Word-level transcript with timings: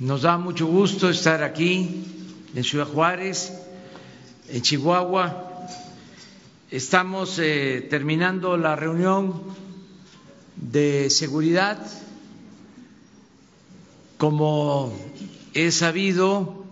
Nos 0.00 0.22
da 0.22 0.38
mucho 0.38 0.64
gusto 0.64 1.10
estar 1.10 1.42
aquí 1.42 2.06
en 2.54 2.64
Ciudad 2.64 2.86
Juárez, 2.86 3.52
en 4.48 4.62
Chihuahua. 4.62 5.68
Estamos 6.70 7.38
eh, 7.38 7.86
terminando 7.90 8.56
la 8.56 8.76
reunión 8.76 9.42
de 10.56 11.10
seguridad. 11.10 11.86
Como 14.16 14.90
he 15.52 15.70
sabido, 15.70 16.64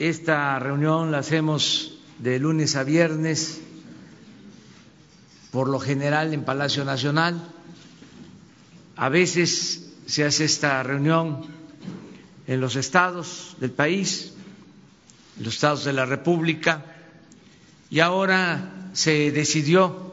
esta 0.00 0.58
reunión 0.58 1.12
la 1.12 1.18
hacemos 1.18 2.00
de 2.18 2.40
lunes 2.40 2.74
a 2.74 2.82
viernes, 2.82 3.60
por 5.52 5.68
lo 5.68 5.78
general 5.78 6.34
en 6.34 6.42
Palacio 6.42 6.84
Nacional. 6.84 7.40
A 8.96 9.08
veces 9.08 9.92
se 10.06 10.24
hace 10.24 10.44
esta 10.44 10.82
reunión 10.82 11.53
en 12.46 12.60
los 12.60 12.76
estados 12.76 13.56
del 13.58 13.70
país, 13.70 14.34
en 15.38 15.44
los 15.44 15.54
estados 15.54 15.84
de 15.84 15.92
la 15.92 16.06
República, 16.06 16.84
y 17.90 18.00
ahora 18.00 18.88
se 18.92 19.30
decidió 19.30 20.12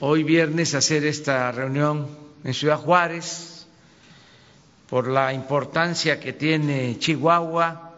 hoy 0.00 0.22
viernes 0.22 0.74
hacer 0.74 1.04
esta 1.04 1.50
reunión 1.52 2.08
en 2.44 2.54
Ciudad 2.54 2.78
Juárez 2.78 3.66
por 4.88 5.08
la 5.08 5.32
importancia 5.32 6.20
que 6.20 6.32
tiene 6.32 6.98
Chihuahua, 6.98 7.92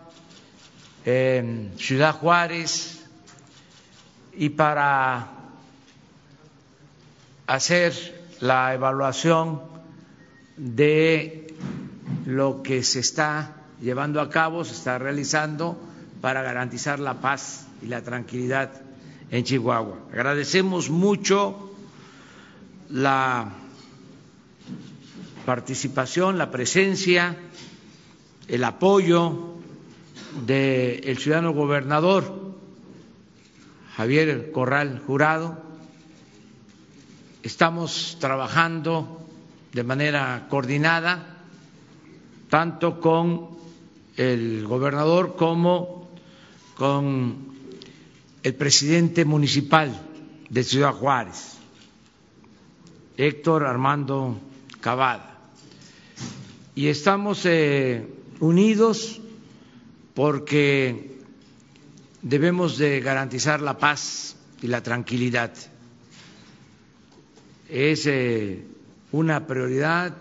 Ciudad 1.05 2.15
Juárez, 2.15 3.05
y 4.37 4.49
para 4.51 5.29
hacer 7.47 8.27
la 8.41 8.75
evaluación 8.75 9.63
de 10.57 11.44
lo 12.27 12.63
que 12.63 12.83
se 12.83 13.01
está 13.01 13.55
llevando 13.81 14.21
a 14.21 14.31
cabo, 14.31 14.65
se 14.65 14.73
está 14.73 14.99
realizando 14.99 15.79
para 16.21 16.43
garantizar 16.43 17.01
la 17.01 17.21
paz 17.21 17.67
y 17.83 17.87
la 17.87 18.03
tranquilidad 18.03 18.71
en 19.31 19.45
Chihuahua. 19.45 19.99
Agradecemos 20.13 20.91
mucho 20.91 21.73
la 22.91 23.51
participación, 25.45 26.39
la 26.39 26.51
presencia, 26.51 27.37
el 28.49 28.65
apoyo 28.65 29.55
del 30.47 31.19
ciudadano 31.19 31.53
gobernador 31.53 32.55
Javier 33.97 34.51
Corral 34.51 35.03
Jurado. 35.07 35.63
Estamos 37.43 38.17
trabajando 38.19 39.21
de 39.73 39.85
manera 39.85 40.47
coordinada 40.49 41.34
tanto 42.55 43.01
con 43.01 43.49
el 44.17 44.65
gobernador 44.65 45.35
como 45.35 46.09
con 46.77 47.49
el 48.45 48.55
presidente 48.55 49.25
municipal 49.25 49.91
de 50.49 50.63
Ciudad 50.63 50.93
Juárez, 50.93 51.57
Héctor 53.17 53.67
Armando 53.67 54.39
Cavada. 54.81 55.37
Y 56.77 56.87
estamos 56.87 57.45
eh, 57.45 58.07
unidos 58.39 59.21
porque 60.15 61.19
debemos 62.23 62.79
de 62.79 63.01
garantizar 63.01 63.61
la 63.63 63.79
paz 63.79 64.37
y 64.63 64.69
la 64.69 64.81
tranquilidad. 64.81 65.53
Es 67.69 68.07
eh, 68.07 68.65
una 69.11 69.45
prioridad 69.45 70.15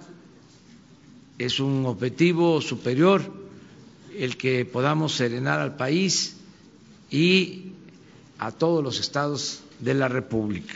es 1.37 1.59
un 1.59 1.85
objetivo 1.85 2.61
superior 2.61 3.21
el 4.17 4.37
que 4.37 4.65
podamos 4.65 5.13
serenar 5.13 5.59
al 5.59 5.75
país 5.75 6.37
y 7.09 7.71
a 8.39 8.51
todos 8.51 8.83
los 8.83 8.99
estados 8.99 9.61
de 9.79 9.93
la 9.93 10.07
República. 10.07 10.75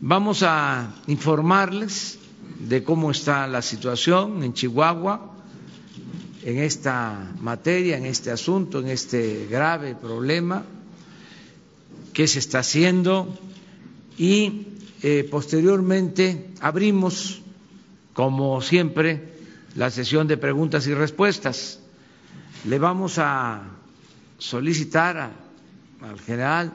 Vamos 0.00 0.42
a 0.42 0.94
informarles 1.06 2.18
de 2.60 2.82
cómo 2.84 3.10
está 3.10 3.46
la 3.46 3.62
situación 3.62 4.42
en 4.42 4.52
Chihuahua 4.52 5.34
en 6.44 6.58
esta 6.58 7.34
materia, 7.40 7.96
en 7.96 8.06
este 8.06 8.30
asunto, 8.30 8.80
en 8.80 8.88
este 8.88 9.46
grave 9.50 9.94
problema, 9.94 10.64
qué 12.12 12.26
se 12.26 12.38
está 12.38 12.60
haciendo 12.60 13.36
y 14.16 14.66
eh, 15.02 15.28
posteriormente 15.30 16.50
abrimos, 16.60 17.42
como 18.12 18.62
siempre, 18.62 19.37
la 19.78 19.92
sesión 19.92 20.26
de 20.26 20.36
preguntas 20.36 20.88
y 20.88 20.92
respuestas. 20.92 21.78
Le 22.64 22.80
vamos 22.80 23.18
a 23.18 23.62
solicitar 24.36 25.30
al 26.00 26.20
general 26.20 26.72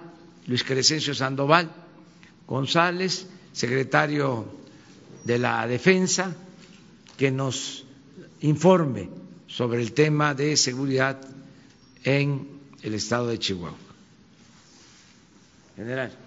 Luis 0.47 0.63
Crescencio 0.63 1.13
Sandoval 1.13 1.69
González, 2.47 3.27
secretario 3.51 4.45
de 5.25 5.37
la 5.37 5.67
Defensa, 5.67 6.33
que 7.17 7.29
nos 7.29 7.83
informe 8.39 9.09
sobre 9.47 9.81
el 9.81 9.91
tema 9.91 10.33
de 10.33 10.55
seguridad 10.55 11.19
en 12.05 12.47
el 12.83 12.93
estado 12.93 13.27
de 13.27 13.37
Chihuahua. 13.37 13.77
General. 15.75 16.22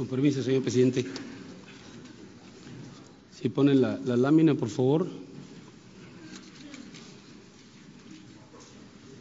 Con 0.00 0.06
permiso, 0.08 0.42
señor 0.42 0.62
presidente. 0.62 1.04
Si 3.38 3.50
ponen 3.50 3.82
la, 3.82 3.98
lámina, 4.16 4.54
por 4.54 4.70
favor. 4.70 5.06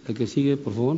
La 0.07 0.13
que 0.13 0.25
sigue, 0.25 0.55
por 0.55 0.73
favor. 0.73 0.97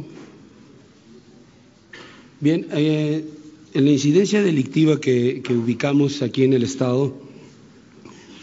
Bien, 2.39 2.67
eh, 2.73 3.25
en 3.73 3.85
la 3.85 3.89
incidencia 3.89 4.43
delictiva 4.43 5.01
que, 5.01 5.41
ubicamos 5.49 6.21
aquí 6.21 6.43
en 6.43 6.53
el 6.53 6.61
Estado, 6.61 7.15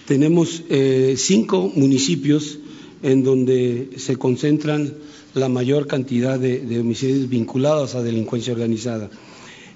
tenemos 0.09 0.65
eh, 0.71 1.15
cinco 1.17 1.71
municipios 1.73 2.59
en 3.05 3.23
donde 3.23 3.91
se 3.97 4.17
concentran 4.17 4.93
la 5.35 5.49
mayor 5.49 5.87
cantidad 5.87 6.37
de 6.41 6.81
homicidios 6.81 7.29
vinculados 7.29 7.95
a 7.95 8.03
delincuencia 8.03 8.53
organizada. 8.53 9.09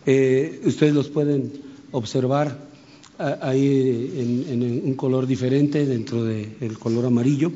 Eh, 0.06 0.60
ustedes 0.64 0.94
los 0.94 1.08
pueden 1.08 1.52
observar 1.92 2.58
ahí 3.18 4.12
en, 4.48 4.82
un 4.84 4.94
color 4.94 5.26
diferente 5.26 5.86
dentro 5.86 6.24
del 6.24 6.78
color 6.78 7.06
amarillo. 7.06 7.52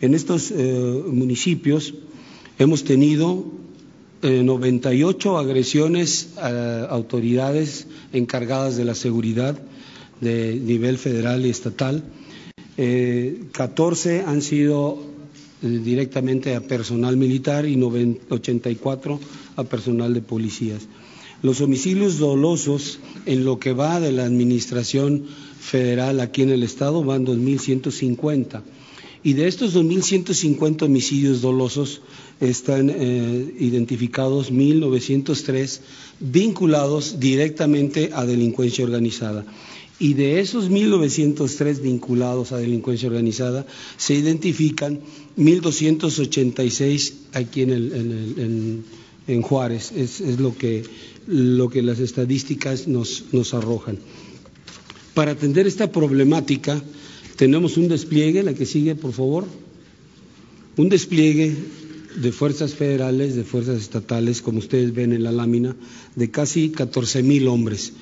En 0.00 0.14
estos 0.14 0.50
eh, 0.50 1.02
municipios 1.06 1.94
hemos 2.58 2.84
tenido 2.84 3.44
eh, 4.22 4.42
98 4.42 5.38
agresiones 5.38 6.36
a 6.36 6.84
autoridades 6.86 7.86
encargadas 8.12 8.76
de 8.76 8.84
la 8.84 8.94
seguridad 8.94 9.58
de 10.20 10.54
nivel 10.54 10.98
federal 10.98 11.44
y 11.44 11.50
estatal. 11.50 12.02
Eh, 12.76 13.44
14 13.52 14.22
han 14.26 14.42
sido 14.42 14.98
eh, 15.62 15.68
directamente 15.68 16.54
a 16.54 16.60
personal 16.60 17.16
militar 17.16 17.66
y 17.66 17.80
84 17.82 19.20
a 19.56 19.64
personal 19.64 20.12
de 20.14 20.20
policías. 20.22 20.86
Los 21.46 21.60
homicidios 21.60 22.18
dolosos 22.18 22.98
en 23.24 23.44
lo 23.44 23.60
que 23.60 23.72
va 23.72 24.00
de 24.00 24.10
la 24.10 24.24
administración 24.24 25.26
federal 25.60 26.18
aquí 26.18 26.42
en 26.42 26.50
el 26.50 26.64
estado 26.64 27.04
van 27.04 27.24
2.150 27.24 28.62
y 29.22 29.34
de 29.34 29.46
estos 29.46 29.76
2.150 29.76 30.82
homicidios 30.82 31.42
dolosos 31.42 32.00
están 32.40 32.90
eh, 32.90 33.54
identificados 33.60 34.52
1.903 34.52 35.78
vinculados 36.18 37.20
directamente 37.20 38.10
a 38.12 38.26
delincuencia 38.26 38.84
organizada. 38.84 39.46
Y 40.00 40.14
de 40.14 40.40
esos 40.40 40.68
1.903 40.68 41.80
vinculados 41.80 42.50
a 42.50 42.56
delincuencia 42.56 43.08
organizada 43.08 43.64
se 43.96 44.14
identifican 44.14 44.98
1.286 45.38 47.12
aquí 47.34 47.62
en, 47.62 47.70
en, 47.70 47.82
el, 47.84 48.34
en, 48.36 48.84
en 49.28 49.42
Juárez. 49.42 49.92
Es, 49.92 50.20
es 50.20 50.40
lo 50.40 50.56
que 50.56 50.82
lo 51.26 51.68
que 51.68 51.82
las 51.82 51.98
estadísticas 51.98 52.88
nos, 52.88 53.24
nos 53.32 53.54
arrojan. 53.54 53.98
Para 55.14 55.32
atender 55.32 55.66
esta 55.66 55.90
problemática 55.90 56.82
tenemos 57.36 57.76
un 57.76 57.88
despliegue, 57.88 58.42
la 58.42 58.54
que 58.54 58.66
sigue 58.66 58.94
por 58.94 59.12
favor, 59.12 59.44
un 60.76 60.88
despliegue 60.88 61.54
de 62.16 62.32
fuerzas 62.32 62.74
federales, 62.74 63.34
de 63.36 63.44
fuerzas 63.44 63.80
estatales, 63.80 64.42
como 64.42 64.58
ustedes 64.58 64.94
ven 64.94 65.12
en 65.12 65.22
la 65.22 65.32
lámina, 65.32 65.76
de 66.14 66.30
casi 66.30 66.70
14 66.70 67.22
mil 67.22 67.48
hombres, 67.48 67.92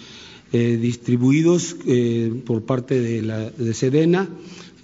eh, 0.52 0.78
distribuidos 0.80 1.76
eh, 1.86 2.32
por 2.46 2.62
parte 2.62 3.00
de, 3.00 3.22
la, 3.22 3.50
de 3.50 3.74
Sedena, 3.74 4.28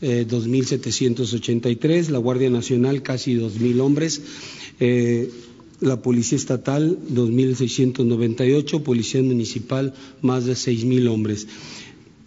eh, 0.03 0.27
2.783, 0.29 2.09
la 2.09 2.19
Guardia 2.19 2.51
Nacional 2.51 3.03
casi 3.03 3.35
2.000 3.35 3.81
hombres, 3.81 4.23
eh, 4.81 5.31
la 5.81 6.03
Policía 6.03 6.37
Estatal 6.37 6.99
2.698, 7.13 8.83
Policía 8.83 9.23
Municipal 9.23 9.95
más 10.23 10.45
de 10.45 10.53
6.000 10.53 11.09
hombres. 11.09 11.49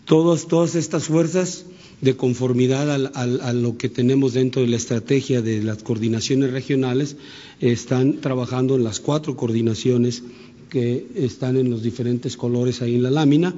Todas, 0.05 0.47
todas 0.47 0.75
estas 0.75 1.05
fuerzas 1.05 1.65
de 2.01 2.17
conformidad 2.17 2.91
a 2.91 3.53
lo 3.53 3.77
que 3.77 3.87
tenemos 3.87 4.33
dentro 4.33 4.61
de 4.61 4.67
la 4.67 4.75
estrategia 4.75 5.41
de 5.41 5.63
las 5.63 5.83
coordinaciones 5.83 6.51
regionales, 6.51 7.15
están 7.61 8.19
trabajando 8.19 8.75
en 8.75 8.83
las 8.83 8.99
cuatro 8.99 9.37
coordinaciones 9.37 10.23
que 10.69 11.05
están 11.15 11.55
en 11.55 11.69
los 11.69 11.81
diferentes 11.81 12.35
colores 12.35 12.81
ahí 12.81 12.95
en 12.95 13.03
la 13.03 13.11
lámina. 13.11 13.55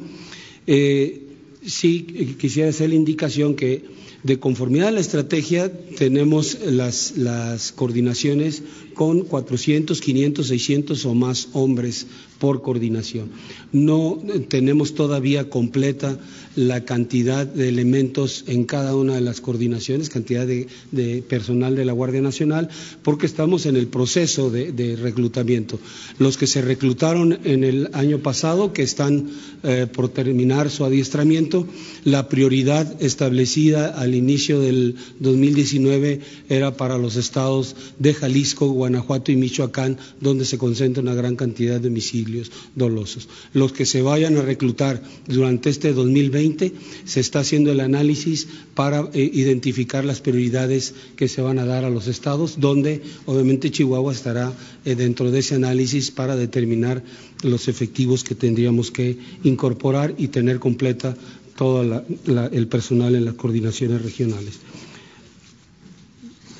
Eh, 0.68 1.24
sí, 1.65 2.36
quisiera 2.39 2.69
hacer 2.69 2.89
la 2.89 2.95
indicación 2.95 3.56
que 3.56 3.94
de 4.25 4.39
conformidad 4.39 4.88
a 4.88 4.92
la 4.92 5.01
estrategia 5.01 5.72
tenemos 5.98 6.57
las, 6.66 7.16
las 7.16 7.72
coordinaciones 7.72 8.63
con 8.95 9.22
400, 9.22 10.01
500, 10.01 10.48
600 10.48 11.06
o 11.06 11.13
más 11.13 11.50
hombres 11.54 12.07
por 12.45 12.62
coordinación. 12.62 13.31
No 13.71 14.21
tenemos 14.50 14.94
todavía 14.94 15.50
completa 15.50 16.15
la 16.56 16.86
cantidad 16.86 17.47
de 17.47 17.69
elementos 17.69 18.44
en 18.45 18.65
cada 18.65 18.95
una 18.95 19.15
de 19.15 19.21
las 19.21 19.42
coordinaciones, 19.42 20.09
cantidad 20.09 20.45
de, 20.45 21.24
personal 21.27 21.75
de 21.75 21.86
la 21.86 21.94
Guardia 21.94 22.21
Nacional, 22.21 22.69
porque 23.01 23.25
estamos 23.25 23.65
en 23.65 23.77
el 23.77 23.88
proceso 23.88 24.51
de, 24.51 24.95
reclutamiento. 24.95 25.80
Los 26.19 26.38
que 26.38 26.45
se 26.45 26.62
reclutaron 26.62 27.39
en 27.45 27.63
el 27.63 27.89
año 27.94 28.19
pasado, 28.19 28.74
que 28.74 28.83
están 28.83 29.31
eh, 29.63 29.88
por 29.91 30.09
terminar 30.09 30.69
su 30.69 30.86
adiestramiento, 30.86 31.68
la 32.03 32.30
prioridad 32.30 33.01
establecida 33.01 33.88
al 33.88 34.13
inicio 34.13 34.59
del 34.59 34.98
2019 35.19 36.19
era 36.48 36.77
para 36.77 37.00
los 37.00 37.15
estados 37.15 37.75
de 37.98 38.13
Jalisco, 38.13 38.68
Guanajuato 38.68 39.31
y 39.31 39.36
Michoacán, 39.36 39.98
donde 40.21 40.45
se 40.45 40.59
concentra 40.59 41.01
una 41.01 41.15
gran 41.15 41.36
cantidad 41.36 41.81
de 41.81 41.88
homicidios 41.88 42.34
dolosos. 42.75 43.27
Los 43.53 43.71
que 43.73 43.85
se 43.85 44.01
vayan 44.01 44.37
a 44.37 44.41
reclutar 44.41 45.01
durante 45.27 45.69
este 45.69 45.93
2020 45.93 46.73
se 47.05 47.19
está 47.19 47.39
haciendo 47.39 47.71
el 47.71 47.79
análisis 47.79 48.47
para 48.73 49.09
eh, 49.13 49.29
identificar 49.33 50.05
las 50.05 50.21
prioridades 50.21 50.93
que 51.15 51.27
se 51.27 51.41
van 51.41 51.59
a 51.59 51.65
dar 51.65 51.85
a 51.85 51.89
los 51.89 52.07
estados, 52.07 52.59
donde 52.59 53.01
obviamente 53.25 53.71
Chihuahua 53.71 54.13
estará 54.13 54.53
eh, 54.85 54.95
dentro 54.95 55.31
de 55.31 55.39
ese 55.39 55.55
análisis 55.55 56.11
para 56.11 56.35
determinar 56.35 57.03
los 57.43 57.67
efectivos 57.67 58.23
que 58.23 58.35
tendríamos 58.35 58.91
que 58.91 59.17
incorporar 59.43 60.15
y 60.17 60.27
tener 60.29 60.59
completa 60.59 61.15
todo 61.55 62.03
el 62.51 62.67
personal 62.67 63.15
en 63.15 63.25
las 63.25 63.35
coordinaciones 63.35 64.01
regionales. 64.01 64.59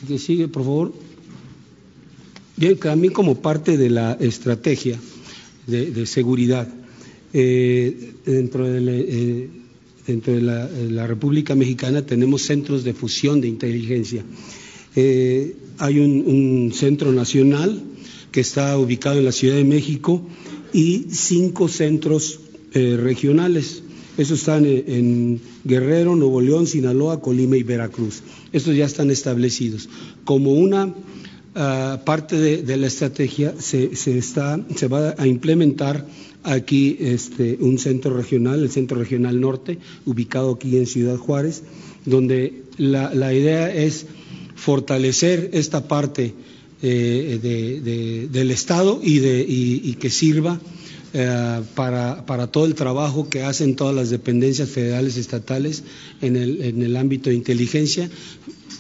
¿Qué 0.07 0.19
sigue, 0.19 0.48
por 0.48 0.63
favor? 0.63 0.94
Bien, 2.57 2.78
también 2.78 3.12
como 3.13 3.42
parte 3.42 3.78
de 3.78 3.89
la 3.89 4.13
estrategia 4.13 4.98
de, 5.68 6.06
seguridad 6.06 6.68
eh, 7.34 8.14
dentro 8.26 8.68
de, 8.68 8.80
eh, 8.88 9.50
de 10.08 10.42
la, 10.42 11.08
República 11.08 11.56
Mexicana 11.56 12.06
tenemos 12.06 12.44
centros 12.44 12.84
de 12.84 12.94
fusión 12.94 13.42
de 13.42 13.48
inteligencia. 13.48 14.24
Eh, 14.96 15.56
hay 15.78 16.00
un, 16.00 16.72
centro 16.74 17.12
nacional 17.12 17.84
que 18.32 18.42
está 18.42 18.78
ubicado 18.78 19.20
en 19.20 19.26
la 19.26 19.32
Ciudad 19.32 19.56
de 19.56 19.64
México 19.64 20.22
y 20.74 21.08
cinco 21.10 21.68
centros 21.68 22.40
regionales. 22.74 23.82
Esos 24.18 24.40
están 24.40 24.66
en 24.66 25.40
Guerrero, 25.64 26.16
Nuevo 26.16 26.42
León, 26.42 26.68
Sinaloa, 26.68 27.22
Colima 27.22 27.58
y 27.58 27.64
Veracruz. 27.64 28.22
Estos 28.52 28.76
ya 28.76 28.86
están 28.86 29.12
establecidos. 29.12 29.90
Como 30.26 30.54
una 30.54 30.94
Ah, 31.57 32.02
parte 32.04 32.36
de, 32.36 32.78
la 32.78 32.88
estrategia 32.88 33.56
se, 33.57 33.90
está, 34.18 34.60
se 34.75 34.90
va 34.90 35.16
a 35.18 35.25
implementar 35.25 36.06
aquí 36.44 36.98
este, 37.00 37.57
un 37.62 37.80
centro 37.80 38.13
regional, 38.13 38.62
el 38.62 38.69
Centro 38.69 39.00
Regional 39.00 39.40
Norte, 39.40 39.80
ubicado 40.06 40.52
aquí 40.52 40.75
en 40.75 40.86
Ciudad 40.86 41.16
Juárez, 41.16 41.63
donde 42.04 42.63
la, 42.78 43.34
idea 43.34 43.74
es 43.74 44.06
fortalecer 44.56 45.52
esta 45.54 45.88
parte 45.88 46.34
eh, 46.81 48.28
del 48.30 48.52
Estado 48.52 49.00
y, 49.02 49.19
de, 49.19 49.96
que 49.98 50.10
sirva 50.10 50.60
eh, 51.13 51.62
para, 51.74 52.25
para, 52.25 52.48
todo 52.48 52.66
el 52.66 52.75
trabajo 52.75 53.30
que 53.30 53.44
hacen 53.44 53.78
todas 53.78 53.96
las 53.96 54.10
dependencias 54.10 54.69
federales 54.69 55.16
y 55.16 55.22
estatales 55.22 55.84
en 56.22 56.36
el, 56.36 56.62
en 56.62 56.84
el 56.84 56.98
ámbito 56.98 57.30
de 57.30 57.38
inteligencia, 57.38 58.10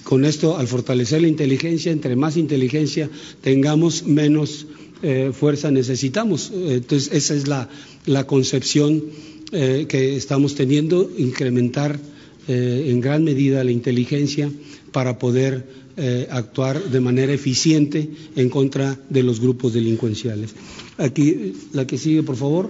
con 0.05 0.23
esto, 0.23 0.55
al 0.55 0.67
fortalecer 0.67 1.21
la 1.21 1.27
inteligencia, 1.27 1.91
entre 1.91 2.15
más 2.15 2.37
inteligencia 2.37 3.09
tengamos, 3.41 4.03
menos 4.03 4.67
eh, 5.01 5.31
fuerza 5.33 5.71
necesitamos. 5.71 6.51
Entonces, 6.53 7.11
esa 7.11 7.33
es 7.33 7.47
la, 7.47 8.27
concepción 8.27 9.03
eh, 9.51 9.87
que 9.89 10.15
estamos 10.15 10.53
teniendo, 10.53 11.11
incrementar 11.17 11.99
eh, 12.47 12.85
en 12.87 13.01
gran 13.01 13.23
medida 13.23 13.63
la 13.63 13.71
inteligencia 13.71 14.49
para 14.91 15.19
poder 15.19 15.85
actuar 16.29 16.91
de 16.91 16.99
manera 16.99 17.31
eficiente 17.31 18.09
en 18.35 18.49
contra 18.49 18.99
de 19.09 19.23
los 19.23 19.39
grupos 19.39 19.73
delincuenciales. 19.73 20.53
Aquí, 20.97 21.53
la 21.71 21.87
que 21.87 21.97
sigue, 21.97 22.21
por 22.21 22.35
favor. 22.35 22.69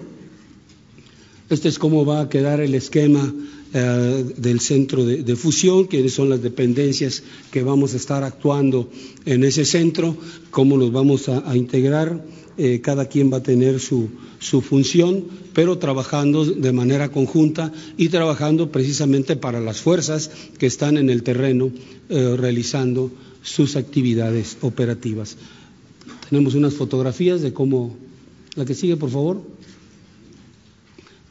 Este 1.49 1.67
es 1.67 1.79
cómo 1.79 2.05
va 2.05 2.21
a 2.21 2.29
quedar 2.29 2.61
el 2.61 2.75
esquema 2.75 3.33
eh, 3.77 4.23
del 4.37 4.61
centro 4.61 5.03
de, 5.03 5.35
fusión, 5.35 5.89
que 5.89 6.07
son 6.07 6.29
las 6.29 6.41
dependencias 6.41 7.23
que 7.51 7.61
vamos 7.61 7.93
a 7.93 7.97
estar 7.97 8.23
actuando 8.23 8.89
en 9.25 9.43
ese 9.43 9.65
centro, 9.65 10.15
cómo 10.49 10.77
nos 10.77 10.93
vamos 10.93 11.27
a, 11.27 11.53
integrar. 11.57 12.23
Eh, 12.57 12.79
cada 12.79 13.09
quien 13.09 13.33
va 13.33 13.37
a 13.37 13.43
tener 13.43 13.81
su, 13.81 14.09
función, 14.39 15.25
pero 15.53 15.77
trabajando 15.77 16.45
de 16.45 16.71
manera 16.71 17.09
conjunta 17.09 17.73
y 17.97 18.07
trabajando 18.07 18.71
precisamente 18.71 19.35
para 19.35 19.59
las 19.59 19.81
fuerzas 19.81 20.31
que 20.57 20.67
están 20.67 20.95
en 20.95 21.09
el 21.09 21.21
terreno 21.23 21.69
eh, 22.07 22.37
realizando 22.37 23.11
sus 23.41 23.75
actividades 23.75 24.55
operativas. 24.61 25.35
Tenemos 26.29 26.55
unas 26.55 26.75
fotografías 26.75 27.41
de 27.41 27.51
cómo. 27.51 27.97
La 28.55 28.63
que 28.63 28.73
sigue, 28.73 28.95
por 28.95 29.09
favor 29.09 29.54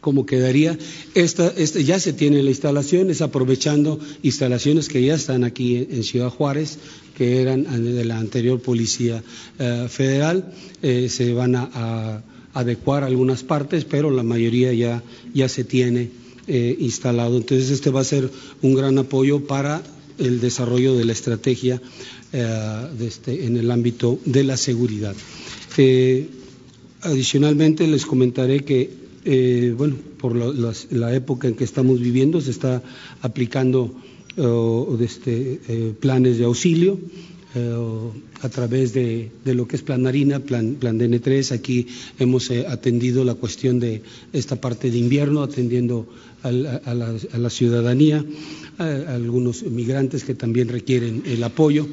cómo 0.04 0.26
quedaría. 0.26 0.78
Esta, 1.14 1.48
este, 1.56 1.82
ya 1.82 1.98
se 1.98 2.12
tiene 2.12 2.42
la 2.42 2.50
instalación, 2.50 3.08
es 3.08 3.22
aprovechando 3.22 3.98
instalaciones 4.22 4.88
que 4.88 5.02
ya 5.02 5.14
están 5.14 5.44
aquí 5.44 5.78
en, 5.78 6.04
Ciudad 6.04 6.28
Juárez, 6.28 6.76
que 7.16 7.40
eran 7.40 7.64
de 7.64 8.04
la 8.04 8.18
anterior 8.18 8.60
Policía 8.60 9.24
eh, 9.58 9.86
Federal. 9.88 10.52
Eh, 10.82 11.08
se 11.08 11.32
van 11.32 11.56
a, 11.56 12.22
adecuar 12.52 13.02
algunas 13.02 13.42
partes, 13.42 13.84
pero 13.84 14.10
la 14.10 14.22
mayoría 14.22 14.72
ya, 14.74 15.02
ya 15.32 15.48
se 15.48 15.64
tiene 15.64 16.10
eh, 16.46 16.76
instalado. 16.78 17.38
Entonces, 17.38 17.70
este 17.70 17.88
va 17.88 18.02
a 18.02 18.04
ser 18.04 18.30
un 18.60 18.74
gran 18.74 18.98
apoyo 18.98 19.46
para 19.46 19.82
el 20.18 20.38
desarrollo 20.38 20.94
de 20.94 21.04
la 21.06 21.12
estrategia 21.12 21.80
este, 23.00 23.46
en 23.46 23.56
el 23.56 23.70
ámbito 23.70 24.20
de 24.26 24.44
la 24.44 24.56
seguridad. 24.56 25.16
adicionalmente, 27.00 27.86
les 27.86 28.06
comentaré 28.06 28.60
que 28.60 29.03
eh, 29.24 29.74
bueno, 29.76 29.96
por 30.18 30.36
la, 30.36 31.14
época 31.14 31.48
en 31.48 31.54
que 31.54 31.64
estamos 31.64 32.00
viviendo, 32.00 32.40
se 32.40 32.50
está 32.50 32.82
aplicando 33.22 33.94
uh, 34.36 34.98
este, 35.00 35.60
eh, 35.68 35.94
planes 35.98 36.38
de 36.38 36.44
auxilio 36.44 36.94
uh, 36.94 38.10
a 38.42 38.48
través 38.48 38.92
de, 38.92 39.30
lo 39.44 39.66
que 39.66 39.76
es 39.76 39.82
Planarina, 39.82 40.40
Plan, 40.40 40.74
plan 40.74 40.98
DN3. 40.98 41.52
Aquí 41.52 41.86
hemos 42.18 42.50
eh, 42.50 42.66
atendido 42.68 43.24
la 43.24 43.34
cuestión 43.34 43.80
de 43.80 44.02
esta 44.32 44.60
parte 44.60 44.90
de 44.90 44.98
invierno, 44.98 45.42
atendiendo 45.42 46.06
a, 46.42 46.52
la, 46.52 47.50
ciudadanía, 47.50 48.24
a, 48.78 49.14
algunos 49.14 49.62
migrantes 49.62 50.24
que 50.24 50.34
también 50.34 50.68
requieren 50.68 51.22
el 51.26 51.42
apoyo. 51.42 51.88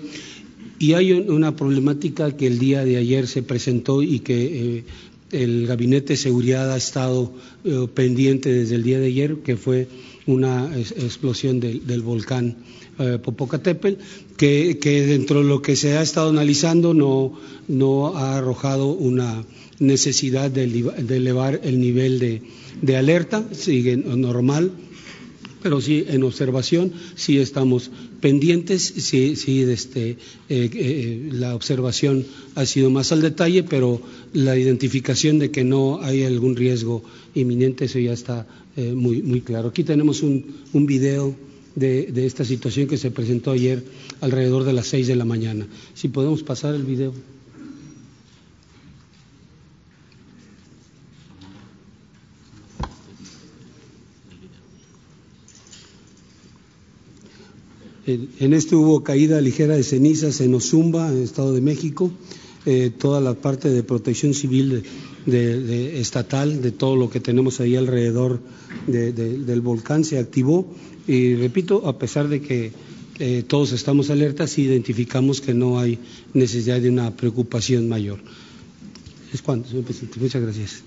Y 0.79 0.93
hay 0.93 1.13
una 1.13 1.55
problemática 1.55 2.35
que 2.35 2.47
el 2.47 2.57
día 2.57 2.83
de 2.83 2.97
ayer 2.97 3.27
se 3.27 3.43
presentó 3.43 4.01
y 4.01 4.19
que 4.19 4.83
el 5.31 5.67
Gabinete 5.67 6.13
de 6.13 6.17
Seguridad 6.17 6.71
ha 6.71 6.77
estado 6.77 7.33
eh, 7.63 7.88
pendiente 7.93 8.51
desde 8.51 8.75
el 8.75 8.83
día 8.83 9.00
de 9.00 9.07
ayer, 9.07 9.38
que 9.38 9.57
fue 9.57 9.88
una 10.25 10.75
explosión 10.77 11.59
del, 11.59 12.01
volcán 12.01 12.57
eh, 13.00 13.17
Popocatépetl, 13.21 14.01
que, 14.38 14.77
dentro 15.07 15.41
de 15.41 15.47
lo 15.47 15.61
que 15.61 15.75
se 15.75 15.97
ha 15.97 16.01
estado 16.01 16.29
analizando 16.29 16.93
no, 16.93 18.15
ha 18.15 18.38
arrojado 18.38 18.88
una 18.88 19.45
necesidad 19.79 20.51
de, 20.51 20.63
elevar 20.63 21.61
el 21.63 21.79
nivel 21.79 22.41
de 22.81 22.97
alerta, 22.97 23.43
sigue 23.53 23.97
normal 23.97 24.71
pero 25.61 25.79
sí 25.81 26.05
en 26.07 26.23
observación, 26.23 26.91
sí 27.15 27.38
estamos 27.38 27.91
pendientes, 28.21 28.81
sí, 28.83 29.35
sí 29.35 29.63
este, 29.63 30.11
eh, 30.11 30.17
eh, 30.49 31.29
la 31.33 31.55
observación 31.55 32.25
ha 32.55 32.65
sido 32.65 32.89
más 32.89 33.11
al 33.11 33.21
detalle, 33.21 33.63
pero 33.63 34.01
la 34.33 34.57
identificación 34.57 35.39
de 35.39 35.51
que 35.51 35.63
no 35.63 35.99
hay 36.01 36.23
algún 36.23 36.55
riesgo 36.55 37.03
inminente, 37.33 37.85
eso 37.85 37.99
ya 37.99 38.13
está 38.13 38.47
eh, 38.77 38.93
muy, 38.93 39.21
muy 39.23 39.41
claro. 39.41 39.69
Aquí 39.69 39.83
tenemos 39.83 40.21
un, 40.21 40.45
un 40.71 40.85
video 40.85 41.35
de, 41.75 42.11
de, 42.11 42.25
esta 42.25 42.45
situación 42.45 42.87
que 42.87 42.97
se 42.97 43.11
presentó 43.11 43.51
ayer 43.51 43.83
alrededor 44.21 44.63
de 44.63 44.73
las 44.73 44.87
seis 44.87 45.07
de 45.07 45.15
la 45.15 45.25
mañana. 45.25 45.67
Si 45.93 46.07
podemos 46.07 46.43
pasar 46.43 46.75
el 46.75 46.83
video. 46.83 47.13
En 58.05 58.53
este 58.53 58.75
hubo 58.75 59.03
caída 59.03 59.39
ligera 59.41 59.75
de 59.75 59.84
cenizas 59.84 60.41
en 60.41 60.55
Ozumba, 60.55 61.10
en 61.10 61.17
el 61.17 61.24
Estado 61.24 61.53
de 61.53 61.62
México. 61.62 62.12
Eh, 62.65 62.91
toda 62.96 63.22
la 63.22 63.34
parte 63.34 63.70
de 63.70 63.84
protección 63.84 64.34
civil 64.34 64.84
de, 65.25 66.00
estatal, 66.00 66.62
de 66.62 66.72
todo 66.72 66.96
lo 66.96 67.10
que 67.10 67.20
tenemos 67.20 67.60
ahí 67.60 67.75
alrededor 67.75 68.39
del 68.88 69.62
volcán 69.62 70.03
se 70.03 70.17
activó. 70.17 70.74
Y 71.08 71.36
repito, 71.36 71.88
a 71.88 71.98
pesar 71.98 72.27
de 72.27 72.41
que 72.41 72.72
eh, 73.20 73.43
todos 73.48 73.72
estamos 73.72 74.10
alertas, 74.10 74.58
identificamos 74.58 75.41
que 75.41 75.53
no 75.53 75.79
hay 75.79 76.00
necesidad 76.34 76.81
de 76.81 76.89
una 76.89 77.15
preocupación 77.15 77.88
mayor. 77.88 78.20
Es 79.31 79.41
cuanto, 79.41 79.70
señor 79.70 79.86
presidente. 79.86 80.20
Muchas 80.20 80.41
gracias. 80.41 80.84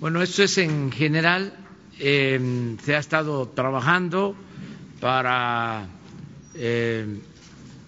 Bueno, 0.00 0.22
esto 0.22 0.42
es 0.44 0.58
en 0.58 0.92
general. 0.92 1.52
Eh, 1.98 2.76
se 2.84 2.94
ha 2.96 2.98
estado 2.98 3.48
trabajando 3.48 4.34
para 5.02 5.88
eh, 6.54 7.04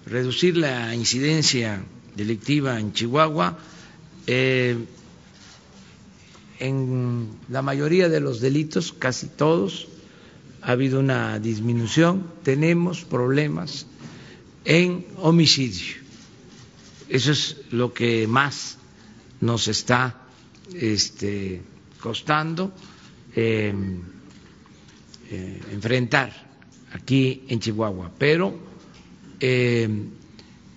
reducir 0.05 0.57
la 0.57 0.93
incidencia 0.97 1.81
delictiva 2.17 2.81
en 2.81 2.93
Chihuahua. 2.93 3.57
en 4.27 4.89
la 7.51 7.63
mayoría 7.63 8.09
de 8.09 8.19
los 8.19 8.41
delitos, 8.41 8.93
casi 8.93 9.29
todos, 9.29 9.87
ha 10.61 10.73
habido 10.73 10.99
una 10.99 11.39
disminución, 11.39 12.33
tenemos 12.43 13.05
problemas 13.05 13.87
en 14.65 15.07
homicidio. 15.19 15.95
Eso 17.09 17.31
es 17.31 17.59
lo 17.71 17.95
que 17.95 18.27
más 18.27 18.79
nos 19.41 19.69
está 19.69 20.21
este, 20.75 21.63
costando 22.01 22.73
eh, 23.37 23.73
enfrentar 25.71 26.54
aquí 26.95 27.43
en 27.49 27.59
Chihuahua, 27.59 28.11
pero 28.19 28.55
em, 29.41 30.11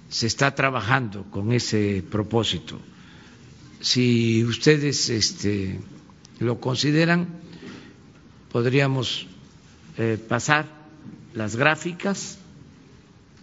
se 0.09 0.25
está 0.25 0.53
trabajando 0.55 1.23
con 1.29 1.53
ese 1.53 2.03
propósito. 2.09 2.79
Si 3.79 4.43
ustedes 4.43 5.09
este, 5.09 5.79
lo 6.39 6.59
consideran, 6.59 7.27
podríamos 8.51 9.27
eh, 9.97 10.17
pasar 10.17 10.65
las 11.35 11.55
gráficas 11.55 12.39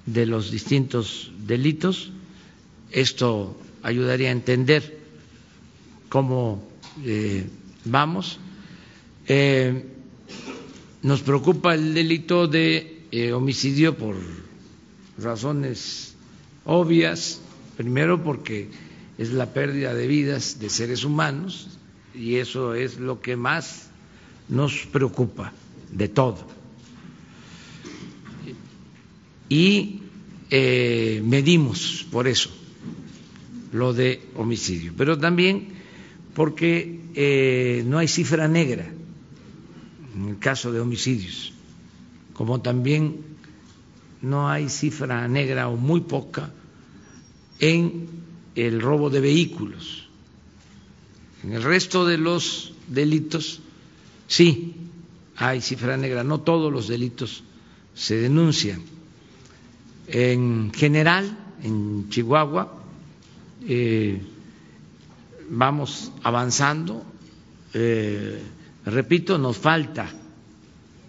de 0.07 0.27
los 0.27 0.51
distintos 0.51 1.31
delitos. 1.47 2.11
Esto 2.91 3.57
ayudaría 3.83 4.31
a 4.31 4.33
entender 4.33 4.99
cómo 6.09 6.69
eh, 7.05 7.47
vamos. 7.85 8.41
Eh, 9.29 9.94
nos 11.05 11.21
preocupa 11.21 11.75
el 11.75 11.93
delito 11.93 12.49
de 12.49 13.05
homicidio 13.35 13.97
por 13.97 14.17
razones 15.19 16.17
obvias. 16.65 17.41
Primero 17.77 18.23
porque 18.23 18.71
es 19.19 19.33
la 19.33 19.53
pérdida 19.53 19.95
de 19.95 20.07
vidas 20.07 20.59
de 20.59 20.71
seres 20.71 21.05
humanos 21.05 21.79
y 22.15 22.37
eso 22.37 22.75
es 22.75 22.99
lo 22.99 23.21
que 23.21 23.37
más 23.37 23.91
nos 24.49 24.87
preocupa 24.87 25.53
de 25.93 26.09
todo. 26.09 26.39
Y 29.51 30.01
eh, 30.49 31.21
medimos 31.23 32.07
por 32.11 32.27
eso 32.27 32.51
lo 33.73 33.93
de 33.93 34.23
homicidio, 34.37 34.95
pero 34.97 35.19
también 35.19 35.69
porque 36.35 37.01
eh, 37.15 37.85
no 37.87 37.99
hay 37.99 38.09
cifra 38.09 38.49
negra 38.49 38.91
en 40.15 40.29
el 40.29 40.39
caso 40.39 40.73
de 40.73 40.81
homicidios, 40.81 41.53
como 42.33 42.61
también 42.61 43.21
no 44.23 44.49
hay 44.49 44.69
cifra 44.69 45.29
negra 45.29 45.69
o 45.69 45.77
muy 45.77 46.01
poca 46.01 46.51
en 47.59 48.09
el 48.55 48.81
robo 48.81 49.11
de 49.11 49.21
vehículos. 49.21 50.09
En 51.43 51.53
el 51.53 51.63
resto 51.63 52.07
de 52.07 52.17
los 52.17 52.73
delitos, 52.89 53.61
sí, 54.27 54.75
hay 55.37 55.61
cifra 55.61 55.97
negra, 55.97 56.25
no 56.25 56.41
todos 56.41 56.73
los 56.73 56.89
delitos 56.89 57.43
se 57.95 58.17
denuncian. 58.17 58.83
En 60.07 60.73
general, 60.73 61.39
en 61.63 62.09
Chihuahua, 62.09 62.73
eh, 63.67 64.23
vamos 65.51 66.13
avanzando. 66.23 67.05
Eh, 67.73 68.43
repito, 68.85 69.39
nos 69.39 69.57
falta 69.59 70.11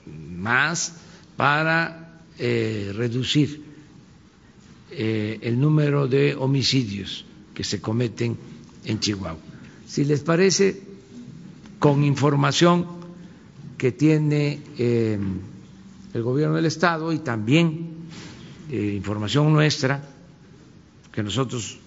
más 0.06 0.94
para 1.38 2.22
eh, 2.38 2.92
reducir 2.96 3.64
el 4.98 5.60
número 5.60 6.08
de 6.08 6.36
homicidios 6.36 7.26
que 7.54 7.66
se 7.66 7.82
cometen 7.82 8.38
en 8.86 9.00
Chihuahua. 9.00 9.40
Si 9.88 10.06
les 10.06 10.22
parece, 10.22 10.82
con 11.80 12.04
información 12.04 12.86
que 13.78 13.92
tiene 13.92 14.62
eh, 14.78 15.20
el 16.14 16.24
gobierno 16.24 16.56
del 16.56 16.66
Estado 16.66 17.12
y 17.12 17.20
también 17.20 18.08
eh, 18.70 18.94
información 18.96 19.52
nuestra, 19.54 20.02
que 21.12 21.24
nosotros 21.24 21.78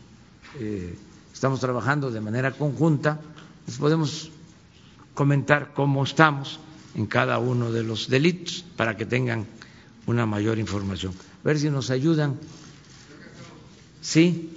eh, 0.59 0.95
estamos 1.33 1.61
trabajando 1.61 2.11
de 2.11 2.21
manera 2.21 2.53
conjunta, 2.53 3.21
les 3.67 3.77
podemos 3.77 4.31
comentar 5.19 5.75
cómo 5.75 6.05
estamos 6.05 6.61
en 6.95 7.07
cada 7.07 7.41
uno 7.41 7.73
de 7.73 7.83
los 7.83 8.07
delitos 8.07 8.65
para 8.77 8.97
que 8.97 9.05
tengan 9.05 9.49
una 10.07 10.27
mayor 10.27 10.61
información. 10.61 11.13
A 11.43 11.49
ver 11.49 11.59
si 11.59 11.71
nos 11.71 11.91
ayudan. 11.91 12.39
¿Sí? 14.01 14.49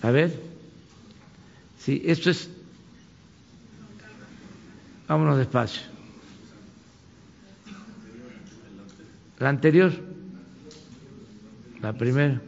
A 0.00 0.12
ver. 0.12 0.40
Sí, 1.80 2.02
esto 2.06 2.30
es. 2.30 2.48
Vámonos 5.08 5.38
despacio. 5.38 5.93
La 9.38 9.48
anterior. 9.48 9.92
La 11.80 11.92
primera. 11.92 12.40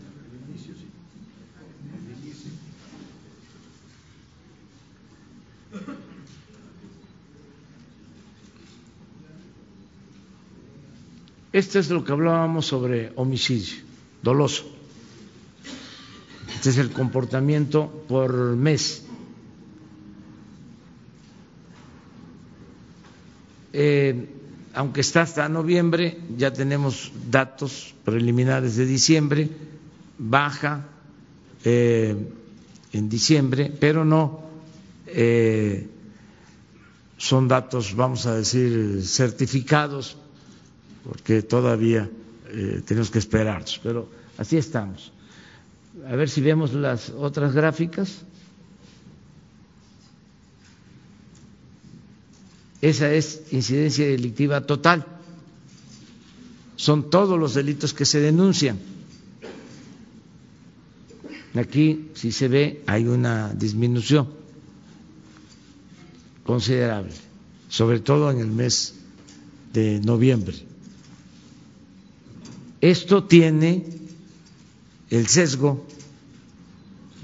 Esto 11.52 11.78
es 11.78 11.88
lo 11.88 12.04
que 12.04 12.12
hablábamos 12.12 12.66
sobre 12.66 13.12
homicidio 13.16 13.76
doloso. 14.22 14.64
Este 16.54 16.68
es 16.68 16.78
el 16.78 16.90
comportamiento 16.90 18.04
por 18.08 18.34
mes. 18.56 19.06
Eh, 23.72 24.25
aunque 24.76 25.00
está 25.00 25.22
hasta 25.22 25.48
noviembre, 25.48 26.18
ya 26.36 26.52
tenemos 26.52 27.10
datos 27.30 27.94
preliminares 28.04 28.76
de 28.76 28.86
diciembre, 28.86 29.50
baja 30.18 30.86
eh, 31.64 32.14
en 32.92 33.08
diciembre, 33.08 33.72
pero 33.80 34.04
no 34.04 34.42
eh, 35.06 35.88
son 37.16 37.48
datos, 37.48 37.96
vamos 37.96 38.26
a 38.26 38.36
decir, 38.36 39.02
certificados, 39.02 40.16
porque 41.02 41.42
todavía 41.42 42.08
tenemos 42.86 43.10
que 43.10 43.18
esperarlos, 43.18 43.80
pero 43.82 44.08
así 44.38 44.56
estamos 44.56 45.12
a 46.04 46.16
ver 46.16 46.28
si 46.28 46.40
vemos 46.40 46.72
las 46.74 47.10
otras 47.10 47.54
gráficas. 47.54 48.24
Esa 52.86 53.12
es 53.12 53.42
incidencia 53.50 54.06
delictiva 54.06 54.64
total. 54.64 55.04
Son 56.76 57.10
todos 57.10 57.36
los 57.36 57.54
delitos 57.54 57.92
que 57.92 58.04
se 58.04 58.20
denuncian. 58.20 58.78
Aquí, 61.56 62.12
si 62.14 62.30
se 62.30 62.46
ve, 62.46 62.84
hay 62.86 63.08
una 63.08 63.52
disminución 63.54 64.28
considerable, 66.44 67.10
sobre 67.68 67.98
todo 67.98 68.30
en 68.30 68.38
el 68.38 68.52
mes 68.52 68.94
de 69.72 69.98
noviembre. 69.98 70.54
Esto 72.80 73.24
tiene 73.24 73.84
el 75.10 75.26
sesgo 75.26 75.84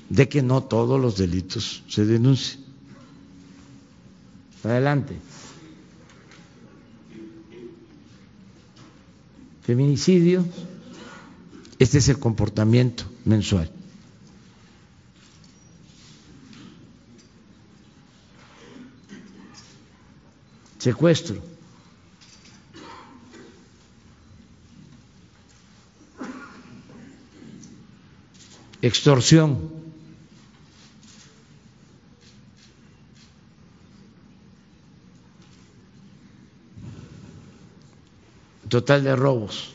de 0.08 0.28
que 0.28 0.42
no 0.42 0.64
todos 0.64 1.00
los 1.00 1.18
delitos 1.18 1.84
se 1.86 2.04
denuncian. 2.04 2.64
Adelante. 4.64 5.31
Feminicidio 9.62 10.44
Este 11.82 11.98
es 11.98 12.08
el 12.08 12.18
comportamiento 12.20 13.04
mensual. 13.24 13.68
Secuestro. 20.78 21.42
Extorsión. 28.80 29.81
Total 38.72 39.04
de 39.04 39.14
robos. 39.14 39.70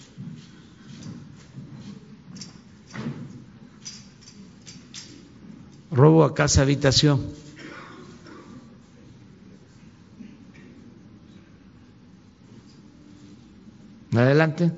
Robo 5.92 6.24
a 6.24 6.34
casa 6.34 6.63
habitación. 6.63 7.22
Adelante. 14.13 14.72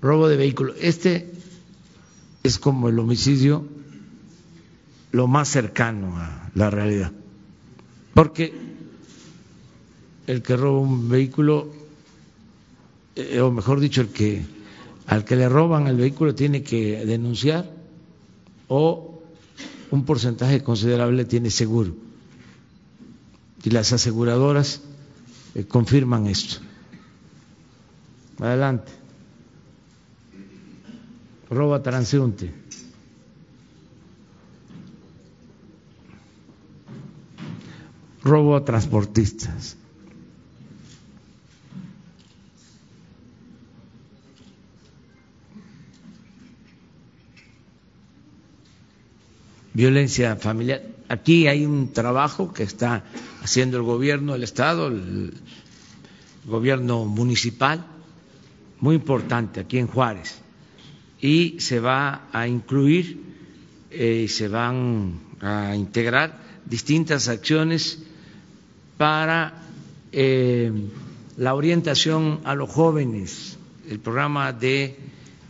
Robo 0.00 0.28
de 0.28 0.36
vehículo. 0.36 0.76
Este 0.80 1.34
es 2.44 2.60
como 2.60 2.88
el 2.88 3.00
homicidio 3.00 3.66
lo 5.10 5.26
más 5.26 5.48
cercano 5.48 6.16
a 6.16 6.50
la 6.54 6.70
realidad. 6.70 7.10
Porque 8.14 8.54
el 10.28 10.42
que 10.44 10.56
roba 10.56 10.78
un 10.78 11.08
vehículo 11.08 11.85
eh, 13.16 13.40
o 13.40 13.50
mejor 13.50 13.80
dicho, 13.80 14.02
el 14.02 14.08
que 14.08 14.44
al 15.06 15.24
que 15.24 15.36
le 15.36 15.48
roban 15.48 15.86
el 15.86 15.96
vehículo 15.96 16.34
tiene 16.34 16.62
que 16.62 17.04
denunciar 17.06 17.70
o 18.68 19.22
un 19.90 20.04
porcentaje 20.04 20.62
considerable 20.62 21.24
tiene 21.24 21.50
seguro. 21.50 21.94
Y 23.62 23.70
las 23.70 23.92
aseguradoras 23.92 24.80
eh, 25.54 25.64
confirman 25.64 26.26
esto. 26.26 26.60
Adelante. 28.38 28.92
Roba 31.48 31.82
transeúnte. 31.82 32.52
Robo 38.22 38.56
a 38.56 38.64
transportistas. 38.64 39.76
Violencia 49.76 50.36
familiar. 50.36 50.80
Aquí 51.06 51.46
hay 51.48 51.66
un 51.66 51.92
trabajo 51.92 52.50
que 52.50 52.62
está 52.62 53.04
haciendo 53.42 53.76
el 53.76 53.82
gobierno 53.82 54.32
del 54.32 54.42
Estado, 54.42 54.86
el 54.88 55.34
gobierno 56.46 57.04
municipal, 57.04 57.84
muy 58.80 58.96
importante 58.96 59.60
aquí 59.60 59.76
en 59.76 59.86
Juárez, 59.86 60.38
y 61.20 61.60
se 61.60 61.78
va 61.78 62.28
a 62.32 62.48
incluir 62.48 63.20
eh, 63.90 64.22
y 64.24 64.28
se 64.28 64.48
van 64.48 65.20
a 65.42 65.76
integrar 65.76 66.40
distintas 66.64 67.28
acciones 67.28 68.02
para 68.96 69.62
eh, 70.10 70.72
la 71.36 71.54
orientación 71.54 72.40
a 72.44 72.54
los 72.54 72.70
jóvenes, 72.70 73.58
el 73.90 73.98
programa 74.00 74.54
de 74.54 74.96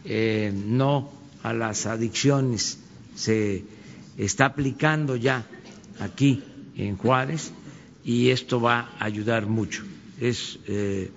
eh, 0.04 0.52
no 0.52 1.12
a 1.45 1.52
las 1.52 1.86
adicciones 1.86 2.80
se 3.15 3.75
está 4.16 4.46
aplicando 4.46 5.16
ya 5.16 5.44
aquí 6.00 6.42
en 6.76 6.96
Juárez 6.96 7.52
y 8.04 8.30
esto 8.30 8.60
va 8.60 8.92
a 8.98 9.04
ayudar 9.04 9.46
mucho. 9.46 9.82
Es 10.20 10.58
eh, 10.66 11.10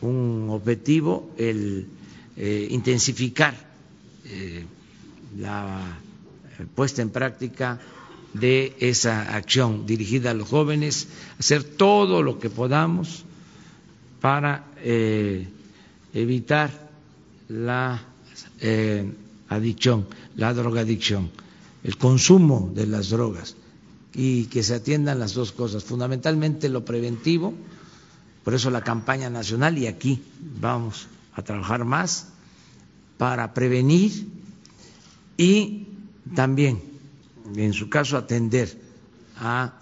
un 0.00 0.48
objetivo 0.50 1.30
el 1.36 1.86
eh, 2.36 2.68
intensificar 2.70 3.54
eh, 4.24 4.64
la 5.38 5.98
puesta 6.74 7.02
en 7.02 7.10
práctica 7.10 7.80
de 8.32 8.74
esa 8.80 9.34
acción 9.36 9.84
dirigida 9.84 10.30
a 10.30 10.34
los 10.34 10.48
jóvenes, 10.48 11.08
hacer 11.38 11.64
todo 11.64 12.22
lo 12.22 12.38
que 12.38 12.48
podamos 12.48 13.24
para 14.20 14.64
evitar 16.14 16.70
la 17.48 18.02
adicción, 19.48 20.06
la 20.36 20.54
drogadicción 20.54 21.30
el 21.84 21.96
consumo 21.98 22.70
de 22.74 22.86
las 22.86 23.10
drogas 23.10 23.56
y 24.14 24.46
que 24.46 24.62
se 24.62 24.74
atiendan 24.74 25.18
las 25.18 25.34
dos 25.34 25.52
cosas, 25.52 25.84
fundamentalmente 25.84 26.68
lo 26.68 26.84
preventivo, 26.84 27.54
por 28.44 28.54
eso 28.54 28.70
la 28.70 28.82
campaña 28.82 29.30
nacional 29.30 29.78
y 29.78 29.86
aquí 29.86 30.22
vamos 30.60 31.06
a 31.34 31.42
trabajar 31.42 31.84
más 31.84 32.28
para 33.16 33.54
prevenir 33.54 34.28
y 35.36 35.86
también, 36.34 36.82
en 37.56 37.72
su 37.72 37.88
caso, 37.88 38.16
atender 38.16 38.78
a 39.36 39.72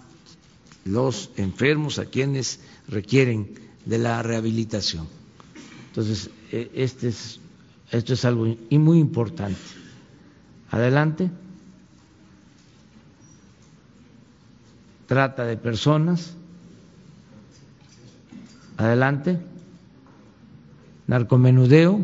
los 0.85 1.29
enfermos, 1.37 1.99
a 1.99 2.05
quienes 2.05 2.59
requieren 2.87 3.53
de 3.85 3.97
la 3.97 4.23
rehabilitación. 4.23 5.07
Entonces, 5.89 6.29
e, 6.51 6.71
este 6.73 7.09
es, 7.09 7.39
esto 7.91 8.13
es 8.13 8.25
algo 8.25 8.45
muy 8.71 8.99
importante. 8.99 9.59
Adelante. 10.69 11.29
Trata 15.11 15.43
de 15.43 15.57
personas. 15.57 16.37
Adelante. 18.77 19.37
Narcomenudeo. 21.05 21.99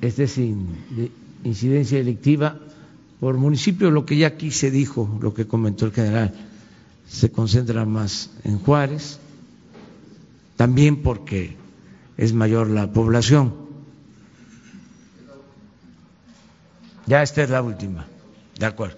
Este 0.00 0.22
es 0.22 0.38
incidencia 1.42 1.98
delictiva 1.98 2.60
por 3.18 3.36
municipio, 3.38 3.90
lo 3.90 4.06
que 4.06 4.18
ya 4.18 4.28
aquí 4.28 4.52
se 4.52 4.70
dijo, 4.70 5.18
lo 5.20 5.34
que 5.34 5.48
comentó 5.48 5.86
el 5.86 5.92
general, 5.92 6.32
se 7.08 7.32
concentra 7.32 7.84
más 7.84 8.30
en 8.44 8.60
Juárez, 8.60 9.18
también 10.54 11.02
porque 11.02 11.60
es 12.22 12.32
mayor 12.32 12.70
la 12.70 12.86
población. 12.86 13.52
Ya 17.04 17.20
esta 17.20 17.42
es 17.42 17.50
la 17.50 17.62
última, 17.62 18.06
de 18.60 18.64
acuerdo. 18.64 18.96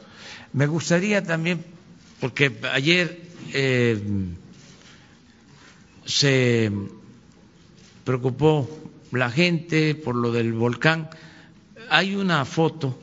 Me 0.53 0.67
gustaría 0.67 1.25
también, 1.25 1.65
porque 2.21 2.55
ayer 2.71 3.23
eh, 3.55 3.99
se 6.05 6.71
preocupó 8.05 8.69
la 9.11 9.31
gente 9.31 9.95
por 9.95 10.17
lo 10.17 10.31
del 10.31 10.53
volcán, 10.53 11.09
hay 11.89 12.17
una 12.17 12.45
foto. 12.45 12.99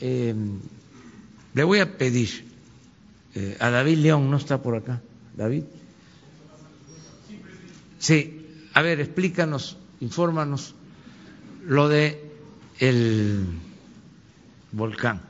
Eh, 0.00 0.34
le 1.54 1.62
voy 1.62 1.78
a 1.78 1.96
pedir 1.96 2.46
eh, 3.36 3.56
a 3.60 3.70
David 3.70 3.98
León, 3.98 4.28
no 4.28 4.38
está 4.38 4.60
por 4.60 4.74
acá, 4.74 5.00
David. 5.36 5.62
Sí, 8.00 8.46
a 8.72 8.80
ver, 8.80 8.98
explícanos, 8.98 9.76
infórmanos 10.00 10.74
lo 11.66 11.86
de 11.90 12.18
el 12.78 13.44
volcán, 14.72 15.20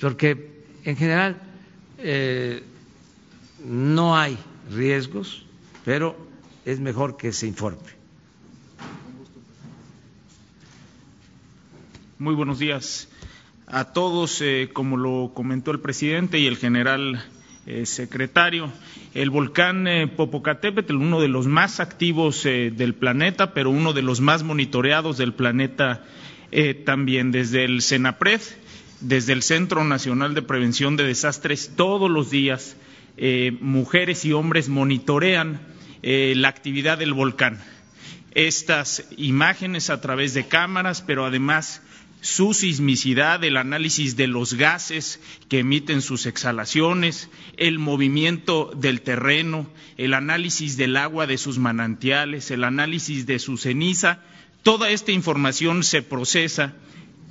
porque 0.00 0.64
en 0.84 0.96
general 0.96 1.42
eh, 1.98 2.62
no 3.62 4.16
hay 4.16 4.38
riesgos, 4.70 5.44
pero 5.84 6.16
es 6.64 6.80
mejor 6.80 7.18
que 7.18 7.30
se 7.30 7.46
informe. 7.46 7.94
Muy 12.18 12.34
buenos 12.34 12.58
días 12.58 13.08
a 13.66 13.92
todos, 13.92 14.40
eh, 14.40 14.70
como 14.72 14.96
lo 14.96 15.32
comentó 15.34 15.72
el 15.72 15.80
presidente 15.80 16.38
y 16.38 16.46
el 16.46 16.56
general 16.56 17.22
secretario. 17.84 18.70
El 19.14 19.30
volcán 19.30 19.88
eh, 19.88 20.06
Popocatépetl, 20.06 20.94
uno 20.94 21.20
de 21.20 21.28
los 21.28 21.46
más 21.46 21.80
activos 21.80 22.46
eh, 22.46 22.72
del 22.74 22.94
planeta, 22.94 23.54
pero 23.54 23.70
uno 23.70 23.92
de 23.92 24.02
los 24.02 24.20
más 24.20 24.42
monitoreados 24.42 25.16
del 25.18 25.32
planeta 25.32 26.04
también. 26.84 27.32
Desde 27.32 27.64
el 27.64 27.82
CENAPRED, 27.82 28.40
desde 29.00 29.32
el 29.32 29.42
Centro 29.42 29.84
Nacional 29.84 30.34
de 30.34 30.42
Prevención 30.42 30.96
de 30.96 31.04
Desastres, 31.04 31.72
todos 31.76 32.08
los 32.10 32.30
días 32.30 32.76
mujeres 33.60 34.24
y 34.24 34.32
hombres 34.32 34.68
monitorean 34.68 35.60
la 36.02 36.48
actividad 36.48 36.98
del 36.98 37.12
volcán. 37.12 37.58
Estas 38.32 39.06
imágenes 39.18 39.90
a 39.90 40.00
través 40.00 40.34
de 40.34 40.46
cámaras, 40.46 41.02
pero 41.02 41.26
además 41.26 41.82
su 42.20 42.54
sismicidad, 42.54 43.42
el 43.44 43.56
análisis 43.56 44.16
de 44.16 44.26
los 44.26 44.54
gases 44.54 45.20
que 45.48 45.60
emiten 45.60 46.02
sus 46.02 46.26
exhalaciones, 46.26 47.30
el 47.56 47.78
movimiento 47.78 48.72
del 48.74 49.02
terreno, 49.02 49.66
el 49.96 50.14
análisis 50.14 50.76
del 50.76 50.96
agua 50.96 51.26
de 51.26 51.38
sus 51.38 51.58
manantiales, 51.58 52.50
el 52.50 52.64
análisis 52.64 53.26
de 53.26 53.38
su 53.38 53.56
ceniza. 53.58 54.20
Toda 54.62 54.90
esta 54.90 55.12
información 55.12 55.84
se 55.84 56.02
procesa 56.02 56.74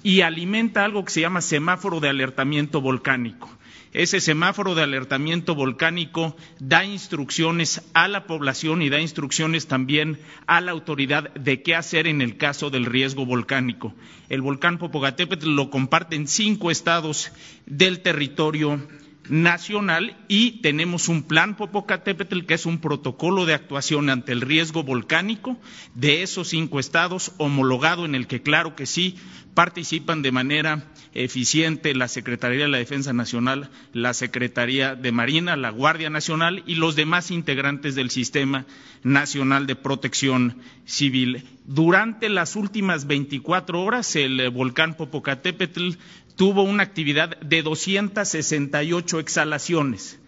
y 0.04 0.22
alimenta 0.22 0.86
algo 0.86 1.04
que 1.04 1.12
se 1.12 1.22
llama 1.22 1.42
semáforo 1.42 2.00
de 2.00 2.10
alertamiento 2.10 2.80
volcánico. 2.80 3.50
Ese 3.96 4.20
semáforo 4.20 4.76
de 4.76 4.84
alertamiento 4.84 5.56
volcánico 5.56 6.36
da 6.60 6.84
instrucciones 6.84 7.82
a 7.94 8.10
la 8.10 8.28
población 8.28 8.82
y 8.82 8.90
da 8.90 9.00
instrucciones 9.00 9.68
también 9.68 10.20
a 10.48 10.60
la 10.60 10.72
autoridad 10.72 11.34
de 11.34 11.62
qué 11.62 11.76
hacer 11.76 12.06
en 12.06 12.22
el 12.22 12.36
caso 12.36 12.70
del 12.70 12.88
riesgo 12.88 13.26
volcánico. 13.26 13.94
El 14.28 14.42
volcán 14.42 14.80
Popocatépetl 14.80 15.48
lo 15.48 15.70
comparten 15.70 16.28
cinco 16.28 16.72
estados 16.72 17.32
del 17.68 18.02
territorio 18.02 18.86
nacional 19.30 20.18
y 20.28 20.62
tenemos 20.62 21.08
un 21.08 21.24
plan 21.24 21.56
Popocatépetl 21.56 22.42
que 22.42 22.54
es 22.54 22.66
un 22.66 22.80
protocolo 22.80 23.46
de 23.46 23.54
actuación 23.54 24.10
ante 24.10 24.32
el 24.32 24.42
riesgo 24.42 24.84
volcánico 24.84 25.58
de 25.94 26.24
esos 26.24 26.50
cinco 26.50 26.80
estados 26.80 27.32
homologado 27.38 28.06
en 28.06 28.16
el 28.16 28.28
que 28.28 28.42
claro 28.42 28.76
que 28.76 28.86
sí 28.86 29.16
participan 29.56 30.22
de 30.22 30.32
manera 30.32 30.92
eficiente 31.14 31.96
la 31.96 32.10
Secretaría 32.10 32.64
de 32.64 32.68
la 32.68 32.78
Defensa 32.78 33.14
Nacional, 33.14 33.72
la 33.94 34.14
Secretaría 34.14 34.96
de 34.96 35.14
Marina, 35.14 35.56
la 35.56 35.70
Guardia 35.70 36.10
Nacional 36.10 36.62
y 36.68 36.76
los 36.76 36.96
demás 36.96 37.32
integrantes 37.32 37.96
del 37.96 38.12
Sistema 38.12 38.66
Nacional 39.02 39.66
de 39.66 39.78
Protección 39.78 40.58
Civil. 40.84 41.46
Durante 41.64 42.28
las 42.28 42.58
últimas 42.58 43.08
24 43.08 43.82
horas, 43.82 44.16
el 44.18 44.50
volcán 44.50 44.96
Popocatépetl 44.96 45.94
tuvo 46.36 46.64
una 46.64 46.84
actividad 46.84 47.40
de 47.40 47.62
268 47.62 49.20
exhalaciones 49.20 50.20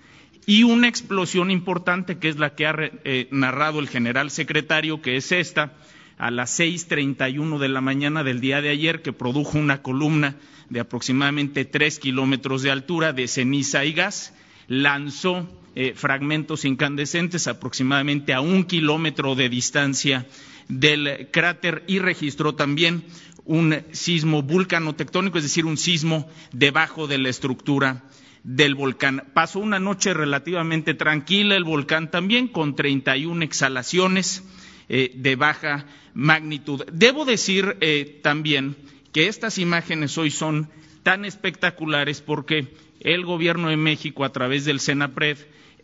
y 0.45 0.63
una 0.63 0.87
explosión 0.87 1.51
importante 1.51 2.17
que 2.17 2.29
es 2.29 2.37
la 2.37 2.55
que 2.55 2.65
ha 2.65 2.75
eh, 2.79 3.27
narrado 3.31 3.79
el 3.79 3.89
general 3.89 4.31
secretario, 4.31 5.01
que 5.01 5.17
es 5.17 5.31
esta, 5.33 5.73
a 6.17 6.31
las 6.31 6.57
6.31 6.59 7.59
de 7.59 7.67
la 7.67 7.81
mañana 7.81 8.23
del 8.23 8.39
día 8.39 8.61
de 8.61 8.69
ayer, 8.69 9.01
que 9.01 9.11
produjo 9.11 9.57
una 9.57 9.81
columna 9.81 10.37
de 10.69 10.79
aproximadamente 10.79 11.65
tres 11.65 11.99
kilómetros 11.99 12.61
de 12.61 12.71
altura 12.71 13.11
de 13.13 13.27
ceniza 13.27 13.83
y 13.83 13.93
gas, 13.93 14.33
lanzó 14.67 15.47
eh, 15.75 15.93
fragmentos 15.95 16.65
incandescentes 16.65 17.47
aproximadamente 17.47 18.33
a 18.33 18.41
un 18.41 18.63
kilómetro 18.63 19.35
de 19.35 19.49
distancia 19.49 20.25
del 20.69 21.29
cráter 21.31 21.83
y 21.87 21.99
registró 21.99 22.55
también 22.55 23.03
un 23.47 23.83
sismo 23.91 24.43
vulcanotectónico, 24.43 25.37
es 25.37 25.45
decir, 25.45 25.65
un 25.65 25.77
sismo 25.77 26.29
debajo 26.51 27.07
de 27.07 27.17
la 27.17 27.29
estructura 27.29 28.03
del 28.43 28.75
volcán. 28.75 29.23
Pasó 29.33 29.59
una 29.59 29.79
noche 29.79 30.13
relativamente 30.13 30.93
tranquila 30.93 31.55
el 31.55 31.63
volcán 31.63 32.11
también, 32.11 32.47
con 32.49 32.75
31 32.75 33.43
exhalaciones 33.43 34.43
eh, 34.89 35.11
de 35.15 35.35
baja 35.35 35.85
magnitud. 36.13 36.83
Debo 36.91 37.25
decir 37.25 37.77
eh, 37.81 38.19
también 38.21 38.75
que 39.11 39.27
estas 39.27 39.57
imágenes 39.57 40.17
hoy 40.17 40.29
son 40.29 40.69
tan 41.03 41.25
espectaculares 41.25 42.21
porque 42.21 42.67
el 42.99 43.25
Gobierno 43.25 43.69
de 43.69 43.77
México, 43.77 44.25
a 44.25 44.31
través 44.31 44.65
del 44.65 44.81
Senapred, 44.81 45.37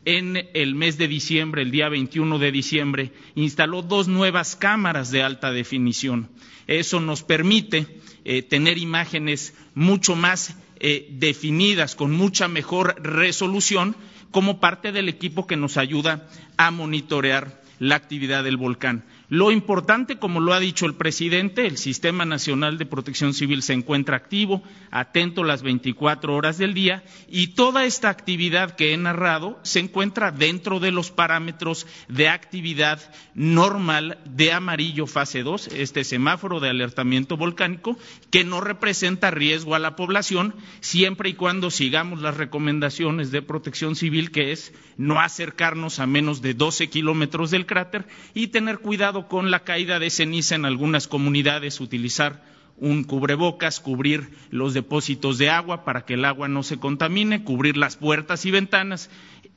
en 0.06 0.50
el 0.54 0.76
mes 0.76 0.98
de 0.98 1.08
diciembre, 1.08 1.62
el 1.62 1.72
día 1.72 1.90
21 1.90 2.40
de 2.40 2.52
diciembre, 2.52 3.12
instaló 3.36 3.82
dos 3.82 4.08
nuevas 4.08 4.56
cámaras 4.56 5.12
de 5.12 5.24
alta 5.24 5.52
definición. 5.52 6.30
Eso 6.68 7.00
nos 7.00 7.24
permite 7.24 7.88
eh, 8.26 8.42
tener 8.42 8.78
imágenes 8.78 9.54
mucho 9.76 10.16
más 10.16 10.56
eh, 10.80 11.08
definidas, 11.12 11.96
con 11.96 12.12
mucha 12.12 12.48
mejor 12.48 13.02
resolución, 13.02 13.96
como 14.32 14.60
parte 14.60 14.92
del 14.92 15.10
equipo 15.10 15.48
que 15.48 15.58
nos 15.58 15.78
ayuda 15.78 16.28
a 16.58 16.72
monitorear 16.72 17.62
la 17.80 17.96
actividad 17.96 18.44
del 18.44 18.58
volcán. 18.58 19.06
Lo 19.30 19.52
importante, 19.52 20.18
como 20.18 20.42
lo 20.42 20.54
ha 20.54 20.60
dicho 20.60 20.86
el 20.86 20.96
presidente, 20.96 21.66
el 21.66 21.78
Sistema 21.78 22.26
Nacional 22.26 22.78
de 22.78 22.86
Protección 22.86 23.34
Civil 23.34 23.64
se 23.64 23.74
encuentra 23.74 24.18
activo, 24.18 24.62
atento 24.92 25.44
las 25.46 25.64
24 25.64 26.36
horas 26.36 26.58
del 26.58 26.74
día 26.74 27.04
y 27.30 27.48
toda 27.48 27.86
esta 27.86 28.10
actividad 28.10 28.76
que 28.76 28.94
he 28.94 28.98
narrado 28.98 29.60
se 29.64 29.80
encuentra 29.80 30.32
dentro 30.32 30.82
de 30.82 30.92
los 30.92 31.10
parámetros 31.10 31.88
de 32.10 32.28
actividad 32.28 33.00
normal 33.34 34.20
de 34.26 34.52
amarillo 34.52 35.08
fase 35.08 35.42
2, 35.42 35.68
este 35.68 36.04
semáforo 36.04 36.60
de 36.60 36.70
alertamiento 36.70 37.38
volcánico, 37.38 37.98
que 38.30 38.44
no 38.44 38.60
representa 38.60 39.32
riesgo 39.32 39.74
a 39.74 39.80
la 39.80 39.96
población 39.96 40.54
siempre 40.82 41.30
y 41.30 41.34
cuando 41.34 41.72
sigamos 41.72 42.22
las 42.22 42.36
recomendaciones 42.36 43.32
de 43.32 43.42
protección 43.42 43.96
civil, 43.96 44.32
que 44.32 44.52
es 44.52 44.74
no 44.98 45.22
acercarnos 45.22 46.00
a 46.00 46.08
menos 46.08 46.42
de 46.42 46.54
12 46.54 46.90
kilómetros 46.90 47.52
del 47.52 47.66
cráter 47.66 48.06
y 48.34 48.48
tener 48.48 48.80
cuidado 48.80 49.13
con 49.28 49.52
la 49.52 49.64
caída 49.64 50.00
de 50.00 50.10
ceniza 50.10 50.56
en 50.56 50.66
algunas 50.66 51.08
comunidades, 51.08 51.80
utilizar 51.80 52.44
un 52.78 53.04
cubrebocas, 53.04 53.80
cubrir 53.80 54.30
los 54.50 54.74
depósitos 54.74 55.38
de 55.38 55.50
agua 55.50 55.86
para 55.86 56.06
que 56.06 56.16
el 56.16 56.26
agua 56.26 56.48
no 56.48 56.64
se 56.64 56.80
contamine, 56.80 57.44
cubrir 57.44 57.78
las 57.78 57.96
puertas 57.96 58.46
y 58.46 58.52
ventanas, 58.52 59.10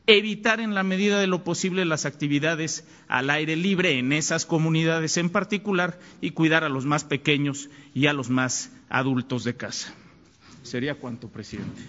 evitar 0.07 0.61
en 0.61 0.75
la 0.75 0.83
medida 0.83 1.19
de 1.19 1.27
lo 1.27 1.42
posible 1.42 1.85
las 1.85 2.05
actividades 2.05 2.87
al 3.09 3.31
aire 3.31 3.57
libre 3.57 3.99
en 3.99 4.12
esas 4.12 4.47
comunidades 4.47 5.16
en 5.16 5.31
particular 5.31 5.99
y 6.21 6.31
cuidar 6.31 6.62
a 6.62 6.69
los 6.69 6.85
más 6.85 7.05
pequeños 7.05 7.69
y 7.95 8.07
a 8.07 8.12
los 8.12 8.31
más 8.31 8.71
adultos 8.88 9.45
de 9.45 9.57
casa. 9.57 9.92
Sería 10.62 10.95
cuanto, 10.97 11.29
presidente. 11.29 11.83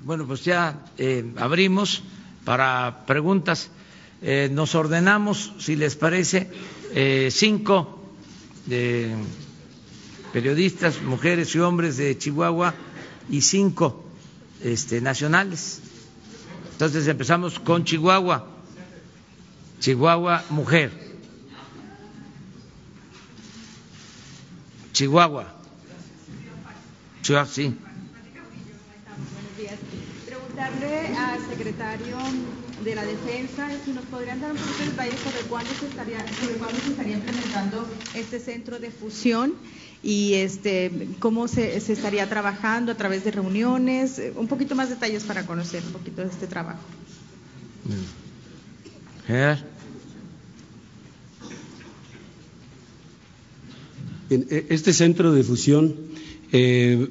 Bueno, 0.00 0.26
pues 0.26 0.44
ya 0.44 0.84
eh, 0.98 1.24
abrimos 1.36 2.02
para 2.44 3.04
preguntas. 3.06 3.70
Eh, 4.24 4.48
nos 4.52 4.74
ordenamos, 4.76 5.52
si 5.58 5.74
les 5.74 5.96
parece, 5.96 6.48
eh, 6.94 7.28
cinco 7.32 7.98
periodistas, 10.32 11.02
mujeres 11.02 11.54
y 11.56 11.58
hombres 11.58 11.96
de 11.96 12.16
Chihuahua 12.16 12.72
y 13.28 13.40
cinco 13.42 14.04
este, 14.62 15.00
nacionales. 15.00 15.80
Entonces 16.72 17.08
empezamos 17.08 17.58
con 17.58 17.84
Chihuahua. 17.84 18.46
Chihuahua, 19.80 20.44
mujer. 20.50 20.92
Chihuahua. 24.92 25.52
Chihuahua, 27.22 27.48
sí. 27.48 27.76
Preguntarle 30.26 31.16
al 31.16 31.48
secretario 31.48 32.18
de 32.84 32.94
la 32.94 33.04
defensa, 33.04 33.68
si 33.84 33.92
nos 33.92 34.04
podrían 34.06 34.40
dar 34.40 34.52
un 34.52 34.58
poquito 34.58 34.78
de 34.78 34.90
detalles 34.90 35.20
sobre 35.20 35.40
cuándo 35.48 35.70
se 35.78 35.86
estaría, 35.86 36.18
sobre 36.40 36.54
cuándo 36.54 36.78
se 36.80 36.90
estaría 36.90 37.16
implementando 37.16 37.86
este 38.14 38.40
centro 38.40 38.78
de 38.78 38.90
fusión 38.90 39.54
y 40.02 40.34
este 40.34 40.90
cómo 41.20 41.46
se, 41.46 41.78
se, 41.80 41.92
estaría 41.92 42.28
trabajando 42.28 42.92
a 42.92 42.96
través 42.96 43.24
de 43.24 43.30
reuniones, 43.30 44.20
un 44.36 44.48
poquito 44.48 44.74
más 44.74 44.88
detalles 44.88 45.22
para 45.24 45.46
conocer 45.46 45.82
un 45.86 45.92
poquito 45.92 46.22
de 46.22 46.28
este 46.28 46.46
trabajo. 46.46 46.82
E, 54.30 54.66
este 54.70 54.92
centro 54.92 55.32
de 55.32 55.44
fusión 55.44 55.94
eh, 56.52 57.08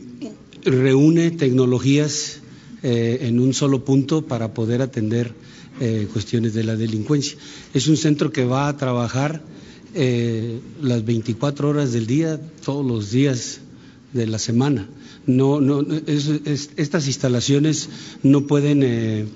reúne 0.63 1.31
tecnologías 1.31 2.40
eh, 2.83 3.19
en 3.27 3.39
un 3.39 3.53
solo 3.53 3.85
punto 3.85 4.25
para 4.25 4.55
poder 4.55 4.81
atender 4.81 5.33
eh, 5.79 6.07
cuestiones 6.11 6.55
de 6.55 6.63
la 6.63 6.75
delincuencia. 6.75 7.37
Es 7.75 7.87
un 7.87 7.95
centro 7.95 8.31
que 8.31 8.43
va 8.43 8.67
a 8.67 8.75
trabajar 8.75 9.43
eh, 9.93 10.59
las 10.81 11.05
24 11.05 11.69
horas 11.69 11.93
del 11.93 12.07
día, 12.07 12.41
todos 12.65 12.83
los 12.83 13.11
días 13.11 13.61
de 14.13 14.25
la 14.25 14.39
semana. 14.39 14.89
No, 15.27 15.61
no, 15.61 15.85
estas 16.75 17.05
instalaciones 17.05 17.89
no 18.23 18.47
pueden 18.47 19.29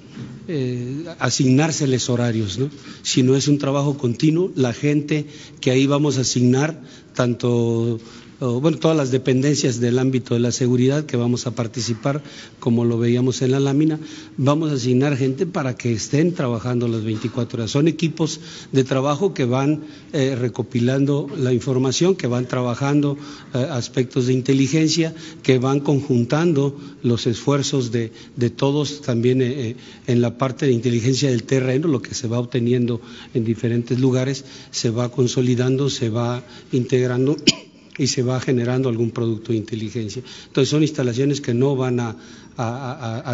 asignárseles 1.20 2.10
horarios, 2.10 2.58
¿no? 2.58 2.72
sino 3.04 3.36
es 3.36 3.48
un 3.48 3.60
trabajo 3.60 3.96
continuo. 3.96 4.52
La 4.56 4.74
gente 4.74 5.28
que 5.62 5.70
ahí 5.70 5.86
vamos 5.86 6.18
a 6.18 6.22
asignar, 6.22 6.82
tanto 7.14 8.00
bueno, 8.40 8.78
todas 8.78 8.98
las 8.98 9.12
dependencias 9.12 9.80
del 9.80 9.98
ámbito 9.98 10.34
de 10.34 10.42
la 10.42 10.52
seguridad 10.52 11.06
que 11.06 11.16
vamos 11.16 11.48
a 11.48 11.56
participar, 11.56 12.22
como 12.60 12.84
lo 12.84 12.98
veíamos 12.98 13.42
en 13.42 13.52
la 13.52 13.60
lámina, 13.60 14.00
vamos 14.38 14.72
a 14.72 14.76
asignar 14.76 15.16
gente 15.16 15.46
para 15.46 15.76
que 15.76 15.94
estén 15.94 16.34
trabajando 16.34 16.88
las 16.88 17.04
24 17.04 17.60
horas. 17.60 17.72
Son 17.72 17.88
equipos 17.88 18.40
de 18.72 18.84
trabajo 18.84 19.34
que 19.34 19.46
van 19.46 19.84
eh, 20.14 20.36
recopilando 20.36 21.28
la 21.38 21.54
información, 21.54 22.16
que 22.16 22.28
van 22.28 22.46
trabajando 22.48 23.18
eh, 23.54 23.58
aspectos 23.72 24.28
de 24.28 24.34
inteligencia, 24.34 25.14
que 25.42 25.58
van 25.58 25.80
conjuntando 25.80 26.78
los 27.04 27.28
esfuerzos 27.28 27.92
de, 27.92 28.12
todos 28.56 29.02
también 29.02 29.42
eh, 29.42 29.76
en 30.08 30.22
la 30.22 30.38
parte 30.38 30.66
de 30.66 30.72
inteligencia 30.72 31.30
del 31.30 31.44
terreno, 31.44 31.88
lo 31.88 32.02
que 32.02 32.14
se 32.14 32.28
va 32.28 32.40
obteniendo 32.40 33.02
en 33.34 33.46
diferentes 33.46 34.00
lugares, 34.00 34.46
se 34.72 34.90
va 34.90 35.10
consolidando, 35.10 35.90
se 35.90 36.10
va 36.10 36.44
integrando 36.72 37.38
y 37.98 38.08
se 38.08 38.24
va 38.24 38.40
generando 38.40 38.90
algún 38.90 39.12
producto 39.12 39.52
de 39.52 39.58
inteligencia. 39.58 40.22
Entonces 40.48 40.70
son 40.70 40.82
instalaciones 40.82 41.42
que 41.42 41.54
no 41.54 41.76
van 41.76 42.00
a, 42.00 42.16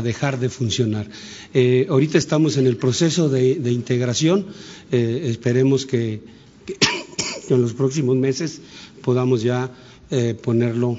dejar 0.03 0.39
de 0.39 0.49
funcionar. 0.49 1.07
Eh, 1.53 1.85
ahorita 1.89 2.17
estamos 2.17 2.57
en 2.57 2.65
el 2.65 2.77
proceso 2.77 3.29
de, 3.29 3.71
integración, 3.71 4.47
eh, 4.91 5.23
esperemos 5.25 5.85
que, 5.85 6.21
en 7.49 7.61
los 7.61 7.73
próximos 7.73 8.15
meses 8.15 8.61
podamos 9.03 9.43
ya 9.43 9.69
eh, 10.09 10.33
ponerlo 10.33 10.97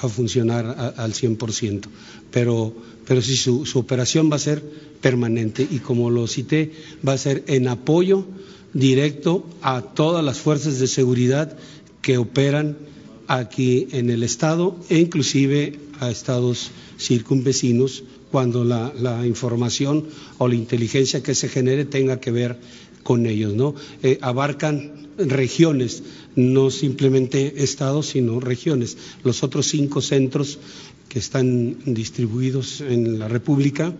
a 0.00 0.08
funcionar 0.08 0.94
al 0.96 1.12
100%, 1.12 1.86
pero, 2.30 2.74
pero 3.06 3.22
sí 3.22 3.36
su 3.36 3.78
operación 3.78 4.30
va 4.30 4.36
a 4.36 4.40
ser 4.40 4.62
permanente 5.00 5.66
y 5.68 5.78
como 5.78 6.10
lo 6.10 6.26
cité, 6.26 6.72
va 7.06 7.14
a 7.14 7.18
ser 7.18 7.44
en 7.46 7.68
apoyo 7.68 8.26
directo 8.74 9.46
a 9.62 9.82
todas 9.82 10.24
las 10.24 10.38
fuerzas 10.38 10.78
de 10.78 10.86
seguridad 10.86 11.56
que 12.02 12.18
operan 12.18 12.76
aquí 13.28 13.88
en 13.92 14.10
el 14.10 14.22
Estado 14.22 14.76
e 14.88 14.98
inclusive 14.98 15.78
a 16.00 16.10
estados 16.10 16.70
circunvecinos 16.98 18.04
cuando 18.30 18.64
la, 18.64 19.26
información 19.26 20.04
o 20.38 20.48
la 20.48 20.54
inteligencia 20.54 21.22
que 21.22 21.34
se 21.34 21.48
genere 21.48 21.84
tenga 21.84 22.20
que 22.20 22.30
ver 22.30 22.56
con 23.02 23.26
ellos, 23.26 23.54
¿no? 23.54 23.74
Eh, 24.02 24.18
abarcan 24.20 25.08
regiones, 25.16 26.02
no 26.34 26.70
simplemente 26.70 27.62
estados, 27.62 28.08
sino 28.08 28.40
regiones. 28.40 28.98
Los 29.22 29.42
otros 29.42 29.66
cinco 29.66 30.02
centros 30.02 30.58
que 31.08 31.18
están 31.18 31.78
distribuidos 31.86 32.80
en 32.80 33.18
la 33.18 33.28
República 33.28 33.94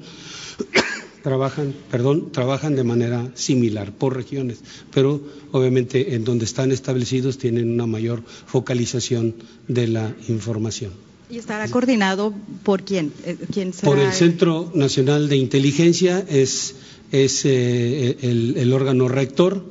trabajan, 1.27 1.75
perdón, 1.91 2.31
trabajan 2.31 2.77
de 2.77 2.85
manera 2.85 3.33
similar 3.35 3.91
por 3.91 4.15
regiones, 4.15 4.61
pero 4.95 5.21
obviamente 5.51 6.15
en 6.15 6.23
donde 6.23 6.45
están 6.45 6.71
establecidos 6.71 7.37
tienen 7.37 7.69
una 7.69 7.85
mayor 7.85 8.23
focalización 8.47 9.35
de 9.67 9.89
la 9.89 10.15
información. 10.29 10.93
¿Y 11.29 11.39
estará 11.39 11.67
coordinado 11.67 12.33
por 12.63 12.85
quién? 12.85 13.13
Eh, 13.25 13.37
¿Quién 13.53 13.73
será 13.73 13.91
por 13.91 13.99
el 13.99 14.13
Centro 14.13 14.71
Nacional 14.73 15.29
de 15.29 15.37
Inteligencia, 15.37 16.25
es, 16.29 16.77
es 17.11 17.45
eh, 17.45 18.19
el, 18.23 18.73
órgano 18.73 19.09
rector. 19.09 19.65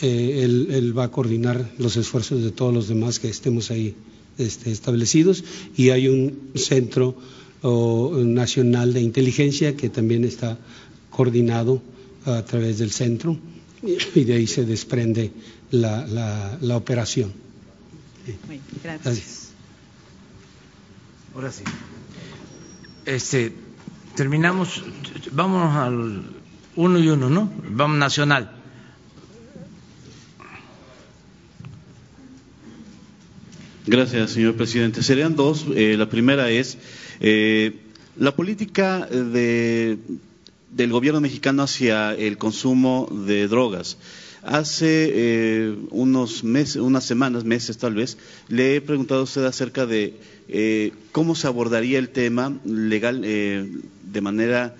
Eh, 0.00 0.40
él, 0.42 0.96
va 0.96 1.04
a 1.04 1.10
coordinar 1.10 1.70
los 1.76 1.98
esfuerzos 1.98 2.42
de 2.42 2.50
todos 2.50 2.72
los 2.72 2.88
demás 2.88 3.18
que 3.18 3.28
estemos 3.28 3.70
ahí 3.70 3.94
este, 4.38 4.72
establecidos 4.72 5.44
y 5.76 5.90
hay 5.90 6.08
un 6.08 6.48
centro 6.54 7.14
o 7.62 8.12
Nacional 8.24 8.92
de 8.92 9.00
Inteligencia, 9.00 9.76
que 9.76 9.88
también 9.88 10.24
está 10.24 10.58
coordinado 11.10 11.82
a 12.24 12.42
través 12.44 12.78
del 12.78 12.90
centro, 12.90 13.38
y 14.14 14.24
de 14.24 14.34
ahí 14.34 14.46
se 14.46 14.64
desprende 14.64 15.32
la, 15.70 16.06
la, 16.60 16.76
operación. 16.76 17.32
gracias. 18.82 19.50
Ahora 21.34 21.52
sí. 21.52 21.64
Este, 23.06 23.52
terminamos, 24.14 24.82
vámonos 25.32 25.76
al 25.76 26.24
uno 26.76 26.98
y 26.98 27.08
uno, 27.08 27.30
¿no? 27.30 27.50
Vamos 27.70 27.98
nacional. 27.98 28.58
Gracias, 33.86 34.32
señor 34.32 34.54
presidente. 34.54 35.02
Serían 35.02 35.34
dos. 35.34 35.64
Eh, 35.74 35.96
la 35.96 36.10
primera 36.10 36.50
es 36.50 36.76
eh, 37.20 37.74
la 38.16 38.34
política 38.34 39.06
de, 39.06 39.98
del 40.70 40.90
gobierno 40.90 41.20
mexicano 41.20 41.62
hacia 41.62 42.14
el 42.14 42.38
consumo 42.38 43.08
de 43.26 43.48
drogas. 43.48 43.96
Hace 44.42 45.10
eh, 45.12 45.76
unos 45.90 46.44
meses, 46.44 46.76
unas 46.76 47.04
semanas, 47.04 47.44
meses 47.44 47.76
tal 47.78 47.94
vez, 47.94 48.18
le 48.48 48.76
he 48.76 48.80
preguntado 48.80 49.20
a 49.20 49.24
usted 49.24 49.44
acerca 49.44 49.84
de 49.84 50.14
eh, 50.48 50.92
cómo 51.12 51.34
se 51.34 51.46
abordaría 51.46 51.98
el 51.98 52.08
tema 52.08 52.58
legal 52.64 53.20
de 53.22 54.20
manera 54.20 54.74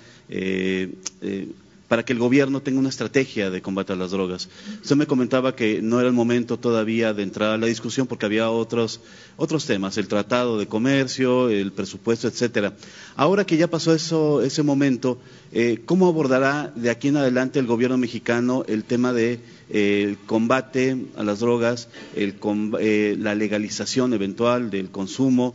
para 1.89 2.05
que 2.05 2.13
el 2.13 2.19
gobierno 2.19 2.61
tenga 2.61 2.79
una 2.79 2.91
estrategia 2.91 3.51
de 3.51 3.63
combate 3.63 3.95
a 3.95 3.97
las 3.97 4.11
drogas. 4.11 4.49
Usted 4.83 4.95
me 4.95 5.07
comentaba 5.07 5.57
que 5.57 5.81
no 5.81 5.99
era 5.99 6.09
el 6.09 6.15
momento 6.15 6.59
todavía 6.59 7.15
de 7.15 7.23
entrar 7.23 7.51
a 7.51 7.59
la 7.59 7.67
discusión 7.67 8.07
porque 8.07 8.27
había 8.27 8.51
otros, 8.51 9.01
otros 9.37 9.65
temas, 9.65 9.97
el 9.97 10.07
tratado 10.07 10.59
de 10.59 10.67
comercio, 10.67 11.49
el 11.49 11.73
presupuesto, 11.73 12.29
etcétera. 12.29 12.75
Ahora 13.17 13.47
que 13.47 13.57
ya 13.57 13.69
pasó 13.69 13.95
eso, 13.95 14.43
ese 14.43 14.63
momento, 14.63 15.19
eh, 15.51 15.81
¿cómo 15.87 16.09
abordará 16.09 16.71
de 16.77 16.91
aquí 16.91 17.09
en 17.09 17.17
adelante 17.17 17.59
el 17.59 17.67
gobierno 17.67 17.97
mexicano 17.97 18.65
el 18.69 18.85
tema 18.85 19.15
de 19.15 19.41
eh, 19.71 20.17
combate 20.27 21.07
a 21.17 21.25
las 21.25 21.41
drogas, 21.41 21.89
eh, 22.15 23.17
la 23.19 23.35
legalización 23.35 24.13
eventual 24.13 24.71
del 24.71 24.91
consumo, 24.91 25.55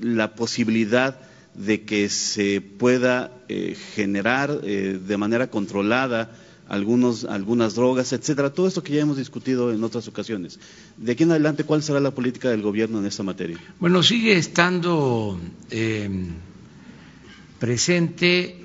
la 0.00 0.34
posibilidad 0.34 1.27
de 1.58 1.84
que 1.84 2.08
se 2.08 2.60
pueda 2.60 3.32
eh, 3.48 3.76
generar 3.94 4.60
eh, 4.62 4.98
de 5.04 5.16
manera 5.16 5.50
controlada 5.50 6.30
algunos, 6.68 7.24
algunas 7.24 7.74
drogas, 7.74 8.12
etcétera, 8.12 8.52
todo 8.52 8.68
esto 8.68 8.82
que 8.82 8.92
ya 8.92 9.00
hemos 9.00 9.16
discutido 9.16 9.72
en 9.72 9.82
otras 9.82 10.06
ocasiones. 10.06 10.60
De 10.96 11.12
aquí 11.12 11.24
en 11.24 11.32
adelante, 11.32 11.64
¿cuál 11.64 11.82
será 11.82 11.98
la 11.98 12.12
política 12.12 12.50
del 12.50 12.62
gobierno 12.62 13.00
en 13.00 13.06
esta 13.06 13.22
materia? 13.24 13.58
Bueno, 13.80 14.02
sigue 14.02 14.36
estando 14.36 15.40
em, 15.70 16.28
presente 17.58 18.56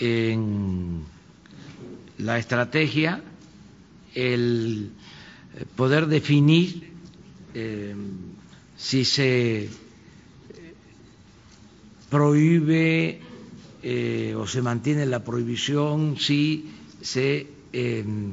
en 0.00 1.02
la 2.16 2.38
estrategia 2.38 3.22
el 4.14 4.90
poder 5.76 6.06
definir 6.06 6.88
si 8.76 9.04
se 9.04 9.68
prohíbe 12.10 13.20
eh, 13.82 14.34
o 14.36 14.46
se 14.46 14.62
mantiene 14.62 15.06
la 15.06 15.22
prohibición 15.24 16.16
si 16.18 16.70
se 17.00 17.46
em, 17.72 18.32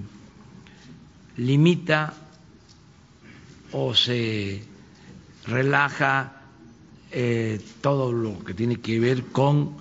limita 1.37 2.13
o 3.71 3.93
se 3.93 4.63
relaja 5.45 6.41
eh, 7.11 7.59
todo 7.81 8.11
lo 8.11 8.43
que 8.43 8.53
tiene 8.53 8.77
que 8.77 8.99
ver 8.99 9.23
con 9.25 9.77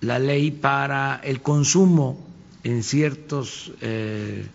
la 0.00 0.18
ley 0.18 0.50
para 0.50 1.20
el 1.22 1.40
consumo 1.40 2.26
en 2.64 2.82
ciertos 2.82 3.72
eh, 3.80 4.46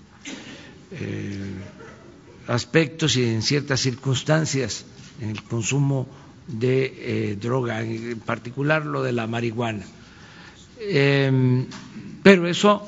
aspectos 2.47 3.15
y 3.15 3.23
en 3.25 3.41
ciertas 3.41 3.79
circunstancias 3.79 4.85
en 5.21 5.29
el 5.29 5.43
consumo 5.43 6.07
de 6.49 7.31
eh, 7.31 7.35
droga, 7.35 7.81
en 7.81 8.19
particular 8.19 8.85
lo 8.85 9.03
de 9.03 9.13
la 9.13 9.27
marihuana. 9.27 9.85
Em, 10.79 11.67
pero 12.23 12.47
eso, 12.47 12.81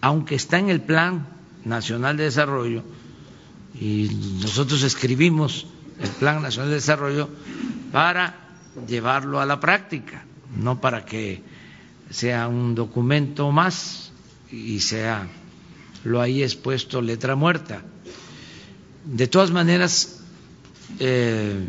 aunque 0.00 0.36
está 0.36 0.58
en 0.58 0.70
el 0.70 0.80
Plan 0.80 1.26
Nacional 1.64 2.16
de 2.16 2.24
Desarrollo, 2.24 2.82
y 3.74 4.10
nosotros 4.40 4.82
escribimos 4.82 5.66
el 6.00 6.10
Plan 6.10 6.42
Nacional 6.42 6.70
de 6.70 6.76
Desarrollo 6.76 7.28
para 7.92 8.34
llevarlo 8.86 9.40
a 9.40 9.46
la 9.46 9.58
práctica, 9.58 10.24
no 10.56 10.80
para 10.80 11.04
que 11.04 11.42
sea 12.10 12.48
un 12.48 12.74
documento 12.74 13.50
más 13.50 14.12
y 14.50 14.80
sea 14.80 15.28
lo 16.04 16.20
ahí 16.20 16.42
expuesto 16.42 17.02
letra 17.02 17.36
muerta. 17.36 17.82
De 19.04 19.26
todas 19.26 19.50
maneras, 19.50 20.20
eh, 20.98 21.66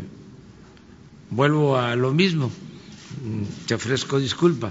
vuelvo 1.32 1.78
a 1.78 1.96
lo 1.96 2.12
mismo, 2.12 2.50
te 3.66 3.74
ofrezco 3.74 4.18
disculpa, 4.18 4.70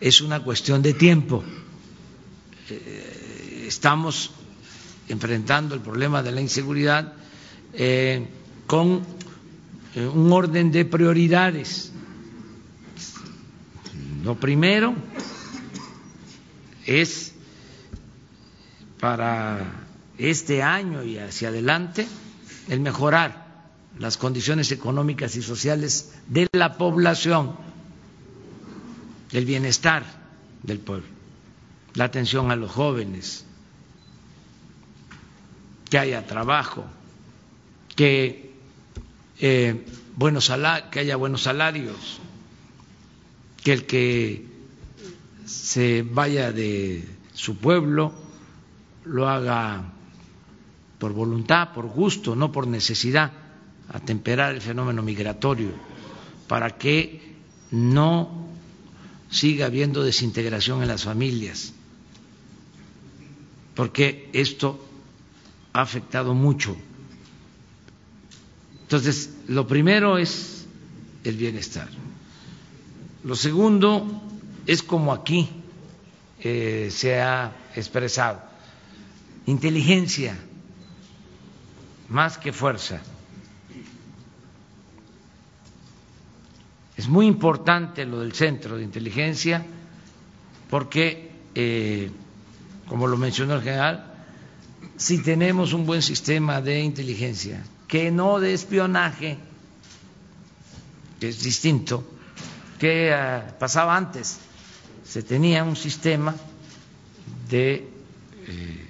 es 0.00 0.20
una 0.20 0.40
cuestión 0.42 0.82
de 0.82 0.94
tiempo. 0.94 1.44
Eh, 2.68 3.64
estamos 3.68 4.32
enfrentando 5.08 5.74
el 5.74 5.80
problema 5.80 6.22
de 6.22 6.32
la 6.32 6.40
inseguridad 6.40 7.12
eh, 7.72 8.26
con 8.66 9.02
eh, 9.94 10.06
un 10.06 10.32
orden 10.32 10.72
de 10.72 10.84
prioridades. 10.84 11.92
Lo 14.24 14.38
primero 14.38 14.94
es 16.86 17.32
para 18.98 19.86
este 20.18 20.62
año 20.62 21.02
y 21.04 21.18
hacia 21.18 21.48
adelante 21.48 22.06
el 22.68 22.80
mejorar 22.80 23.39
las 24.00 24.16
condiciones 24.16 24.72
económicas 24.72 25.36
y 25.36 25.42
sociales 25.42 26.14
de 26.26 26.48
la 26.52 26.78
población, 26.78 27.54
el 29.30 29.44
bienestar 29.44 30.04
del 30.62 30.78
pueblo, 30.78 31.06
la 31.92 32.04
atención 32.04 32.50
a 32.50 32.56
los 32.56 32.70
jóvenes, 32.70 33.44
que 35.90 35.98
haya 35.98 36.26
trabajo, 36.26 36.86
que, 37.94 38.54
eh, 39.38 39.84
buenos 40.16 40.50
que 40.90 41.00
haya 41.00 41.16
buenos 41.16 41.42
salarios, 41.42 42.20
que 43.62 43.72
el 43.74 43.84
que 43.84 44.46
se 45.44 46.06
vaya 46.10 46.52
de 46.52 47.06
su 47.34 47.58
pueblo 47.58 48.14
lo 49.04 49.28
haga 49.28 49.92
por 50.98 51.12
voluntad, 51.12 51.74
por 51.74 51.86
gusto, 51.88 52.34
no 52.34 52.50
por 52.50 52.66
necesidad, 52.66 53.32
atemperar 53.92 54.54
el 54.54 54.60
fenómeno 54.60 55.02
migratorio, 55.02 55.70
para 56.48 56.78
que 56.78 57.34
no 57.70 58.48
siga 59.30 59.66
habiendo 59.66 60.02
desintegración 60.02 60.82
en 60.82 60.88
las 60.88 61.04
familias, 61.04 61.72
porque 63.74 64.28
esto 64.32 64.84
ha 65.72 65.82
afectado 65.82 66.34
mucho. 66.34 66.76
Entonces, 68.82 69.30
lo 69.46 69.66
primero 69.66 70.18
es 70.18 70.66
el 71.22 71.36
bienestar. 71.36 71.88
Lo 73.22 73.36
segundo 73.36 74.22
es 74.66 74.82
como 74.82 75.12
aquí 75.12 75.48
eh, 76.40 76.88
se 76.90 77.20
ha 77.20 77.52
expresado, 77.76 78.42
inteligencia 79.46 80.36
más 82.08 82.38
que 82.38 82.52
fuerza. 82.52 83.00
Es 87.00 87.08
muy 87.08 87.26
importante 87.26 88.04
lo 88.04 88.20
del 88.20 88.34
centro 88.34 88.76
de 88.76 88.82
inteligencia 88.82 89.64
porque, 90.68 91.30
eh, 91.54 92.10
como 92.86 93.06
lo 93.06 93.16
mencionó 93.16 93.54
el 93.54 93.62
general, 93.62 94.12
si 94.98 95.22
tenemos 95.22 95.72
un 95.72 95.86
buen 95.86 96.02
sistema 96.02 96.60
de 96.60 96.80
inteligencia, 96.80 97.64
que 97.88 98.10
no 98.10 98.38
de 98.38 98.52
espionaje, 98.52 99.38
que 101.18 101.30
es 101.30 101.42
distinto, 101.42 102.04
que 102.78 103.14
ah, 103.14 103.56
pasaba 103.58 103.96
antes, 103.96 104.36
se 105.02 105.22
tenía 105.22 105.64
un 105.64 105.76
sistema 105.76 106.34
de 107.48 107.88
eh, 108.46 108.88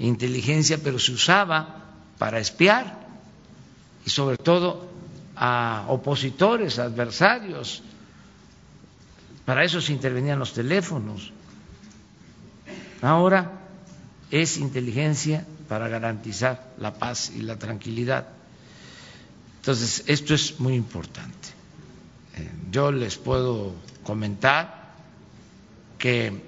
inteligencia, 0.00 0.78
pero 0.82 0.98
se 0.98 1.12
usaba 1.12 1.92
para 2.18 2.40
espiar 2.40 3.06
y 4.04 4.10
sobre 4.10 4.36
todo 4.36 4.91
a 5.36 5.86
opositores, 5.88 6.78
adversarios. 6.78 7.82
Para 9.44 9.64
eso 9.64 9.80
se 9.80 9.92
intervenían 9.92 10.38
los 10.38 10.52
teléfonos. 10.52 11.32
Ahora 13.00 13.50
es 14.30 14.58
inteligencia 14.58 15.44
para 15.68 15.88
garantizar 15.88 16.72
la 16.78 16.94
paz 16.94 17.32
y 17.34 17.42
la 17.42 17.58
tranquilidad. 17.58 18.28
Entonces, 19.56 20.04
esto 20.06 20.34
es 20.34 20.60
muy 20.60 20.74
importante. 20.74 21.48
Eh, 22.36 22.50
yo 22.70 22.90
les 22.92 23.16
puedo 23.16 23.74
comentar 24.02 24.92
que 25.98 26.42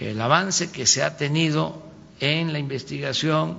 el 0.00 0.20
avance 0.20 0.70
que 0.70 0.86
se 0.86 1.02
ha 1.02 1.16
tenido 1.16 1.82
en 2.20 2.52
la 2.52 2.58
investigación 2.58 3.58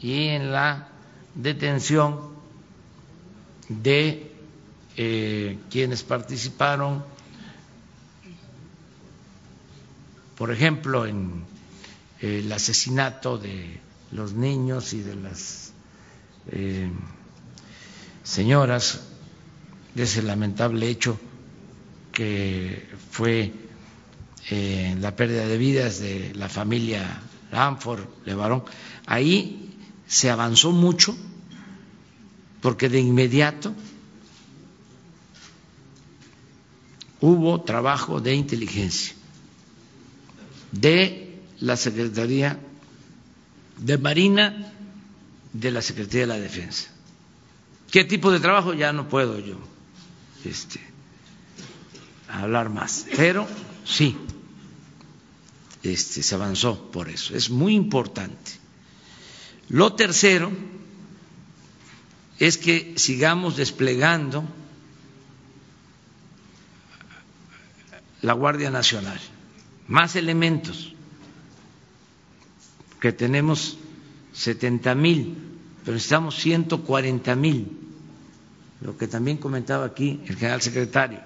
y 0.00 0.28
en 0.28 0.52
la 0.52 0.88
detención 1.34 2.35
de 3.68 4.30
eh, 4.96 5.58
quienes 5.70 6.02
participaron, 6.02 7.04
por 10.36 10.50
ejemplo, 10.50 11.06
en 11.06 11.44
el 12.20 12.50
asesinato 12.52 13.38
de 13.38 13.80
los 14.12 14.32
niños 14.32 14.92
y 14.92 15.00
de 15.02 15.16
las 15.16 15.72
eh, 16.50 16.90
señoras 18.22 19.00
de 19.94 20.02
ese 20.04 20.22
lamentable 20.22 20.88
hecho 20.88 21.18
que 22.12 22.88
fue 23.10 23.52
eh, 24.50 24.96
la 25.00 25.16
pérdida 25.16 25.46
de 25.46 25.58
vidas 25.58 25.98
de 26.00 26.32
la 26.34 26.48
familia 26.48 27.20
Lanford, 27.50 28.04
Levarón. 28.24 28.64
Ahí 29.06 29.76
se 30.06 30.30
avanzó 30.30 30.72
mucho 30.72 31.16
porque 32.66 32.88
de 32.88 32.98
inmediato 32.98 33.72
hubo 37.20 37.62
trabajo 37.62 38.20
de 38.20 38.34
inteligencia 38.34 39.14
de 40.72 41.44
la 41.60 41.76
Secretaría 41.76 42.58
de 43.76 43.98
Marina, 43.98 44.72
de 45.52 45.70
la 45.70 45.80
Secretaría 45.80 46.22
de 46.22 46.26
la 46.26 46.40
Defensa. 46.40 46.88
¿Qué 47.92 48.02
tipo 48.02 48.32
de 48.32 48.40
trabajo? 48.40 48.74
Ya 48.74 48.92
no 48.92 49.08
puedo 49.08 49.38
yo 49.38 49.58
este, 50.44 50.80
hablar 52.26 52.68
más, 52.68 53.06
pero 53.16 53.46
sí, 53.84 54.16
este, 55.84 56.20
se 56.20 56.34
avanzó 56.34 56.90
por 56.90 57.10
eso. 57.10 57.36
Es 57.36 57.48
muy 57.48 57.76
importante. 57.76 58.50
Lo 59.68 59.92
tercero 59.92 60.50
es 62.38 62.58
que 62.58 62.94
sigamos 62.96 63.56
desplegando 63.56 64.44
la 68.22 68.32
Guardia 68.32 68.70
Nacional, 68.70 69.20
más 69.88 70.16
elementos, 70.16 70.92
que 73.00 73.12
tenemos 73.12 73.78
70 74.32 74.94
mil, 74.94 75.36
pero 75.84 75.94
necesitamos 75.94 76.36
140 76.36 77.36
mil, 77.36 77.70
lo 78.80 78.96
que 78.96 79.06
también 79.06 79.38
comentaba 79.38 79.86
aquí 79.86 80.20
el 80.26 80.36
general 80.36 80.60
secretario. 80.60 81.20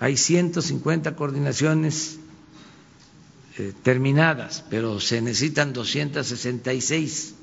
Hay 0.00 0.16
150 0.16 1.14
coordinaciones 1.14 2.18
eh, 3.58 3.74
terminadas, 3.82 4.64
pero 4.70 4.98
se 5.00 5.20
necesitan 5.20 5.72
266 5.72 7.34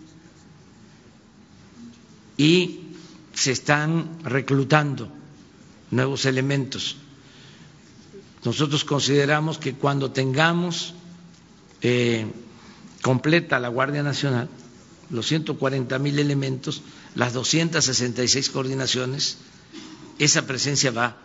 y 2.38 2.82
se 3.34 3.52
están 3.52 4.20
reclutando 4.24 5.12
nuevos 5.92 6.26
elementos. 6.26 6.98
Nosotros 8.46 8.86
consideramos 8.86 9.58
que 9.58 9.74
cuando 9.74 10.12
tengamos 10.12 10.94
eh, 11.82 12.28
completa 13.02 13.60
la 13.60 13.68
Guardia 13.70 14.04
Nacional, 14.04 14.50
los 15.10 15.28
140 15.28 16.00
mil 16.00 16.20
elementos, 16.20 16.82
las 17.16 17.34
266 17.34 18.50
coordinaciones, 18.50 19.38
esa 20.20 20.46
presencia 20.46 20.92
va 20.92 21.18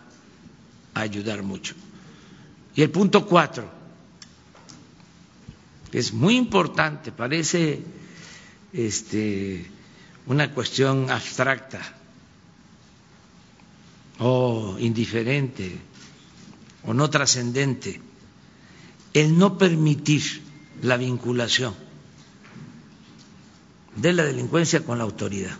a 0.93 1.01
ayudar 1.01 1.43
mucho. 1.43 1.75
Y 2.75 2.81
el 2.81 2.89
punto 2.89 3.25
cuatro, 3.25 3.69
es 5.91 6.13
muy 6.13 6.37
importante, 6.37 7.11
parece 7.11 7.83
este, 8.71 9.69
una 10.27 10.51
cuestión 10.51 11.09
abstracta 11.09 11.81
o 14.19 14.77
indiferente 14.79 15.77
o 16.85 16.93
no 16.93 17.09
trascendente, 17.09 18.01
el 19.13 19.37
no 19.37 19.57
permitir 19.57 20.41
la 20.81 20.97
vinculación 20.97 21.73
de 23.95 24.13
la 24.13 24.23
delincuencia 24.23 24.83
con 24.83 24.97
la 24.97 25.03
autoridad. 25.03 25.55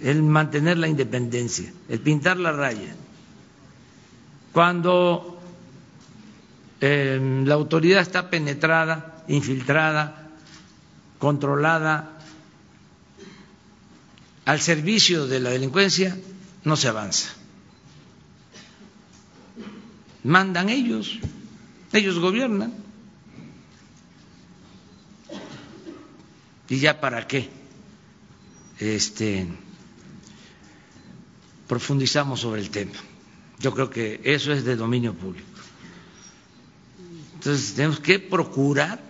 El 0.00 0.22
mantener 0.22 0.78
la 0.78 0.88
independencia, 0.88 1.72
el 1.88 2.00
pintar 2.00 2.36
la 2.38 2.52
raya. 2.52 2.94
Cuando 4.52 5.40
eh, 6.80 7.42
la 7.44 7.54
autoridad 7.54 8.00
está 8.00 8.30
penetrada, 8.30 9.17
infiltrada, 9.28 10.30
controlada, 11.18 12.18
al 14.44 14.60
servicio 14.60 15.26
de 15.26 15.40
la 15.40 15.50
delincuencia, 15.50 16.16
no 16.64 16.76
se 16.76 16.88
avanza. 16.88 17.28
Mandan 20.24 20.68
ellos, 20.70 21.18
ellos 21.92 22.18
gobiernan. 22.18 22.74
¿Y 26.70 26.78
ya 26.80 27.00
para 27.00 27.26
qué? 27.26 27.50
Este, 28.78 29.46
profundizamos 31.66 32.40
sobre 32.40 32.60
el 32.60 32.70
tema. 32.70 32.92
Yo 33.58 33.74
creo 33.74 33.90
que 33.90 34.20
eso 34.24 34.52
es 34.52 34.64
de 34.64 34.76
dominio 34.76 35.14
público. 35.14 35.46
Entonces 37.34 37.74
tenemos 37.74 38.00
que 38.00 38.18
procurar 38.18 39.07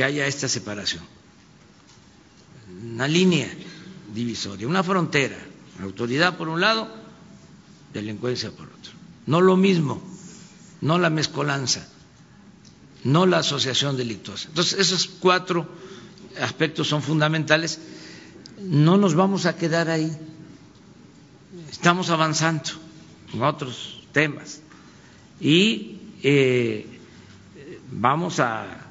que 0.00 0.04
haya 0.04 0.26
esta 0.26 0.48
separación, 0.48 1.02
una 2.90 3.06
línea 3.06 3.50
divisoria, 4.14 4.66
una 4.66 4.82
frontera, 4.82 5.36
autoridad 5.82 6.38
por 6.38 6.48
un 6.48 6.58
lado, 6.58 6.88
delincuencia 7.92 8.50
por 8.50 8.68
otro. 8.68 8.92
No 9.26 9.42
lo 9.42 9.58
mismo, 9.58 10.02
no 10.80 10.98
la 10.98 11.10
mezcolanza, 11.10 11.86
no 13.04 13.26
la 13.26 13.40
asociación 13.40 13.98
delictuosa. 13.98 14.48
Entonces, 14.48 14.78
esos 14.78 15.06
cuatro 15.06 15.68
aspectos 16.40 16.88
son 16.88 17.02
fundamentales. 17.02 17.78
No 18.58 18.96
nos 18.96 19.14
vamos 19.14 19.44
a 19.44 19.54
quedar 19.56 19.90
ahí. 19.90 20.10
Estamos 21.70 22.08
avanzando 22.08 22.70
en 23.34 23.42
otros 23.42 24.02
temas 24.12 24.62
y 25.38 25.98
eh, 26.22 26.86
vamos 27.92 28.40
a 28.40 28.86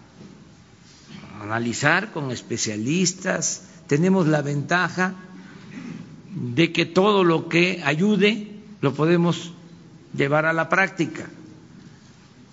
analizar 1.39 2.11
con 2.11 2.31
especialistas. 2.31 3.63
Tenemos 3.87 4.27
la 4.27 4.41
ventaja 4.41 5.15
de 6.33 6.71
que 6.71 6.85
todo 6.85 7.23
lo 7.23 7.49
que 7.49 7.81
ayude 7.83 8.51
lo 8.81 8.93
podemos 8.93 9.53
llevar 10.15 10.45
a 10.45 10.53
la 10.53 10.69
práctica, 10.69 11.29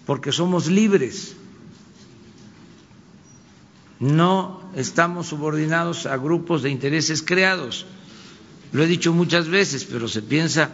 porque 0.07 0.32
somos 0.32 0.68
libres. 0.68 1.37
No 3.99 4.61
estamos 4.74 5.28
subordinados 5.28 6.07
a 6.07 6.16
grupos 6.16 6.62
de 6.62 6.70
intereses 6.70 7.22
creados. 7.22 7.87
Lo 8.72 8.82
he 8.82 8.87
dicho 8.87 9.12
muchas 9.12 9.49
veces, 9.49 9.84
pero 9.84 10.09
se 10.09 10.22
piensa 10.22 10.70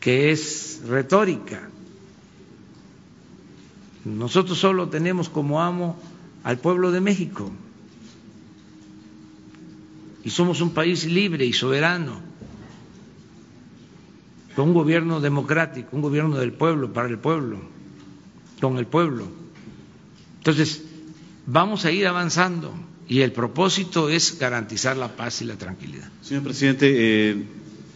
que 0.00 0.32
es 0.32 0.82
retórica. 0.86 1.68
Nosotros 4.04 4.58
solo 4.58 4.88
tenemos 4.88 5.28
como 5.28 5.62
amo 5.62 5.96
al 6.44 6.58
pueblo 6.58 6.90
de 6.90 7.00
México 7.00 7.52
y 10.24 10.30
somos 10.30 10.60
un 10.60 10.70
país 10.70 11.04
libre 11.04 11.44
y 11.44 11.52
soberano, 11.52 12.20
con 14.54 14.68
un 14.68 14.74
gobierno 14.74 15.20
democrático, 15.20 15.88
un 15.92 16.02
gobierno 16.02 16.36
del 16.36 16.52
pueblo, 16.52 16.92
para 16.92 17.08
el 17.08 17.18
pueblo, 17.18 17.58
con 18.60 18.78
el 18.78 18.86
pueblo. 18.86 19.26
Entonces, 20.38 20.82
vamos 21.46 21.84
a 21.84 21.90
ir 21.90 22.06
avanzando 22.06 22.72
y 23.08 23.20
el 23.20 23.32
propósito 23.32 24.08
es 24.08 24.38
garantizar 24.38 24.96
la 24.96 25.16
paz 25.16 25.42
y 25.42 25.46
la 25.46 25.56
tranquilidad. 25.56 26.08
Señor 26.22 26.44
presidente, 26.44 26.92
eh, 26.94 27.44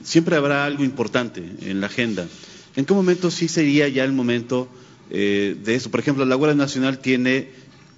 siempre 0.03 0.37
habrá 0.37 0.65
algo 0.65 0.83
importante 0.83 1.45
en 1.61 1.81
la 1.81 1.87
agenda. 1.87 2.27
¿En 2.75 2.85
qué 2.85 2.95
momento 2.95 3.31
sí 3.31 3.49
sería 3.49 3.89
ya 3.89 4.05
el 4.05 4.13
momento 4.13 4.69
eh, 5.11 5.57
de 5.63 5.75
eso? 5.75 5.91
Por 5.91 6.01
ejemplo, 6.01 6.25
la 6.25 6.35
Guardia 6.35 6.57
Nacional 6.57 6.99
tiene 6.99 7.51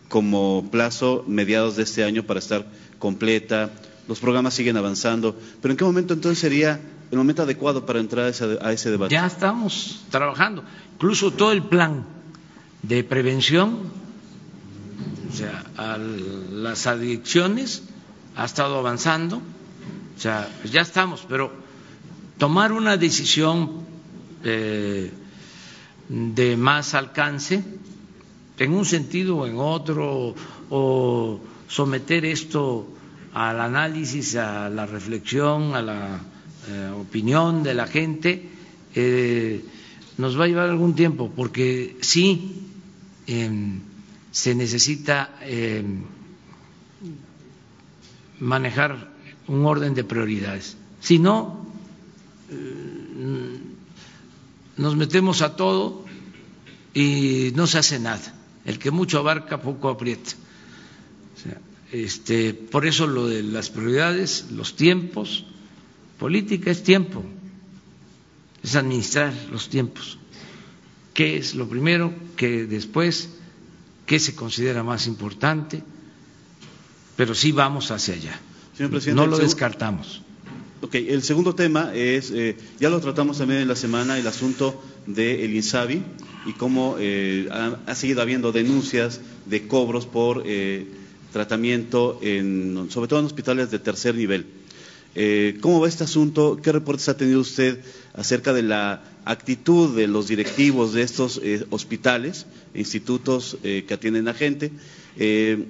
como 0.09 0.69
plazo 0.71 1.25
mediados 1.27 1.77
de 1.77 1.83
este 1.83 2.05
año 2.05 2.23
para 2.25 2.41
estar 2.41 2.67
completa, 2.99 3.71
los 4.09 4.21
programas 4.21 4.55
siguen 4.55 4.77
avanzando, 4.77 5.37
pero 5.61 5.73
¿en 5.73 5.79
qué 5.79 5.85
momento 5.85 6.15
entonces 6.15 6.39
sería 6.39 6.81
el 7.11 7.19
momento 7.19 7.43
adecuado 7.43 7.85
para 7.85 8.01
entrar 8.01 8.25
a 8.27 8.73
ese, 8.73 8.91
debate? 8.91 9.13
Ya 9.15 9.27
estamos 9.27 10.05
trabajando, 10.11 10.65
incluso 10.95 11.31
todo 11.31 11.53
el 11.53 11.63
plan 11.63 12.05
de 12.83 13.05
prevención 13.05 14.09
o 15.29 15.37
sea, 15.37 15.99
las 16.51 16.87
adicciones 16.87 17.83
ha 18.35 18.45
estado 18.45 18.79
avanzando, 18.79 19.37
o 19.37 20.21
sea, 20.21 20.49
pues 20.61 20.73
ya 20.73 20.81
estamos, 20.81 21.27
pero 21.29 21.53
tomar 22.39 22.73
una 22.73 22.97
decisión 22.97 23.85
eh, 24.43 25.13
de 26.09 26.57
más 26.57 26.95
alcance, 26.95 27.63
en 28.59 28.73
un 28.73 28.85
sentido 28.85 29.39
o 29.39 29.47
en 29.47 29.57
otro, 29.59 30.35
o 30.71 31.41
someter 31.69 32.25
esto 32.25 32.89
al 33.35 33.61
análisis, 33.61 34.37
a 34.37 34.69
la 34.69 34.87
reflexión, 34.87 35.75
a 35.75 35.83
la 35.83 36.21
eh, 36.69 36.91
opinión 36.99 37.63
de 37.63 37.75
la 37.75 37.87
gente, 37.87 38.49
eh, 38.95 39.65
nos 40.17 40.39
va 40.39 40.45
a 40.45 40.49
llevar 40.49 40.69
algún 40.69 40.95
tiempo, 40.95 41.31
porque 41.35 41.97
sí 42.01 42.65
em, 43.27 43.81
se 44.31 44.55
necesita 44.55 45.37
eh, 45.43 45.85
manejar 48.41 49.13
un 49.47 49.65
orden 49.67 49.95
de 49.95 50.05
prioridades. 50.05 50.77
Si 51.01 51.19
no, 51.19 51.67
eh, 52.51 53.59
nos 54.77 54.97
metemos 54.97 55.43
a 55.43 55.57
todo 55.57 56.05
y 56.95 57.53
no 57.55 57.67
se 57.67 57.79
hace 57.79 57.99
nada. 57.99 58.35
El 58.69 58.79
que 58.79 58.91
mucho 58.91 59.19
abarca, 59.19 59.63
poco 59.63 59.89
aprieta. 59.89 60.33
este, 61.91 62.53
por 62.53 62.85
eso 62.85 63.07
lo 63.07 63.27
de 63.27 63.43
las 63.43 63.71
prioridades, 63.71 64.51
los 64.53 64.77
tiempos, 64.77 65.47
política 66.19 66.71
es 66.71 66.83
tiempo, 66.83 67.25
es 68.63 68.77
administrar 68.77 69.33
los 69.51 69.71
tiempos. 69.71 70.19
¿Qué 71.15 71.39
es 71.39 71.55
lo 71.55 71.67
primero? 71.67 72.13
que 72.37 72.67
después 72.67 73.31
qué 74.05 74.19
se 74.21 74.35
considera 74.35 74.83
más 74.83 75.07
importante, 75.07 75.83
pero 77.17 77.35
sí 77.35 77.53
vamos 77.53 77.91
hacia 77.91 78.15
allá. 78.15 78.39
no 79.15 79.27
lo 79.27 79.39
descartamos. 79.39 80.21
Ok, 80.81 80.95
el 80.95 81.23
segundo 81.23 81.55
tema 81.55 81.93
es, 81.95 82.31
eh, 82.31 82.57
ya 82.79 82.89
lo 82.89 83.01
tratamos 83.01 83.39
también 83.39 83.61
en 83.63 83.69
la 83.69 83.77
semana, 83.77 84.19
el 84.19 84.27
asunto 84.27 84.81
del 85.07 85.41
el 85.41 85.55
INSABI 85.55 86.03
y 86.47 86.53
cómo 86.53 86.97
eh, 86.99 87.49
ha, 87.51 87.95
seguido 87.95 88.23
habiendo 88.23 88.53
denuncias 88.53 89.21
de 89.47 89.67
cobros 89.67 90.07
por 90.07 90.45
eh, 90.47 90.87
tratamiento, 91.33 92.19
en, 92.23 92.89
sobre 92.91 93.09
todo 93.09 93.19
en 93.21 93.27
hospitales 93.27 93.71
de 93.71 93.79
tercer 93.79 94.15
nivel. 94.15 94.47
¿Cómo 95.61 95.81
va 95.81 95.89
este 95.89 96.05
asunto? 96.05 96.61
¿Qué 96.63 96.71
reportes 96.71 97.09
ha 97.09 97.17
tenido 97.17 97.41
usted 97.41 97.81
acerca 98.15 98.53
de 98.53 98.63
la 98.63 99.03
actitud 99.29 99.95
de 99.95 100.07
los 100.07 100.29
directivos 100.29 100.95
de 100.95 101.03
estos 101.03 101.39
eh, 101.43 101.67
hospitales, 101.69 102.47
institutos 102.75 103.59
eh, 103.63 103.85
que 103.87 103.95
atienden 103.95 104.27
a 104.27 104.35
gente. 104.35 104.73
Eh, 105.19 105.67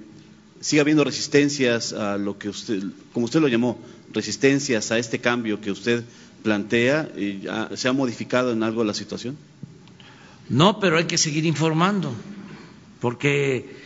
sigue 0.61 0.81
habiendo 0.81 1.03
resistencias 1.03 1.93
a 1.93 2.19
lo 2.19 2.39
que 2.39 2.49
usted, 2.49 2.83
como 3.13 3.27
usted 3.27 3.41
lo 3.41 3.49
llamó, 3.49 3.79
resistencias 4.13 4.91
a 4.91 4.99
este 4.99 5.21
cambio 5.21 5.61
que 5.61 5.71
usted 5.71 6.05
plantea. 6.43 7.11
¿Se 7.75 7.89
ha 7.89 7.93
modificado 7.93 8.53
en 8.53 8.63
algo 8.63 8.85
la 8.85 8.95
situación? 8.95 9.37
No, 10.49 10.81
pero 10.81 10.99
hay 10.99 11.05
que 11.05 11.19
seguir 11.19 11.45
informando, 11.45 12.13
porque 13.01 13.77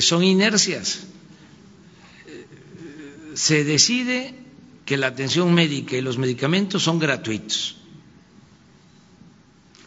son 0.00 0.24
inercias. 0.24 1.04
Se 3.34 3.64
decide 3.64 4.34
que 4.84 4.96
la 4.96 5.08
atención 5.08 5.52
médica 5.54 5.96
y 5.96 6.00
los 6.02 6.18
medicamentos 6.18 6.82
son 6.82 6.98
gratuitos 6.98 7.76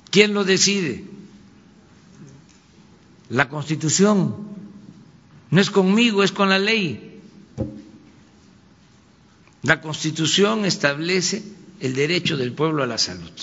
¿Quién 0.09 0.33
lo 0.33 0.43
decide? 0.43 1.03
La 3.29 3.49
Constitución. 3.49 4.35
No 5.49 5.61
es 5.61 5.69
conmigo, 5.69 6.23
es 6.23 6.31
con 6.31 6.49
la 6.49 6.59
ley. 6.59 7.16
La 9.67 9.81
Constitución 9.81 10.63
establece 10.63 11.43
el 11.81 11.93
derecho 11.93 12.37
del 12.37 12.53
pueblo 12.53 12.83
a 12.83 12.87
la 12.87 12.97
salud. 12.97 13.33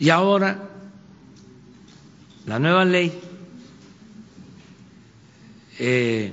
Y 0.00 0.10
ahora 0.10 0.70
la 2.46 2.58
nueva 2.58 2.84
ley 2.84 3.16
eh, 5.78 6.32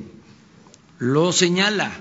lo 0.98 1.32
señala. 1.32 1.92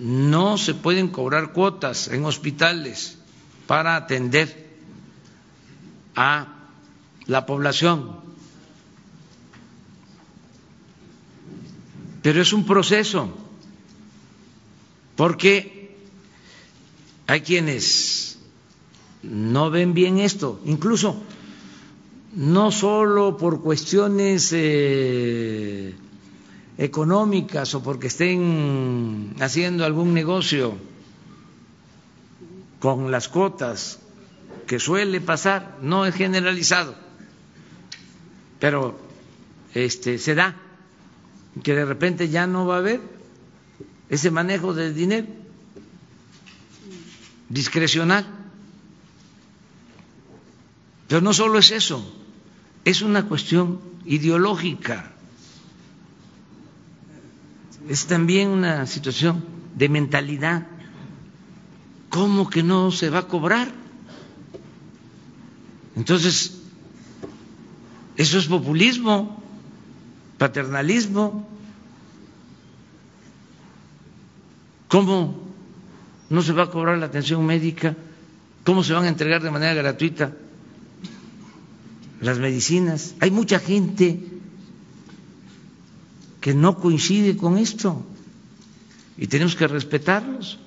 No 0.00 0.58
se 0.58 0.74
pueden 0.74 1.10
cobrar 1.10 1.52
cuotas 1.52 2.08
en 2.08 2.24
hospitales 2.24 3.18
para 3.68 3.94
atender 3.94 4.68
a 6.16 6.56
la 7.26 7.46
población. 7.46 8.16
Pero 12.20 12.42
es 12.42 12.52
un 12.52 12.66
proceso, 12.66 13.41
porque 15.16 15.96
hay 17.26 17.40
quienes 17.42 18.38
no 19.22 19.70
ven 19.70 19.94
bien 19.94 20.18
esto, 20.18 20.60
incluso 20.64 21.22
no 22.34 22.72
solo 22.72 23.36
por 23.36 23.62
cuestiones 23.62 24.50
eh, 24.52 25.94
económicas 26.78 27.74
o 27.74 27.82
porque 27.82 28.06
estén 28.08 29.34
haciendo 29.40 29.84
algún 29.84 30.14
negocio 30.14 30.74
con 32.80 33.10
las 33.10 33.28
cuotas 33.28 34.00
que 34.66 34.80
suele 34.80 35.20
pasar, 35.20 35.78
no 35.82 36.06
es 36.06 36.14
generalizado, 36.14 36.94
pero 38.58 38.98
este 39.74 40.18
se 40.18 40.34
da 40.34 40.56
que 41.62 41.74
de 41.74 41.84
repente 41.84 42.28
ya 42.28 42.46
no 42.46 42.66
va 42.66 42.76
a 42.76 42.78
haber 42.78 43.00
ese 44.12 44.30
manejo 44.30 44.74
del 44.74 44.94
dinero 44.94 45.26
discrecional. 47.48 48.26
Pero 51.08 51.22
no 51.22 51.32
solo 51.32 51.58
es 51.58 51.70
eso, 51.70 52.04
es 52.84 53.00
una 53.00 53.26
cuestión 53.26 53.80
ideológica. 54.04 55.08
es 57.88 58.06
también 58.06 58.48
una 58.48 58.86
situación 58.86 59.44
de 59.74 59.88
mentalidad. 59.88 60.66
¿Cómo 62.10 62.50
que 62.50 62.62
no 62.62 62.90
se 62.90 63.08
va 63.08 63.20
a 63.20 63.28
cobrar? 63.28 63.72
Entonces, 65.96 66.60
eso 68.16 68.38
es 68.38 68.46
populismo, 68.46 69.42
paternalismo. 70.36 71.48
¿Cómo 74.92 75.40
no 76.28 76.42
se 76.42 76.52
va 76.52 76.64
a 76.64 76.70
cobrar 76.70 76.98
la 76.98 77.06
atención 77.06 77.40
médica? 77.46 77.96
¿Cómo 78.62 78.84
se 78.84 78.92
van 78.92 79.04
a 79.04 79.08
entregar 79.08 79.42
de 79.42 79.50
manera 79.50 79.72
gratuita 79.72 80.36
las 82.20 82.38
medicinas? 82.38 83.14
Hay 83.20 83.30
mucha 83.30 83.58
gente 83.58 84.20
que 86.42 86.52
no 86.52 86.76
coincide 86.78 87.38
con 87.38 87.56
esto 87.56 88.04
y 89.16 89.28
tenemos 89.28 89.56
que 89.56 89.66
respetarlos, 89.66 90.58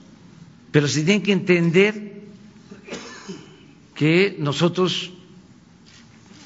pero 0.72 0.88
se 0.88 1.04
tienen 1.04 1.22
que 1.22 1.32
entender 1.32 2.24
que 3.94 4.38
nosotros 4.40 5.12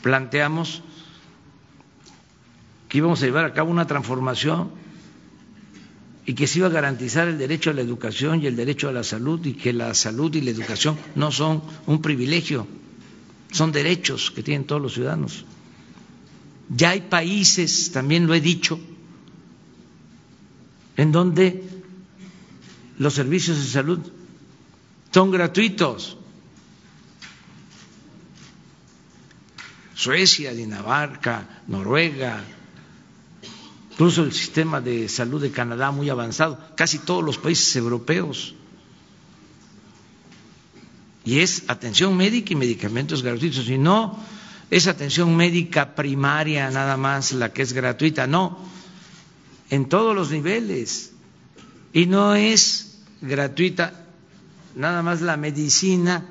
planteamos 0.01 0.82
que 2.89 2.97
íbamos 2.97 3.23
a 3.23 3.25
llevar 3.25 3.45
a 3.45 3.53
cabo 3.53 3.71
una 3.71 3.88
transformación 3.88 4.78
y 6.30 6.36
que 6.36 6.45
se 6.45 6.59
iba 6.59 6.67
a 6.67 6.69
garantizar 6.69 7.27
el 7.27 7.39
derecho 7.39 7.71
a 7.71 7.73
la 7.73 7.82
educación 7.82 8.43
y 8.43 8.45
el 8.45 8.55
derecho 8.55 8.88
a 8.88 8.91
la 8.91 9.03
salud 9.03 9.43
y 9.47 9.53
que 9.55 9.73
la 9.73 9.95
salud 9.95 10.32
y 10.36 10.41
la 10.41 10.51
educación 10.51 10.95
no 11.15 11.32
son 11.32 11.63
un 11.88 12.03
privilegio, 12.03 12.67
son 13.51 13.71
derechos 13.71 14.30
que 14.30 14.43
tienen 14.43 14.67
todos 14.67 14.80
los 14.80 14.93
ciudadanos. 14.93 15.43
Ya 16.69 16.91
hay 16.91 17.01
países, 17.01 17.91
también 17.91 18.27
lo 18.27 18.36
he 18.36 18.41
dicho, 18.41 18.80
en 20.97 21.11
donde 21.11 21.63
los 22.99 23.15
servicios 23.15 23.57
de 23.57 23.65
salud 23.65 23.99
son 25.11 25.32
gratuitos. 25.32 26.15
Suecia, 29.95 30.53
Dinamarca, 30.53 31.63
Noruega, 31.65 32.43
incluso 34.00 34.24
el 34.24 34.32
sistema 34.32 34.80
de 34.80 35.10
salud 35.10 35.41
de 35.41 35.52
Canadá 35.52 35.91
muy 35.91 36.10
avanzado, 36.10 36.58
casi 36.78 37.00
todos 37.00 37.22
los 37.22 37.38
países 37.38 37.76
europeos. 37.76 38.56
Y 41.26 41.39
es 41.41 41.66
atención 41.68 42.16
médica 42.16 42.54
y 42.54 42.56
medicamentos 42.56 43.22
gratuitos. 43.22 43.68
Y 43.68 43.78
no 43.78 44.18
es 44.70 44.88
atención 44.88 45.36
médica 45.36 45.95
primaria 45.95 46.72
nada 46.72 46.95
más 46.95 47.34
la 47.34 47.52
que 47.52 47.62
es 47.62 47.74
gratuita, 47.74 48.26
no 48.26 48.58
en 49.70 49.89
todos 49.89 50.16
los 50.16 50.32
niveles 50.32 51.12
y 51.91 52.06
no 52.06 52.36
es 52.36 53.02
gratuita 53.20 54.06
nada 54.76 55.04
más 55.04 55.20
la 55.20 55.36
medicina 55.36 56.26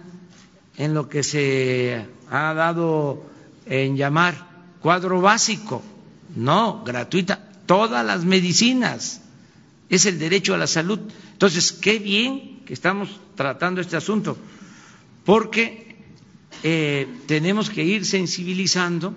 en 0.79 0.95
lo 0.95 1.07
que 1.11 1.23
se 1.23 2.07
ha 2.31 2.55
dado 2.55 3.25
en 3.67 3.95
llamar 3.99 4.49
cuadro 4.81 5.21
básico, 5.21 5.83
no, 6.35 6.83
gratuita, 6.83 7.48
todas 7.69 8.05
las 8.05 8.25
medicinas, 8.25 9.21
es 9.91 10.07
el 10.07 10.19
derecho 10.19 10.55
a 10.55 10.59
la 10.59 10.67
salud. 10.67 10.99
Entonces, 11.33 11.71
qué 11.71 11.99
bien 11.99 12.63
que 12.65 12.73
estamos 12.73 13.21
tratando 13.37 13.83
este 13.83 13.97
asunto, 13.97 14.39
porque 15.27 15.97
eh, 16.63 17.07
tenemos 17.27 17.69
que 17.69 17.85
ir 17.85 18.07
sensibilizando 18.07 19.15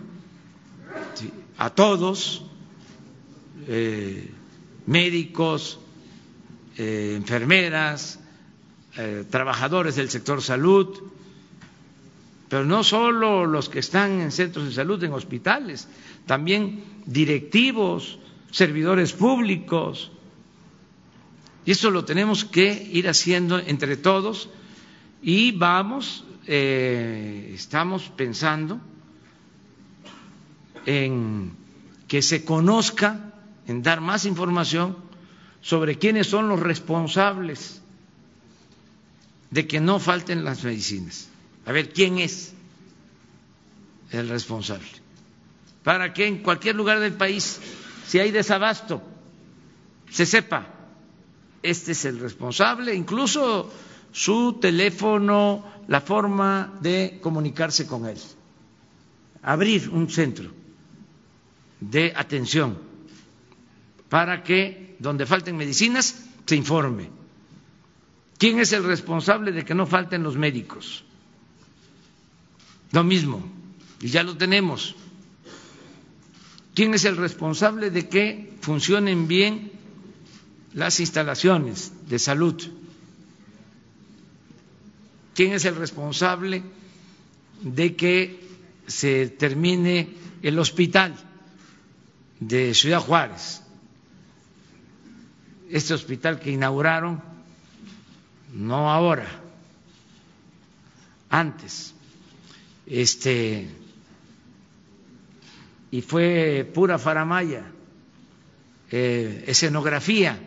a 1.57 1.69
todos 1.69 2.43
eh, 3.67 4.29
médicos, 4.85 5.79
eh, 6.77 7.13
enfermeras, 7.15 8.19
trabajadores 9.29 9.95
del 9.95 10.09
sector 10.09 10.41
salud, 10.41 10.99
pero 12.49 12.65
no 12.65 12.83
solo 12.83 13.45
los 13.45 13.69
que 13.69 13.79
están 13.79 14.19
en 14.19 14.33
centros 14.33 14.65
de 14.65 14.73
salud, 14.73 15.01
en 15.01 15.13
hospitales, 15.13 15.87
también 16.25 16.83
directivos, 17.05 18.19
servidores 18.51 19.13
públicos. 19.13 20.11
Y 21.65 21.71
eso 21.71 21.91
lo 21.91 22.05
tenemos 22.05 22.45
que 22.45 22.89
ir 22.91 23.07
haciendo 23.07 23.59
entre 23.59 23.97
todos 23.97 24.49
y 25.21 25.51
vamos, 25.51 26.23
estamos 26.47 28.11
pensando 28.15 28.79
en 30.85 31.51
que 32.07 32.21
se 32.21 32.43
conozca 32.43 33.33
en 33.67 33.83
dar 33.83 34.01
más 34.01 34.25
información 34.25 34.97
sobre 35.61 35.97
quiénes 35.97 36.27
son 36.27 36.49
los 36.49 36.59
responsables 36.59 37.81
de 39.51 39.67
que 39.67 39.79
no 39.79 39.99
falten 39.99 40.43
las 40.43 40.63
medicinas. 40.63 41.27
A 41.65 41.71
ver, 41.71 41.93
¿quién 41.93 42.17
es 42.17 42.53
el 44.11 44.29
responsable? 44.29 44.87
Para 45.83 46.13
que 46.13 46.25
en 46.25 46.39
cualquier 46.41 46.75
lugar 46.75 46.99
del 46.99 47.13
país, 47.13 47.59
si 48.05 48.19
hay 48.19 48.31
desabasto, 48.31 49.01
se 50.09 50.25
sepa, 50.25 50.67
este 51.63 51.93
es 51.93 52.05
el 52.05 52.19
responsable, 52.19 52.93
incluso 52.95 53.71
su 54.11 54.57
teléfono, 54.59 55.65
la 55.87 56.01
forma 56.01 56.73
de 56.81 57.19
comunicarse 57.21 57.87
con 57.87 58.05
él. 58.05 58.17
Abrir 59.43 59.89
un 59.89 60.09
centro 60.09 60.51
de 61.79 62.13
atención 62.15 62.77
para 64.09 64.43
que 64.43 64.95
donde 64.99 65.25
falten 65.25 65.57
medicinas 65.57 66.25
se 66.45 66.55
informe. 66.55 67.09
¿Quién 68.37 68.59
es 68.59 68.73
el 68.73 68.83
responsable 68.83 69.51
de 69.51 69.63
que 69.63 69.73
no 69.73 69.85
falten 69.85 70.23
los 70.23 70.35
médicos? 70.35 71.03
Lo 72.91 73.03
mismo, 73.03 73.41
y 74.01 74.09
ya 74.09 74.23
lo 74.23 74.35
tenemos. 74.35 74.95
¿Quién 76.73 76.93
es 76.93 77.05
el 77.05 77.17
responsable 77.17 77.89
de 77.89 78.07
que 78.07 78.53
funcionen 78.61 79.27
bien 79.27 79.71
las 80.73 80.99
instalaciones 80.99 81.91
de 82.07 82.19
salud? 82.19 82.61
¿Quién 85.35 85.53
es 85.53 85.65
el 85.65 85.75
responsable 85.75 86.63
de 87.61 87.95
que 87.95 88.39
se 88.87 89.27
termine 89.27 90.09
el 90.41 90.59
hospital 90.59 91.15
de 92.39 92.73
Ciudad 92.73 92.99
Juárez? 92.99 93.61
este 95.71 95.93
hospital 95.93 96.39
que 96.39 96.51
inauguraron, 96.51 97.21
no 98.53 98.91
ahora, 98.91 99.25
antes, 101.29 101.93
este, 102.85 103.69
y 105.91 106.01
fue 106.01 106.69
pura 106.73 106.97
faramaya, 106.97 107.65
eh, 108.89 109.43
escenografía, 109.47 110.39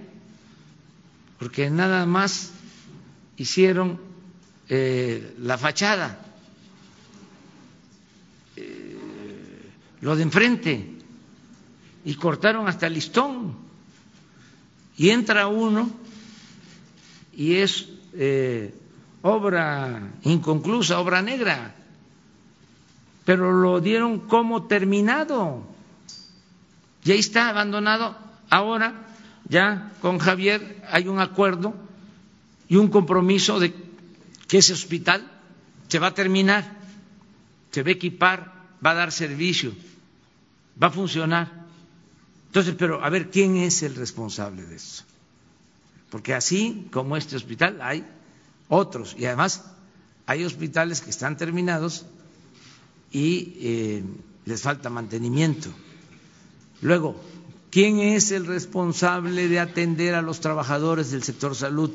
porque 1.39 1.71
nada 1.71 2.07
más 2.07 2.53
hicieron 3.37 4.01
eh, 4.69 5.35
la 5.39 5.59
fachada, 5.59 6.19
eh, 8.57 8.99
lo 10.01 10.17
de 10.17 10.23
enfrente, 10.23 10.91
y 12.05 12.15
cortaron 12.15 12.69
hasta 12.69 12.87
el 12.87 12.95
listón 12.95 13.57
y 14.97 15.11
entra 15.11 15.47
uno 15.49 15.91
y 17.33 17.57
es 17.57 17.89
eh, 18.13 18.75
obra 19.23 20.13
inconclusa, 20.23 21.01
obra 21.01 21.23
negra, 21.23 21.75
pero 23.25 23.53
lo 23.53 23.81
dieron 23.81 24.21
como 24.21 24.67
terminado. 24.67 25.63
Y 27.05 27.13
ahí 27.13 27.19
está 27.19 27.49
abandonado. 27.49 28.17
Ahora 28.51 29.07
ya 29.49 29.93
con 30.01 30.19
Javier 30.19 30.83
hay 30.91 31.09
un 31.09 31.21
acuerdo 31.21 31.75
y 32.69 32.77
un 32.77 32.89
compromiso 32.89 33.61
de 33.61 33.75
que 34.49 34.59
ese 34.59 34.73
hospital 34.73 35.31
se 35.89 35.99
va 35.99 36.09
a 36.09 36.15
terminar, 36.15 36.79
se 37.71 37.83
va 37.83 37.89
a 37.89 37.93
equipar, 37.93 38.53
va 38.85 38.91
a 38.91 38.95
dar 38.95 39.13
servicio, 39.13 39.73
va 40.83 40.89
a 40.89 40.91
funcionar. 40.91 41.65
Entonces, 42.47 42.75
pero 42.79 43.05
a 43.05 43.11
ver, 43.11 43.31
¿quién 43.31 43.57
es 43.57 43.83
el 43.83 43.95
responsable 43.95 44.63
de 44.65 44.77
eso? 44.77 45.05
Porque 46.11 46.35
así 46.35 46.89
como 46.93 47.17
este 47.17 47.37
hospital 47.37 47.81
hay 47.83 48.05
otros 48.69 49.17
y 49.19 49.27
además 49.27 49.65
hay 50.27 50.45
hospitales 50.45 51.01
que 51.01 51.11
están 51.11 51.37
terminados 51.37 52.07
y 53.15 53.57
eh, 53.61 54.05
les 54.45 54.61
falta 54.61 54.91
mantenimiento. 54.91 55.71
Luego, 56.83 57.19
¿quién 57.71 58.01
es 58.01 58.31
el 58.31 58.45
responsable 58.45 59.49
de 59.49 59.61
atender 59.61 60.15
a 60.15 60.21
los 60.21 60.41
trabajadores 60.41 61.11
del 61.13 61.23
sector 61.23 61.57
salud? 61.57 61.91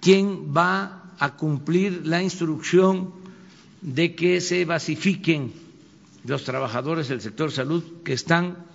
¿Quién 0.00 0.54
va 0.54 1.14
a 1.18 1.36
cumplir 1.36 2.06
la 2.06 2.22
instrucción 2.22 3.12
de 3.80 4.14
que 4.14 4.40
se 4.40 4.64
basifiquen 4.64 5.52
los 6.24 6.44
trabajadores 6.44 7.08
del 7.08 7.20
sector 7.20 7.50
salud 7.50 8.02
que 8.04 8.12
están 8.12 8.66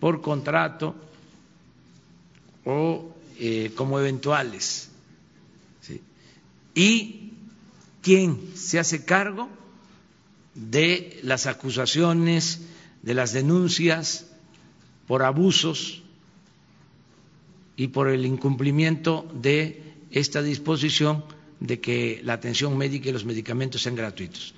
por 0.00 0.22
contrato 0.22 0.94
o 2.64 3.14
eh, 3.38 3.72
como 3.74 3.98
eventuales. 3.98 4.90
Y 6.74 7.32
quién 8.02 8.52
se 8.54 8.78
hace 8.78 9.04
cargo 9.04 9.48
de 10.54 11.20
las 11.22 11.46
acusaciones, 11.46 12.60
de 13.02 13.14
las 13.14 13.32
denuncias 13.32 14.26
por 15.06 15.22
abusos 15.22 16.02
y 17.76 17.88
por 17.88 18.08
el 18.08 18.26
incumplimiento 18.26 19.30
de 19.34 19.82
esta 20.10 20.42
disposición 20.42 21.24
de 21.60 21.80
que 21.80 22.20
la 22.24 22.34
atención 22.34 22.76
médica 22.76 23.08
y 23.08 23.12
los 23.12 23.24
medicamentos 23.24 23.82
sean 23.82 23.94
gratuitos. 23.94 24.54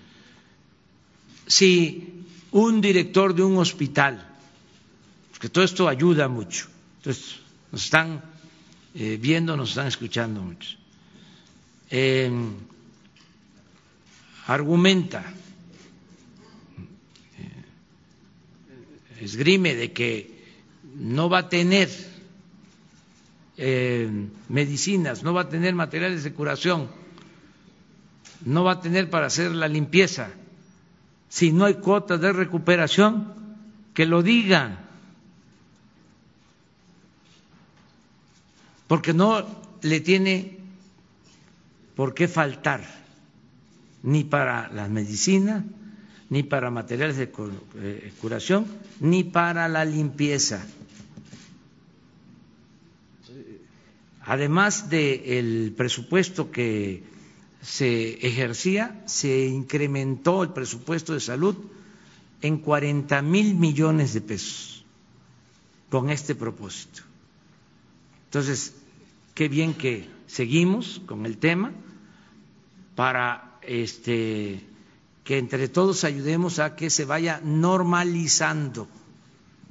Si 1.46 2.24
un 2.52 2.80
director 2.80 3.34
de 3.34 3.42
un 3.42 3.58
hospital, 3.58 4.26
porque 5.30 5.48
todo 5.48 5.64
esto 5.64 5.88
ayuda 5.88 6.28
mucho, 6.28 6.66
entonces 6.98 7.36
nos 7.72 7.84
están 7.84 8.22
eh, 8.94 9.18
viendo, 9.20 9.56
nos 9.56 9.70
están 9.70 9.86
escuchando 9.86 10.40
mucho, 10.42 10.76
eh, 11.90 12.30
argumenta, 14.46 15.24
esgrime 19.20 19.74
de 19.74 19.92
que 19.92 20.40
no 20.94 21.28
va 21.28 21.38
a 21.38 21.48
tener 21.48 21.88
medicinas, 24.48 25.22
no 25.22 25.34
va 25.34 25.42
a 25.42 25.48
tener 25.48 25.74
materiales 25.74 26.24
de 26.24 26.32
curación, 26.32 26.88
no 28.44 28.64
va 28.64 28.72
a 28.72 28.80
tener 28.80 29.10
para 29.10 29.26
hacer 29.26 29.52
la 29.52 29.68
limpieza, 29.68 30.30
si 31.28 31.52
no 31.52 31.66
hay 31.66 31.74
cuotas 31.74 32.20
de 32.20 32.32
recuperación, 32.32 33.34
que 33.94 34.06
lo 34.06 34.22
diga. 34.22 34.86
Porque 38.88 39.12
no 39.12 39.46
le 39.82 40.00
tiene 40.00 40.58
por 41.94 42.14
qué 42.14 42.26
faltar 42.26 42.82
ni 44.02 44.24
para 44.24 44.68
la 44.70 44.88
medicina, 44.88 45.64
ni 46.30 46.44
para 46.44 46.70
materiales 46.70 47.16
de 47.16 47.24
eh, 47.24 48.12
curación, 48.20 48.66
ni 49.00 49.24
para 49.24 49.68
la 49.68 49.84
limpieza. 49.84 50.64
Además 54.22 54.88
del 54.88 55.74
presupuesto 55.76 56.50
que 56.52 57.02
se 57.60 58.26
ejercía, 58.26 59.02
se 59.06 59.46
incrementó 59.46 60.44
el 60.44 60.50
presupuesto 60.50 61.12
de 61.14 61.20
salud 61.20 61.56
en 62.40 62.58
40 62.58 63.20
mil 63.22 63.56
millones 63.56 64.14
de 64.14 64.20
pesos 64.20 64.84
con 65.90 66.10
este 66.10 66.36
propósito. 66.36 67.02
Entonces, 68.26 68.74
qué 69.34 69.48
bien 69.48 69.74
que 69.74 70.08
seguimos 70.28 71.02
con 71.06 71.26
el 71.26 71.38
tema 71.38 71.72
para 72.94 73.58
este, 73.62 74.60
que 75.30 75.38
entre 75.38 75.68
todos 75.68 76.02
ayudemos 76.02 76.58
a 76.58 76.74
que 76.74 76.90
se 76.90 77.04
vaya 77.04 77.40
normalizando 77.44 78.88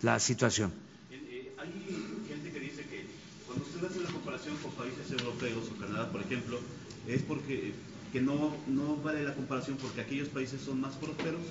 la 0.01 0.17
situación. 0.17 0.71
Eh, 1.11 1.19
eh, 1.19 1.55
hay 1.59 1.67
gente 2.29 2.53
que 2.53 2.61
dice 2.61 2.83
que 2.83 3.05
cuando 3.45 3.65
usted 3.65 3.83
hace 3.83 3.99
la 3.99 4.09
comparación 4.09 4.55
con 4.63 4.71
países 4.71 5.11
europeos 5.11 5.67
o 5.67 5.77
Canadá, 5.77 6.09
por 6.13 6.21
ejemplo, 6.21 6.61
es 7.09 7.23
porque 7.23 7.73
que 8.13 8.21
no, 8.21 8.55
no 8.69 8.95
vale 9.03 9.21
la 9.21 9.35
comparación 9.35 9.75
porque 9.81 9.99
aquellos 9.99 10.29
países 10.29 10.61
son 10.61 10.79
más 10.79 10.95
prósperos, 10.95 11.41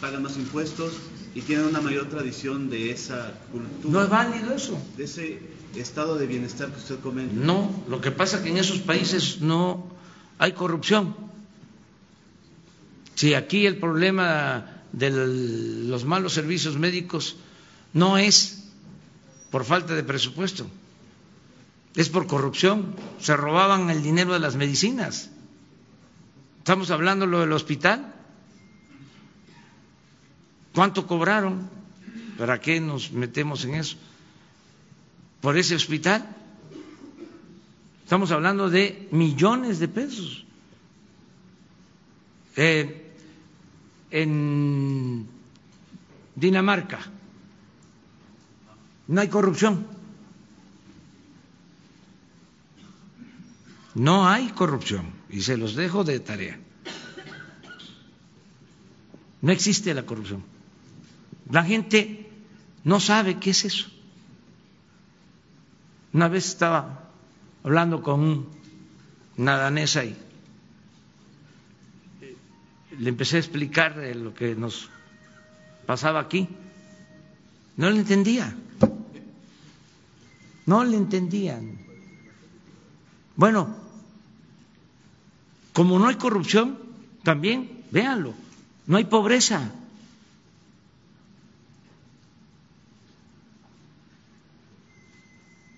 pagan 0.00 0.22
más 0.22 0.38
impuestos 0.38 0.94
y 1.34 1.42
tienen 1.42 1.66
una 1.66 1.82
mayor 1.82 2.08
tradición 2.08 2.70
de 2.70 2.92
esa 2.92 3.38
cultura. 3.52 3.92
No 3.92 4.02
es 4.04 4.08
válido 4.08 4.54
eso. 4.54 4.78
De 4.96 5.04
ese 5.04 5.38
estado 5.76 6.16
de 6.16 6.26
bienestar 6.26 6.70
que 6.70 6.78
usted 6.78 6.98
comenta. 7.00 7.34
No, 7.34 7.84
lo 7.90 8.00
que 8.00 8.10
pasa 8.10 8.38
es 8.38 8.42
que 8.44 8.48
en 8.48 8.56
esos 8.56 8.78
países 8.78 9.42
no 9.42 9.84
hay 10.38 10.52
corrupción. 10.52 11.33
Si 13.14 13.34
aquí 13.34 13.66
el 13.66 13.78
problema 13.78 14.82
de 14.92 15.10
los 15.10 16.04
malos 16.04 16.32
servicios 16.32 16.76
médicos 16.76 17.36
no 17.92 18.18
es 18.18 18.64
por 19.50 19.64
falta 19.64 19.94
de 19.94 20.02
presupuesto, 20.02 20.66
es 21.94 22.08
por 22.08 22.26
corrupción. 22.26 22.96
Se 23.20 23.36
robaban 23.36 23.90
el 23.90 24.02
dinero 24.02 24.32
de 24.32 24.40
las 24.40 24.56
medicinas. 24.56 25.30
Estamos 26.58 26.90
hablando 26.90 27.26
lo 27.26 27.40
del 27.40 27.52
hospital. 27.52 28.12
¿Cuánto 30.74 31.06
cobraron? 31.06 31.68
¿Para 32.36 32.60
qué 32.60 32.80
nos 32.80 33.12
metemos 33.12 33.64
en 33.64 33.74
eso? 33.76 33.96
Por 35.40 35.56
ese 35.56 35.76
hospital. 35.76 36.34
Estamos 38.02 38.32
hablando 38.32 38.68
de 38.68 39.08
millones 39.12 39.78
de 39.78 39.88
pesos. 39.88 40.44
Eh, 42.56 43.03
en 44.14 45.26
Dinamarca 46.36 47.00
no 49.08 49.20
hay 49.20 49.28
corrupción. 49.28 49.86
No 53.96 54.28
hay 54.28 54.48
corrupción 54.50 55.12
y 55.30 55.42
se 55.42 55.56
los 55.56 55.74
dejo 55.74 56.04
de 56.04 56.20
tarea. 56.20 56.58
No 59.42 59.50
existe 59.52 59.92
la 59.94 60.06
corrupción. 60.06 60.44
La 61.50 61.64
gente 61.64 62.30
no 62.84 63.00
sabe 63.00 63.38
qué 63.40 63.50
es 63.50 63.64
eso. 63.64 63.88
Una 66.12 66.28
vez 66.28 66.46
estaba 66.46 67.10
hablando 67.64 68.02
con 68.02 68.46
una 69.36 69.56
danesa 69.56 70.04
y 70.04 70.16
le 72.98 73.08
empecé 73.08 73.36
a 73.36 73.40
explicar 73.40 73.96
lo 73.96 74.34
que 74.34 74.54
nos 74.54 74.88
pasaba 75.86 76.20
aquí. 76.20 76.48
No 77.76 77.90
le 77.90 77.98
entendía. 77.98 78.54
No 80.66 80.84
le 80.84 80.96
entendían. 80.96 81.78
Bueno, 83.36 83.76
como 85.72 85.98
no 85.98 86.06
hay 86.08 86.14
corrupción, 86.14 86.78
también, 87.22 87.84
véanlo, 87.90 88.34
no 88.86 88.96
hay 88.96 89.04
pobreza. 89.04 89.72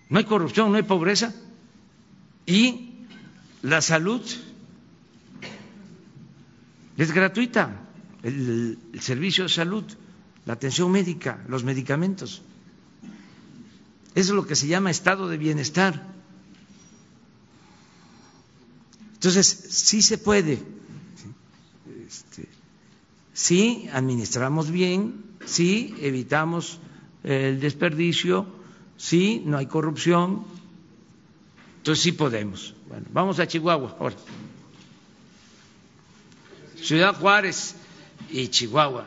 No 0.09 0.19
hay 0.19 0.25
corrupción, 0.25 0.71
no 0.71 0.77
hay 0.77 0.85
pobreza. 0.85 1.35
Y 2.45 2.91
la 3.63 3.81
salud 3.81 4.23
es 6.97 7.13
gratuita, 7.13 7.83
el, 8.23 8.79
servicio 9.01 9.45
de 9.45 9.51
salud, 9.51 9.85
la 10.47 10.55
atención 10.55 10.91
médica, 10.91 11.45
los 11.49 11.65
medicamentos. 11.65 12.43
Eso 14.15 14.33
es 14.33 14.37
lo 14.37 14.47
que 14.47 14.57
se 14.57 14.67
llama 14.67 14.91
estado 14.91 15.29
de 15.29 15.37
bienestar. 15.37 16.07
Entonces, 19.15 19.47
sí 19.47 20.01
se 20.01 20.19
puede. 20.19 20.63
Este, 22.07 22.49
sí 23.35 23.89
administramos 23.93 24.71
bien, 24.71 25.23
sí 25.45 25.95
evitamos 26.01 26.81
el 27.25 27.61
desperdicio, 27.61 28.47
sí 28.97 29.43
no 29.45 29.59
hay 29.59 29.67
corrupción. 29.67 30.45
Entonces 31.79 32.03
sí 32.03 32.13
podemos. 32.13 32.75
Bueno, 32.89 33.07
vamos 33.13 33.39
a 33.39 33.47
Chihuahua 33.47 33.97
ahora. 34.01 34.17
Ciudad 36.81 37.15
Juárez 37.15 37.75
y 38.31 38.49
Chihuahua. 38.49 39.07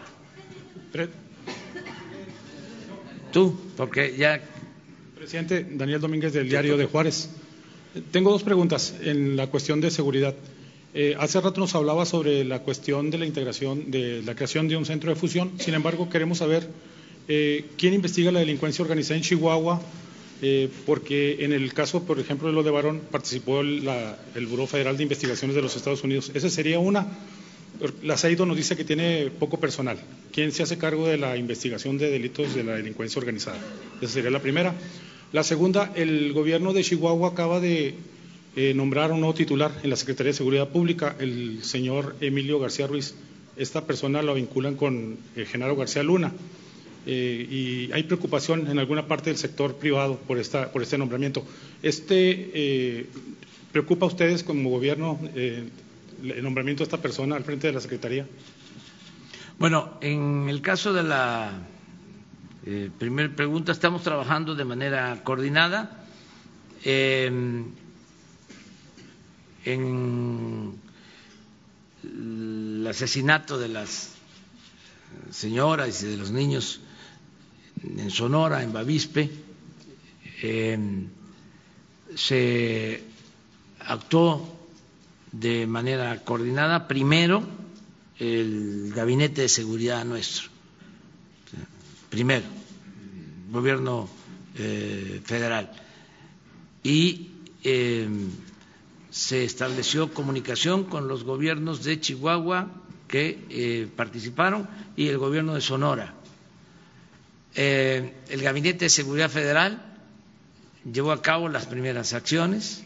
Tú, 3.31 3.59
porque 3.77 4.15
ya. 4.17 4.41
Presidente 5.15 5.65
Daniel 5.69 6.01
Domínguez 6.01 6.33
del 6.33 6.49
Diario 6.49 6.77
de 6.77 6.85
Juárez. 6.85 7.29
Tengo 8.11 8.31
dos 8.31 8.43
preguntas 8.43 8.95
en 9.01 9.35
la 9.35 9.47
cuestión 9.47 9.81
de 9.81 9.91
seguridad. 9.91 10.35
Eh, 10.93 11.15
hace 11.19 11.39
rato 11.39 11.59
nos 11.59 11.75
hablaba 11.75 12.05
sobre 12.05 12.43
la 12.43 12.59
cuestión 12.59 13.11
de 13.11 13.19
la 13.19 13.25
integración, 13.25 13.91
de 13.91 14.23
la 14.23 14.33
creación 14.33 14.67
de 14.67 14.77
un 14.77 14.85
centro 14.85 15.11
de 15.11 15.15
fusión. 15.15 15.51
Sin 15.59 15.75
embargo, 15.75 16.09
queremos 16.09 16.39
saber 16.39 16.67
eh, 17.27 17.65
quién 17.77 17.93
investiga 17.93 18.31
la 18.31 18.39
delincuencia 18.39 18.81
organizada 18.81 19.17
en 19.17 19.23
Chihuahua, 19.23 19.81
eh, 20.41 20.69
porque 20.87 21.43
en 21.45 21.53
el 21.53 21.73
caso, 21.73 22.03
por 22.03 22.19
ejemplo, 22.19 22.47
de 22.47 22.53
lo 22.53 22.63
de 22.63 22.71
Barón, 22.71 23.01
participó 23.11 23.61
el, 23.61 23.87
el 24.33 24.47
Buró 24.47 24.65
Federal 24.65 24.97
de 24.97 25.03
Investigaciones 25.03 25.55
de 25.55 25.61
los 25.61 25.75
Estados 25.75 26.03
Unidos. 26.03 26.31
Esa 26.33 26.49
sería 26.49 26.79
una. 26.79 27.05
La 28.03 28.17
CEIDO 28.17 28.45
nos 28.45 28.57
dice 28.57 28.75
que 28.75 28.83
tiene 28.83 29.31
poco 29.39 29.57
personal. 29.59 29.97
¿Quién 30.33 30.51
se 30.51 30.63
hace 30.63 30.77
cargo 30.77 31.07
de 31.07 31.17
la 31.17 31.37
investigación 31.37 31.97
de 31.97 32.09
delitos 32.09 32.53
de 32.53 32.63
la 32.65 32.75
delincuencia 32.75 33.19
organizada? 33.19 33.57
Esa 34.01 34.13
sería 34.13 34.29
la 34.31 34.41
primera. 34.41 34.75
La 35.31 35.43
segunda, 35.43 35.93
el 35.95 36.33
gobierno 36.33 36.73
de 36.73 36.83
Chihuahua 36.83 37.29
acaba 37.29 37.61
de 37.61 37.95
eh, 38.57 38.73
nombrar 38.73 39.13
un 39.13 39.21
nuevo 39.21 39.33
titular 39.33 39.71
en 39.81 39.91
la 39.91 39.95
Secretaría 39.95 40.31
de 40.31 40.37
Seguridad 40.37 40.69
Pública, 40.69 41.15
el 41.19 41.63
señor 41.63 42.17
Emilio 42.19 42.59
García 42.59 42.87
Ruiz. 42.87 43.13
Esta 43.55 43.85
persona 43.85 44.21
lo 44.23 44.33
vinculan 44.33 44.75
con 44.75 45.17
eh, 45.37 45.45
Genaro 45.45 45.77
García 45.77 46.03
Luna. 46.03 46.33
eh, 47.05 47.47
y 47.49 47.91
hay 47.93 48.03
preocupación 48.03 48.69
en 48.69 48.77
alguna 48.77 49.07
parte 49.07 49.29
del 49.29 49.37
sector 49.37 49.75
privado 49.75 50.17
por, 50.27 50.41
por 50.71 50.81
este 50.83 50.97
nombramiento. 50.97 51.45
Este, 51.81 53.07
¿Preocupa 53.71 54.05
a 54.05 54.09
ustedes 54.09 54.43
como 54.43 54.69
gobierno 54.69 55.17
el 56.23 56.43
nombramiento 56.43 56.83
de 56.83 56.85
esta 56.85 57.01
persona 57.01 57.35
al 57.35 57.43
frente 57.43 57.67
de 57.67 57.73
la 57.73 57.81
Secretaría? 57.81 58.27
Bueno, 59.57 59.97
en 60.01 60.47
el 60.49 60.61
caso 60.61 60.93
de 60.93 61.03
la 61.03 61.51
eh, 62.65 62.89
primera 62.97 63.33
pregunta, 63.35 63.71
estamos 63.71 64.03
trabajando 64.03 64.55
de 64.55 64.65
manera 64.65 65.21
coordinada. 65.23 66.05
Eh, 66.83 67.27
en 69.65 70.79
el 72.03 72.87
asesinato 72.87 73.59
de 73.59 73.67
las 73.67 74.15
señoras 75.31 76.01
y 76.03 76.07
de 76.07 76.17
los 76.17 76.31
niños 76.31 76.81
en 77.83 78.09
Sonora, 78.09 78.63
en 78.63 78.73
Bavispe, 78.73 79.29
eh, 80.41 80.79
se 82.15 83.03
actuó 83.79 84.58
de 85.31 85.67
manera 85.67 86.23
coordinada 86.23 86.87
primero 86.87 87.43
el 88.19 88.91
gabinete 88.93 89.43
de 89.43 89.49
seguridad 89.49 90.03
nuestro, 90.03 90.49
primero, 92.09 92.45
el 93.47 93.51
gobierno 93.53 94.09
eh, 94.55 95.21
federal, 95.23 95.71
y 96.83 97.29
eh, 97.63 98.07
se 99.09 99.43
estableció 99.45 100.13
comunicación 100.13 100.83
con 100.83 101.07
los 101.07 101.23
gobiernos 101.23 101.83
de 101.83 101.99
Chihuahua 101.99 102.69
que 103.07 103.45
eh, 103.49 103.87
participaron 103.95 104.67
y 104.97 105.07
el 105.07 105.17
gobierno 105.17 105.55
de 105.55 105.61
Sonora. 105.61 106.13
el 107.55 108.41
gabinete 108.41 108.85
de 108.85 108.89
seguridad 108.89 109.29
federal 109.29 109.81
llevó 110.91 111.11
a 111.11 111.21
cabo 111.21 111.49
las 111.49 111.65
primeras 111.65 112.13
acciones 112.13 112.83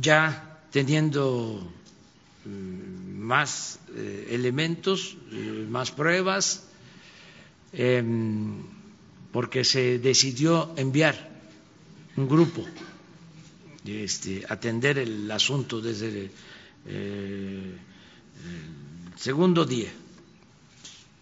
ya 0.00 0.58
teniendo 0.70 1.72
mm, 2.44 3.20
más 3.20 3.80
eh, 3.94 4.28
elementos, 4.30 5.16
eh, 5.32 5.66
más 5.68 5.90
pruebas, 5.90 6.64
em, 7.72 8.62
porque 9.32 9.64
se 9.64 9.98
decidió 9.98 10.72
enviar 10.76 11.28
un 12.16 12.28
grupo 12.28 12.64
este, 13.84 14.44
atender 14.48 14.98
el 14.98 15.30
asunto 15.30 15.80
desde 15.80 16.30
eh, 16.86 17.72
el 18.44 19.18
segundo 19.18 19.64
día. 19.64 19.90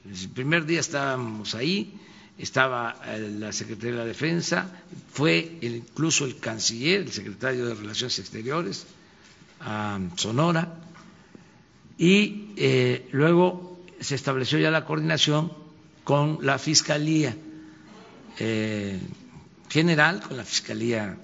El 0.04 0.28
primer 0.30 0.66
día 0.66 0.80
estábamos 0.80 1.54
ahí, 1.54 1.92
estaba 2.38 2.96
la 3.18 3.52
Secretaría 3.52 3.92
de 3.92 3.98
la 3.98 4.04
Defensa, 4.04 4.70
fue 5.12 5.58
incluso 5.62 6.24
el 6.24 6.38
canciller, 6.38 7.00
el 7.02 7.12
secretario 7.12 7.66
de 7.66 7.74
Relaciones 7.74 8.18
Exteriores 8.18 8.86
a 9.60 9.98
Sonora, 10.16 10.80
y 11.98 12.50
eh, 12.56 13.08
luego 13.12 13.80
se 14.00 14.14
estableció 14.14 14.58
ya 14.58 14.70
la 14.70 14.84
coordinación 14.84 15.50
con 16.04 16.38
la 16.42 16.58
Fiscalía 16.58 17.34
eh, 18.38 19.00
General, 19.70 20.20
con 20.22 20.36
la 20.36 20.44
Fiscalía 20.44 21.16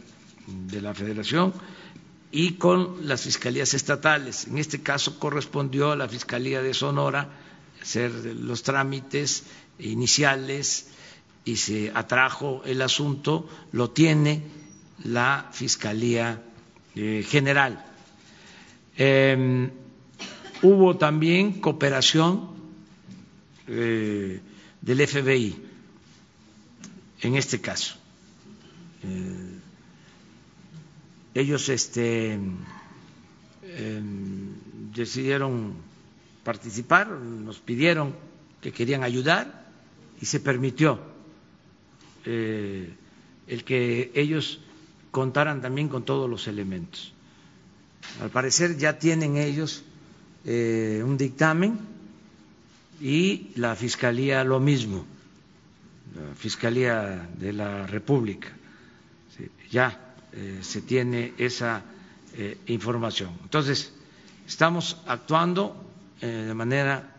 de 0.46 0.80
la 0.80 0.94
Federación 0.94 1.52
y 2.30 2.52
con 2.54 3.06
las 3.06 3.20
fiscalías 3.22 3.74
estatales. 3.74 4.46
En 4.46 4.56
este 4.58 4.82
caso 4.82 5.18
correspondió 5.18 5.92
a 5.92 5.96
la 5.96 6.08
Fiscalía 6.08 6.62
de 6.62 6.72
Sonora 6.72 7.28
hacer 7.80 8.10
los 8.12 8.62
trámites 8.62 9.44
iniciales 9.78 10.86
y 11.44 11.56
se 11.56 11.90
atrajo 11.94 12.62
el 12.64 12.82
asunto, 12.82 13.48
lo 13.72 13.90
tiene 13.90 14.42
la 15.04 15.48
Fiscalía 15.52 16.42
eh, 16.94 17.24
General. 17.28 17.84
Em, 18.96 19.70
hubo 20.62 20.96
también 20.96 21.60
cooperación 21.60 22.50
eh, 23.66 24.40
del 24.80 25.06
FBI 25.08 25.56
en 27.22 27.34
este 27.36 27.60
caso. 27.60 27.96
Eh, 29.02 29.58
ellos 31.34 31.68
este, 31.68 32.34
em, 32.34 32.50
decidieron 34.94 35.74
participar, 36.44 37.08
nos 37.08 37.58
pidieron 37.58 38.14
que 38.60 38.72
querían 38.72 39.02
ayudar 39.02 39.70
y 40.20 40.26
se 40.26 40.40
permitió 40.40 41.11
eh, 42.24 42.94
el 43.46 43.64
que 43.64 44.10
ellos 44.14 44.60
contaran 45.10 45.60
también 45.60 45.88
con 45.88 46.04
todos 46.04 46.28
los 46.28 46.48
elementos. 46.48 47.12
Al 48.20 48.30
parecer 48.30 48.76
ya 48.76 48.98
tienen 48.98 49.36
ellos 49.36 49.84
eh, 50.44 51.02
un 51.04 51.16
dictamen 51.16 51.78
y 53.00 53.50
la 53.56 53.74
Fiscalía 53.76 54.44
lo 54.44 54.60
mismo, 54.60 55.04
la 56.14 56.34
Fiscalía 56.34 57.28
de 57.36 57.52
la 57.52 57.86
República. 57.86 58.48
ya 59.70 60.14
eh, 60.32 60.58
se 60.62 60.82
tiene 60.82 61.34
esa 61.38 61.82
información. 62.66 63.36
Entonces, 63.42 63.92
estamos 64.46 64.96
actuando 65.06 65.76
de 66.18 66.54
manera 66.54 67.14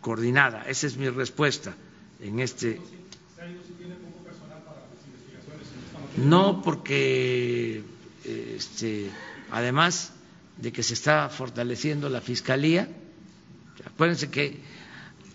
coordinada. 0.00 0.64
Esa 0.68 0.88
es 0.88 0.96
mi 0.96 1.08
respuesta 1.08 1.76
en 2.20 2.40
este 2.40 2.80
No, 6.24 6.62
porque 6.62 7.82
este, 8.24 9.10
además 9.50 10.12
de 10.56 10.72
que 10.72 10.82
se 10.82 10.94
está 10.94 11.28
fortaleciendo 11.28 12.08
la 12.08 12.20
fiscalía, 12.20 12.88
acuérdense 13.86 14.30
que 14.30 14.60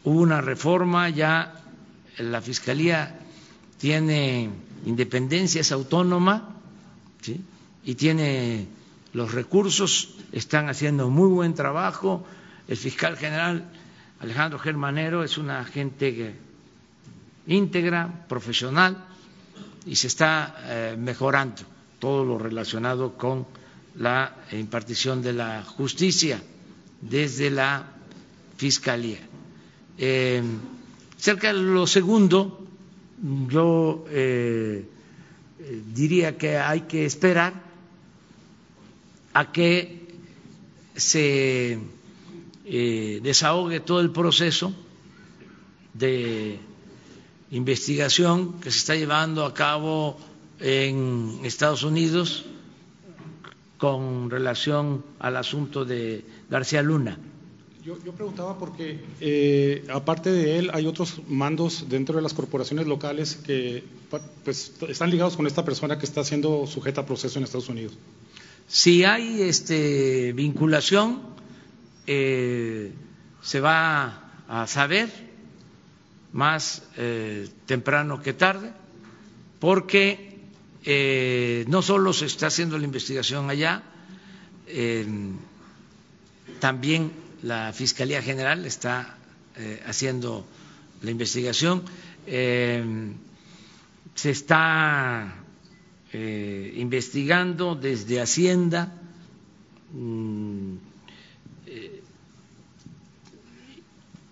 hubo 0.04 0.20
una 0.20 0.42
reforma, 0.42 1.10
ya 1.10 1.54
la 2.18 2.42
fiscalía 2.42 3.18
tiene 3.78 4.50
independencia, 4.86 5.62
es 5.62 5.72
autónoma 5.72 6.50
y 7.86 7.96
tiene 7.96 8.68
los 9.14 9.32
recursos, 9.32 10.16
están 10.32 10.68
haciendo 10.68 11.10
muy 11.10 11.30
buen 11.30 11.54
trabajo. 11.54 12.26
El 12.68 12.78
fiscal 12.78 13.18
general 13.18 13.70
Alejandro 14.20 14.60
Germanero 14.60 15.24
es 15.24 15.38
una 15.38 15.62
agente 15.62 16.36
íntegra, 17.48 18.26
profesional 18.28 19.06
y 19.86 19.96
se 19.96 20.08
está 20.08 20.56
eh, 20.66 20.96
mejorando 20.98 21.62
todo 22.00 22.24
lo 22.26 22.38
relacionado 22.38 23.18
con 23.18 23.46
la 23.96 24.36
impartición 24.52 25.22
de 25.22 25.34
la 25.34 25.64
justicia 25.64 26.42
desde 27.02 27.50
la 27.50 27.90
Fiscalía. 28.58 29.20
Eh, 29.98 30.42
cerca 31.18 31.48
de 31.54 31.60
lo 31.60 31.86
segundo, 31.88 32.66
yo 33.50 34.06
eh, 34.10 34.86
diría 35.94 36.38
que 36.38 36.58
hay 36.58 36.82
que 36.82 37.06
esperar 37.06 37.54
a 39.34 39.52
que 39.52 40.08
se 40.96 41.80
desahogue 43.22 43.80
todo 43.80 44.00
el 44.00 44.12
proceso 44.12 44.74
de 45.94 46.60
investigación 47.54 48.60
que 48.60 48.72
se 48.72 48.80
está 48.80 48.95
llevando 48.95 49.45
a 49.45 49.54
cabo 49.54 50.18
en 50.60 51.39
Estados 51.43 51.84
Unidos 51.84 52.45
con 53.78 54.30
relación 54.30 55.04
al 55.20 55.38
asunto 55.38 55.86
de 55.86 56.26
García 56.49 56.82
Luna. 56.82 57.18
Yo, 57.84 57.97
preguntaba 57.97 58.58
porque, 58.58 58.97
eh, 59.20 59.86
aparte 59.91 60.32
de 60.32 60.58
él, 60.58 60.72
hay 60.74 60.88
otros 60.88 61.22
mandos 61.28 61.88
dentro 61.89 62.16
de 62.16 62.22
las 62.22 62.34
corporaciones 62.34 62.88
locales 62.88 63.36
que 63.36 63.84
pues, 64.43 64.72
están 64.88 65.10
ligados 65.10 65.36
con 65.36 65.47
esta 65.47 65.66
persona 65.66 65.99
que 65.99 66.06
está 66.06 66.24
siendo 66.24 66.66
sujeta 66.66 67.01
a 67.01 67.06
proceso 67.06 67.38
en 67.38 67.43
Estados 67.43 67.68
Unidos. 67.68 67.93
Si 68.68 69.04
hay 69.04 69.41
este, 69.41 70.32
vinculación, 70.32 71.22
eh, 72.08 72.93
se 73.41 73.60
va 73.60 74.32
a 74.47 74.66
saber 74.66 75.10
más 76.34 76.82
eh, 76.98 77.48
temprano 77.66 78.22
que 78.22 78.34
tarde, 78.34 78.74
porque 79.60 80.40
eh, 80.84 81.64
no 81.70 81.82
solo 81.82 82.12
se 82.12 82.26
está 82.26 82.48
haciendo 82.48 82.78
la 82.78 82.84
investigación 82.86 83.50
allá, 83.50 83.84
eh, 84.68 85.06
también 86.60 87.12
la 87.44 87.72
Fiscalía 87.72 88.22
General 88.22 88.66
está 88.66 89.18
haciendo 89.86 90.46
la 91.04 91.12
investigación, 91.12 91.84
se 92.26 93.12
está 94.32 95.36
investigando 96.14 97.76
desde 97.76 98.20
Hacienda. 98.22 98.92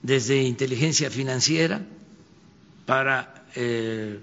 Desde 0.02 0.42
inteligencia 0.44 1.10
financiera 1.10 1.86
para 2.86 3.46
eh, 3.56 4.20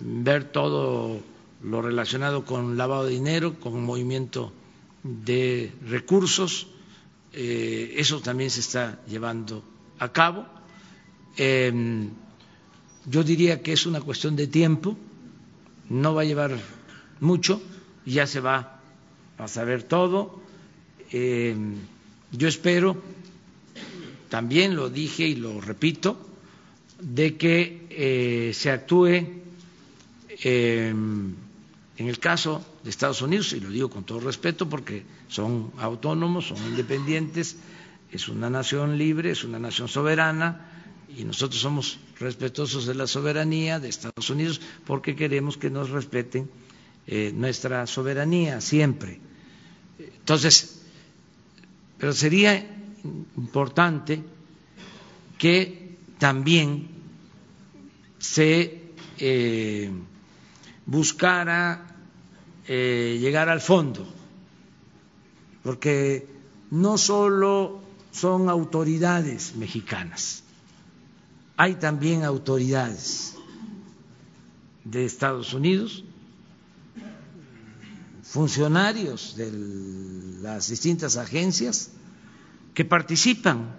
ver 0.00 0.44
todo 0.44 1.20
lo 1.62 1.82
relacionado 1.82 2.44
con 2.44 2.76
lavado 2.76 3.04
de 3.04 3.12
dinero, 3.12 3.58
con 3.60 3.82
movimiento 3.84 4.52
de 5.02 5.72
recursos. 5.86 6.66
Eh, 7.32 7.94
eso 7.96 8.20
también 8.20 8.50
se 8.50 8.60
está 8.60 9.00
llevando 9.08 9.62
a 9.98 10.12
cabo. 10.12 10.46
Eh, 11.36 12.08
yo 13.06 13.24
diría 13.24 13.62
que 13.62 13.72
es 13.72 13.86
una 13.86 14.00
cuestión 14.00 14.36
de 14.36 14.46
tiempo, 14.46 14.96
no 15.88 16.14
va 16.14 16.22
a 16.22 16.24
llevar 16.24 16.58
mucho, 17.20 17.60
ya 18.06 18.26
se 18.26 18.40
va 18.40 18.80
a 19.38 19.48
saber 19.48 19.82
todo. 19.82 20.40
Eh, 21.10 21.56
yo 22.30 22.48
espero, 22.48 23.02
también 24.32 24.74
lo 24.74 24.88
dije 24.88 25.28
y 25.28 25.34
lo 25.34 25.60
repito, 25.60 26.16
de 26.98 27.36
que 27.36 27.86
eh, 27.90 28.54
se 28.54 28.70
actúe 28.70 29.28
eh, 30.42 30.88
en 30.88 31.36
el 31.98 32.18
caso 32.18 32.64
de 32.82 32.88
Estados 32.88 33.20
Unidos, 33.20 33.52
y 33.52 33.60
lo 33.60 33.68
digo 33.68 33.90
con 33.90 34.04
todo 34.04 34.20
respeto 34.20 34.70
porque 34.70 35.04
son 35.28 35.70
autónomos, 35.76 36.46
son 36.46 36.56
independientes, 36.66 37.58
es 38.10 38.26
una 38.28 38.48
nación 38.48 38.96
libre, 38.96 39.32
es 39.32 39.44
una 39.44 39.58
nación 39.58 39.88
soberana, 39.88 40.66
y 41.14 41.24
nosotros 41.24 41.60
somos 41.60 41.98
respetuosos 42.18 42.86
de 42.86 42.94
la 42.94 43.06
soberanía 43.06 43.80
de 43.80 43.90
Estados 43.90 44.30
Unidos 44.30 44.62
porque 44.86 45.14
queremos 45.14 45.58
que 45.58 45.68
nos 45.68 45.90
respeten 45.90 46.48
eh, 47.06 47.32
nuestra 47.34 47.86
soberanía 47.86 48.62
siempre. 48.62 49.20
Entonces, 49.98 50.80
pero 51.98 52.14
sería 52.14 52.78
importante 53.04 54.22
que 55.38 55.96
también 56.18 56.88
se 58.18 58.92
eh, 59.18 59.90
buscara 60.86 61.96
eh, 62.66 63.18
llegar 63.20 63.48
al 63.48 63.60
fondo, 63.60 64.06
porque 65.62 66.28
no 66.70 66.96
solo 66.96 67.82
son 68.12 68.48
autoridades 68.48 69.56
mexicanas, 69.56 70.44
hay 71.56 71.74
también 71.74 72.24
autoridades 72.24 73.34
de 74.84 75.04
Estados 75.04 75.54
Unidos, 75.54 76.04
funcionarios 78.22 79.36
de 79.36 79.50
las 80.40 80.68
distintas 80.68 81.16
agencias 81.16 81.90
que 82.74 82.84
participan 82.84 83.74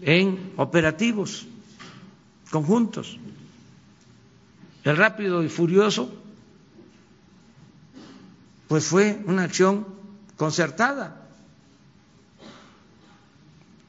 en 0.00 0.52
operativos 0.56 1.46
conjuntos. 2.50 3.18
El 4.84 4.96
rápido 4.96 5.42
y 5.42 5.48
furioso, 5.48 6.12
pues 8.68 8.86
fue 8.86 9.22
una 9.26 9.44
acción 9.44 9.86
concertada 10.36 11.28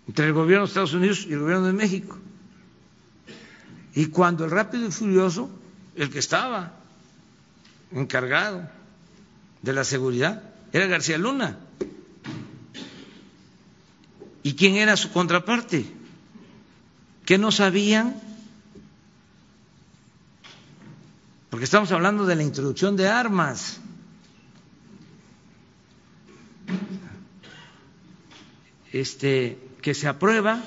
entre 0.08 0.28
el 0.28 0.34
gobierno 0.34 0.66
de 0.66 0.70
Estados 0.70 0.94
Unidos 0.94 1.26
y 1.28 1.34
el 1.34 1.40
gobierno 1.40 1.68
de 1.68 1.74
México. 1.74 2.18
Y 3.96 4.08
cuando 4.08 4.46
el 4.46 4.52
rápido 4.52 4.88
y 4.88 4.92
furioso, 4.92 5.50
el 5.96 6.10
que 6.10 6.20
estaba 6.20 6.74
encargado 7.92 8.70
de 9.62 9.74
la 9.74 9.84
seguridad 9.84 10.44
era 10.72 10.88
García 10.88 11.18
Luna. 11.18 11.58
¿Y 14.44 14.56
quién 14.56 14.76
era 14.76 14.98
su 14.98 15.12
contraparte? 15.12 15.86
¿Que 17.26 17.38
no 17.38 17.52
sabían? 17.52 18.22
Porque 21.50 21.66
estamos 21.66 21.92
hablando 21.92 22.26
de 22.26 22.36
la 22.36 22.44
introducción 22.44 22.98
de 22.98 23.08
armas. 23.08 23.80
Este, 28.92 29.58
que 29.82 29.94
se 29.94 30.08
aprueba 30.08 30.62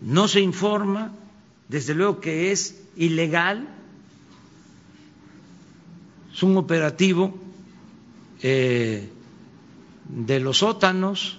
no 0.00 0.28
se 0.28 0.40
informa, 0.40 1.12
desde 1.68 1.94
luego 1.94 2.20
que 2.20 2.52
es 2.52 2.80
ilegal, 2.96 3.68
es 6.32 6.42
un 6.42 6.56
operativo 6.56 7.34
eh, 8.42 9.10
de 10.08 10.40
los 10.40 10.58
sótanos 10.58 11.38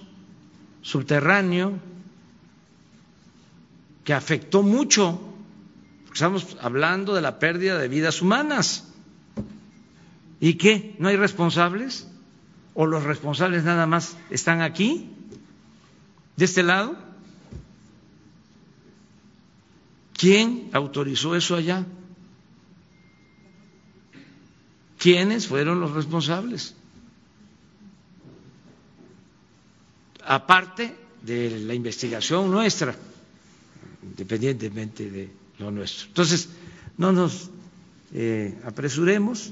subterráneo 0.82 1.78
que 4.04 4.14
afectó 4.14 4.62
mucho, 4.62 5.20
estamos 6.12 6.56
hablando 6.60 7.14
de 7.14 7.20
la 7.20 7.38
pérdida 7.38 7.78
de 7.78 7.88
vidas 7.88 8.22
humanas. 8.22 8.88
¿Y 10.40 10.54
qué? 10.54 10.96
¿No 10.98 11.08
hay 11.08 11.16
responsables? 11.16 12.08
¿O 12.74 12.86
los 12.86 13.02
responsables 13.02 13.64
nada 13.64 13.86
más 13.86 14.16
están 14.30 14.62
aquí, 14.62 15.10
de 16.36 16.44
este 16.44 16.62
lado? 16.62 16.96
¿Quién 20.14 20.70
autorizó 20.72 21.36
eso 21.36 21.56
allá? 21.56 21.84
¿Quiénes 24.98 25.46
fueron 25.46 25.80
los 25.80 25.92
responsables? 25.92 26.74
Aparte 30.30 30.94
de 31.22 31.58
la 31.60 31.72
investigación 31.72 32.50
nuestra, 32.50 32.94
independientemente 34.02 35.08
de 35.10 35.30
lo 35.58 35.70
nuestro. 35.70 36.08
Entonces, 36.08 36.50
no 36.98 37.12
nos 37.12 37.50
eh, 38.12 38.58
apresuremos. 38.64 39.50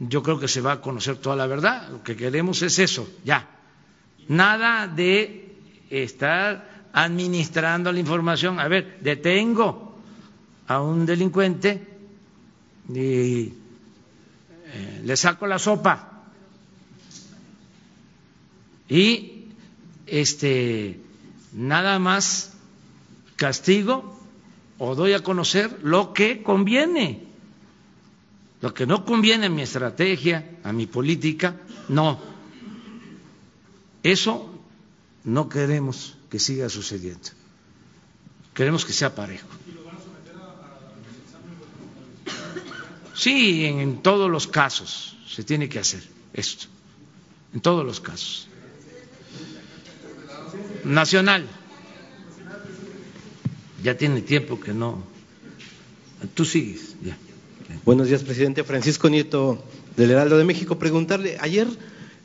Yo 0.00 0.22
creo 0.22 0.40
que 0.40 0.48
se 0.48 0.62
va 0.62 0.72
a 0.72 0.80
conocer 0.80 1.16
toda 1.18 1.36
la 1.36 1.46
verdad. 1.46 1.90
Lo 1.90 2.02
que 2.02 2.16
queremos 2.16 2.62
es 2.62 2.78
eso, 2.78 3.06
ya. 3.24 3.46
Nada 4.28 4.88
de 4.88 5.54
estar 5.90 6.88
administrando 6.94 7.92
la 7.92 8.00
información. 8.00 8.58
A 8.58 8.68
ver, 8.68 9.00
detengo 9.02 9.98
a 10.66 10.80
un 10.80 11.04
delincuente 11.04 11.86
y 12.88 13.52
eh, 14.72 15.02
le 15.04 15.16
saco 15.16 15.46
la 15.46 15.58
sopa 15.58 16.15
y 18.88 19.44
este 20.06 21.00
nada 21.52 21.98
más 21.98 22.52
castigo 23.36 24.18
o 24.78 24.94
doy 24.94 25.12
a 25.12 25.22
conocer 25.22 25.78
lo 25.82 26.12
que 26.12 26.42
conviene. 26.42 27.24
Lo 28.60 28.72
que 28.72 28.86
no 28.86 29.04
conviene 29.04 29.46
a 29.46 29.50
mi 29.50 29.62
estrategia, 29.62 30.58
a 30.64 30.72
mi 30.72 30.86
política, 30.86 31.56
no. 31.88 32.18
Eso 34.02 34.50
no 35.24 35.48
queremos 35.48 36.16
que 36.30 36.38
siga 36.38 36.68
sucediendo. 36.68 37.30
Queremos 38.54 38.84
que 38.84 38.92
sea 38.92 39.14
parejo. 39.14 39.48
Sí, 43.14 43.64
en, 43.64 44.02
todos 44.02 44.30
los 44.30 44.46
casos 44.46 45.16
se 45.26 45.42
tiene 45.42 45.68
que 45.68 45.78
hacer 45.78 46.02
esto, 46.32 46.66
en 47.54 47.60
todos 47.60 47.84
los 47.84 48.00
casos. 48.00 48.48
Nacional. 50.86 51.44
Ya 53.82 53.96
tiene 53.96 54.22
tiempo 54.22 54.60
que 54.60 54.72
no. 54.72 55.02
Tú 56.34 56.44
sigues, 56.44 56.94
ya. 57.02 57.18
Buenos 57.84 58.06
días, 58.06 58.22
presidente. 58.22 58.62
Francisco 58.62 59.08
Nieto, 59.08 59.62
del 59.96 60.12
Heraldo 60.12 60.38
de 60.38 60.44
México. 60.44 60.78
Preguntarle, 60.78 61.38
ayer 61.40 61.66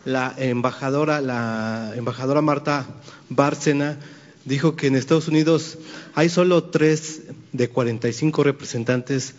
la 0.05 0.35
embajadora, 0.37 1.21
la 1.21 1.93
embajadora 1.95 2.41
Marta 2.41 2.85
Bárcena 3.29 3.97
dijo 4.45 4.75
que 4.75 4.87
en 4.87 4.95
Estados 4.95 5.27
Unidos 5.27 5.79
hay 6.13 6.29
solo 6.29 6.65
tres 6.65 7.23
de 7.53 7.67
45 7.67 8.43
representantes 8.43 9.33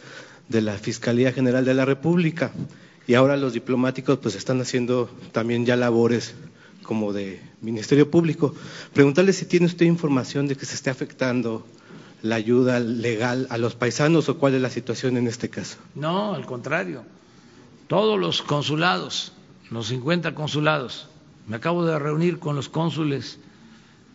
de 0.49 0.63
la 0.63 0.79
Fiscalía 0.79 1.33
General 1.33 1.65
de 1.65 1.75
la 1.75 1.85
República 1.85 2.51
y 3.07 3.15
ahora 3.15 3.37
los 3.37 3.53
diplomáticos 3.53 4.19
pues 4.19 4.35
están 4.35 4.61
haciendo 4.61 5.09
también 5.31 5.65
ya 5.65 5.77
labores 5.77 6.35
como 6.83 7.13
de 7.13 7.41
Ministerio 7.61 8.11
Público. 8.11 8.55
Preguntarle 8.93 9.33
si 9.33 9.47
tiene 9.47 9.67
usted 9.67 9.87
información 9.87 10.49
de 10.49 10.57
que 10.57 10.67
se 10.67 10.75
esté 10.75 10.91
afectando 10.91 11.67
la 12.23 12.37
ayuda 12.37 12.81
legal 12.81 13.47
a 13.51 13.59
los 13.59 13.75
paisanos 13.75 14.29
o 14.29 14.39
cuál 14.39 14.55
es 14.55 14.63
la 14.63 14.71
situación 14.71 15.17
en 15.17 15.27
este 15.27 15.49
caso. 15.49 15.79
No, 15.95 16.35
al 16.35 16.47
contrario. 16.47 17.05
Todos 17.89 18.19
los 18.19 18.43
consulados 18.43 19.33
los 19.73 19.87
50 19.89 20.35
consulados. 20.35 21.09
Me 21.49 21.57
acabo 21.57 21.85
de 21.85 21.99
reunir 21.99 22.39
con 22.39 22.55
los 22.55 22.69
cónsules 22.69 23.39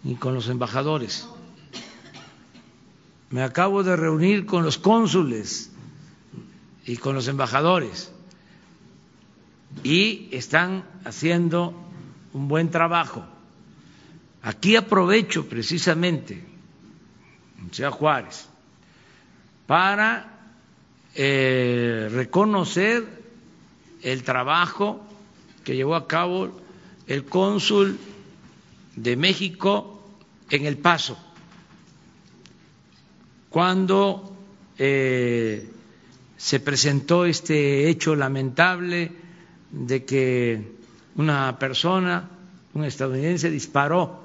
y 0.03 0.15
con 0.15 0.35
los 0.35 0.49
embajadores. 0.49 1.27
Me 3.29 3.41
acabo 3.41 3.83
de 3.83 3.95
reunir 3.95 4.45
con 4.45 4.63
los 4.63 4.77
cónsules 4.77 5.71
y 6.85 6.97
con 6.97 7.15
los 7.15 7.27
embajadores. 7.27 8.11
Y 9.83 10.29
están 10.31 10.85
haciendo 11.03 11.73
un 12.37 12.47
buen 12.47 12.69
trabajo. 12.69 13.25
Aquí 14.43 14.75
aprovecho 14.75 15.49
precisamente, 15.49 16.43
en 17.59 17.71
Ciudad 17.71 17.91
Juárez, 17.91 18.47
para 19.65 20.53
eh, 21.15 22.09
reconocer 22.11 23.03
el 24.03 24.23
trabajo 24.23 25.03
que 25.63 25.75
llevó 25.75 25.95
a 25.95 26.07
cabo 26.07 26.51
el 27.07 27.25
cónsul 27.25 27.97
de 28.95 29.15
México 29.17 30.01
en 30.49 30.65
El 30.65 30.77
Paso, 30.77 31.17
cuando 33.49 34.37
eh, 34.77 35.67
se 36.37 36.59
presentó 36.59 37.25
este 37.25 37.89
hecho 37.89 38.15
lamentable 38.15 39.11
de 39.71 40.05
que 40.05 40.76
una 41.17 41.57
persona, 41.59 42.29
un 42.73 42.85
estadounidense, 42.85 43.49
disparó 43.49 44.21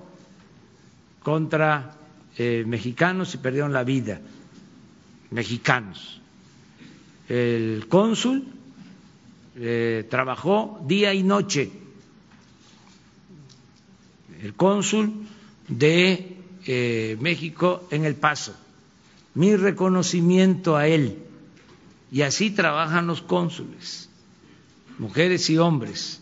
contra 1.22 1.97
eh, 2.36 2.64
mexicanos 2.66 3.34
y 3.34 3.38
perdieron 3.38 3.72
la 3.72 3.84
vida, 3.84 4.20
mexicanos. 5.30 6.20
El 7.28 7.86
cónsul 7.88 8.45
eh, 9.57 10.07
trabajó 10.09 10.82
día 10.86 11.12
y 11.14 11.22
noche, 11.22 11.70
el 14.43 14.55
cónsul 14.55 15.26
de 15.68 16.36
eh, 16.66 17.16
México 17.20 17.86
en 17.90 18.05
El 18.05 18.14
Paso. 18.14 18.55
Mi 19.34 19.57
reconocimiento 19.57 20.76
a 20.76 20.86
él. 20.86 21.18
Y 22.11 22.22
así 22.22 22.51
trabajan 22.51 23.07
los 23.07 23.22
cónsules, 23.22 24.11
mujeres 24.99 25.49
y 25.49 25.57
hombres. 25.57 26.22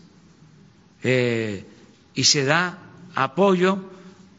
Y 1.03 2.23
se 2.23 2.45
da 2.45 2.77
apoyo 3.15 3.79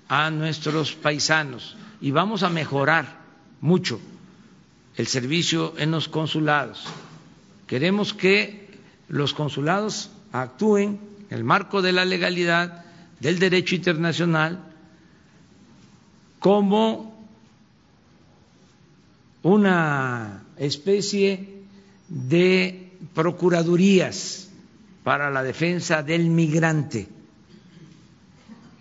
a 0.09 0.31
nuestros 0.31 0.93
paisanos 0.93 1.77
y 2.01 2.11
vamos 2.11 2.43
a 2.43 2.51
mejorar 2.51 3.21
mucho 3.61 4.01
el 4.97 5.07
servicio 5.07 5.75
en 5.79 5.91
los 5.91 6.09
consulados. 6.09 6.85
Queremos 7.67 8.13
que 8.13 8.69
los 9.09 9.33
consulados 9.35 10.11
actúen 10.33 11.01
en 11.31 11.39
el 11.39 11.45
marco 11.45 11.81
de 11.83 11.93
la 11.93 12.05
legalidad, 12.05 12.85
del 13.21 13.39
derecho 13.39 13.75
internacional, 13.75 14.63
como 16.39 17.27
una 19.43 20.43
especie 20.59 21.63
de 22.09 22.93
procuradurías 23.15 24.51
para 25.03 25.31
la 25.31 25.43
defensa 25.43 26.03
del 26.03 26.31
migrante 26.31 27.09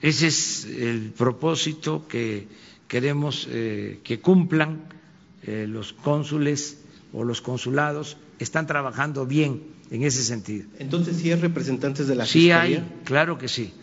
ese 0.01 0.27
es 0.27 0.65
el 0.65 1.13
propósito 1.15 2.07
que 2.07 2.47
queremos 2.87 3.47
eh, 3.49 3.99
que 4.03 4.19
cumplan 4.19 4.81
eh, 5.43 5.67
los 5.69 5.93
cónsules 5.93 6.79
o 7.13 7.23
los 7.23 7.41
consulados. 7.41 8.17
Están 8.39 8.65
trabajando 8.65 9.27
bien 9.27 9.61
en 9.91 10.03
ese 10.03 10.23
sentido. 10.23 10.67
Entonces, 10.79 11.17
¿sí 11.17 11.31
hay 11.31 11.39
representantes 11.39 12.07
de 12.07 12.15
la 12.15 12.25
Sí 12.25 12.51
hay, 12.51 12.83
claro 13.03 13.37
que 13.37 13.47
sí. 13.47 13.73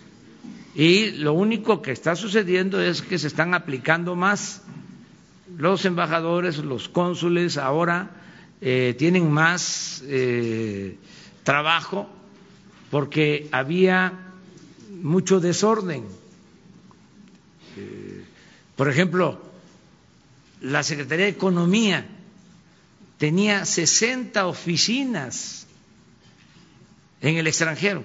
Y 0.74 1.10
lo 1.12 1.34
único 1.34 1.82
que 1.82 1.92
está 1.92 2.16
sucediendo 2.16 2.80
es 2.80 3.02
que 3.02 3.18
se 3.18 3.28
están 3.28 3.54
aplicando 3.54 4.16
más. 4.16 4.62
Los 5.56 5.84
embajadores, 5.84 6.58
los 6.58 6.88
cónsules 6.88 7.58
ahora 7.58 8.10
eh, 8.60 8.94
tienen 8.98 9.30
más 9.30 10.02
trabajo 11.44 12.08
porque 12.90 13.48
había 13.52 14.12
mucho 15.02 15.40
desorden. 15.40 16.06
Eh, 17.76 18.24
por 18.76 18.88
ejemplo, 18.88 19.40
la 20.60 20.82
Secretaría 20.82 21.26
de 21.26 21.32
Economía 21.32 22.06
tenía 23.18 23.64
60 23.64 24.46
oficinas 24.46 25.66
en 27.20 27.36
el 27.36 27.46
extranjero. 27.46 28.04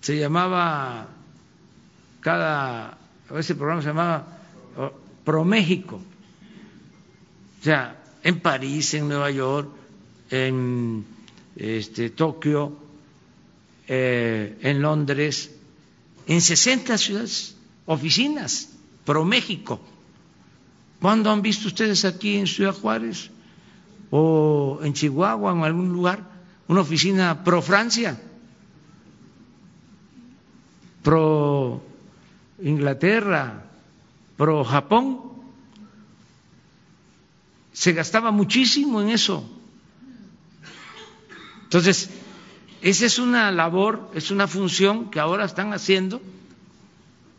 Se 0.00 0.18
llamaba, 0.18 1.08
cada, 2.20 2.98
ese 3.36 3.54
programa 3.54 3.82
se 3.82 3.88
llamaba 3.88 4.38
oh, 4.76 4.92
ProMéxico. 5.24 5.96
O 7.60 7.62
sea, 7.62 7.96
en 8.22 8.40
París, 8.40 8.94
en 8.94 9.08
Nueva 9.08 9.30
York, 9.30 9.68
en 10.30 11.04
este, 11.60 12.08
Tokio, 12.08 12.72
eh, 13.86 14.56
en 14.62 14.80
Londres, 14.80 15.50
en 16.26 16.40
60 16.40 16.96
ciudades, 16.96 17.54
oficinas, 17.84 18.70
pro 19.04 19.24
México. 19.24 19.78
¿Cuándo 21.00 21.30
han 21.30 21.42
visto 21.42 21.68
ustedes 21.68 22.04
aquí 22.04 22.36
en 22.36 22.46
Ciudad 22.46 22.74
Juárez 22.74 23.30
o 24.10 24.80
en 24.82 24.94
Chihuahua 24.94 25.52
o 25.52 25.56
en 25.56 25.64
algún 25.64 25.92
lugar 25.92 26.24
una 26.68 26.80
oficina 26.80 27.44
pro 27.44 27.60
Francia, 27.60 28.18
pro 31.02 31.82
Inglaterra, 32.62 33.64
pro 34.36 34.64
Japón? 34.64 35.20
Se 37.72 37.92
gastaba 37.92 38.30
muchísimo 38.30 39.00
en 39.02 39.10
eso. 39.10 39.59
Entonces, 41.70 42.10
esa 42.82 43.06
es 43.06 43.20
una 43.20 43.52
labor, 43.52 44.10
es 44.12 44.32
una 44.32 44.48
función 44.48 45.08
que 45.08 45.20
ahora 45.20 45.44
están 45.44 45.72
haciendo 45.72 46.20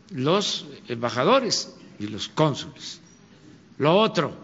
los 0.08 0.64
embajadores 0.88 1.76
y 1.98 2.06
los 2.06 2.30
cónsules. 2.30 3.02
Lo 3.76 3.94
otro, 3.94 4.34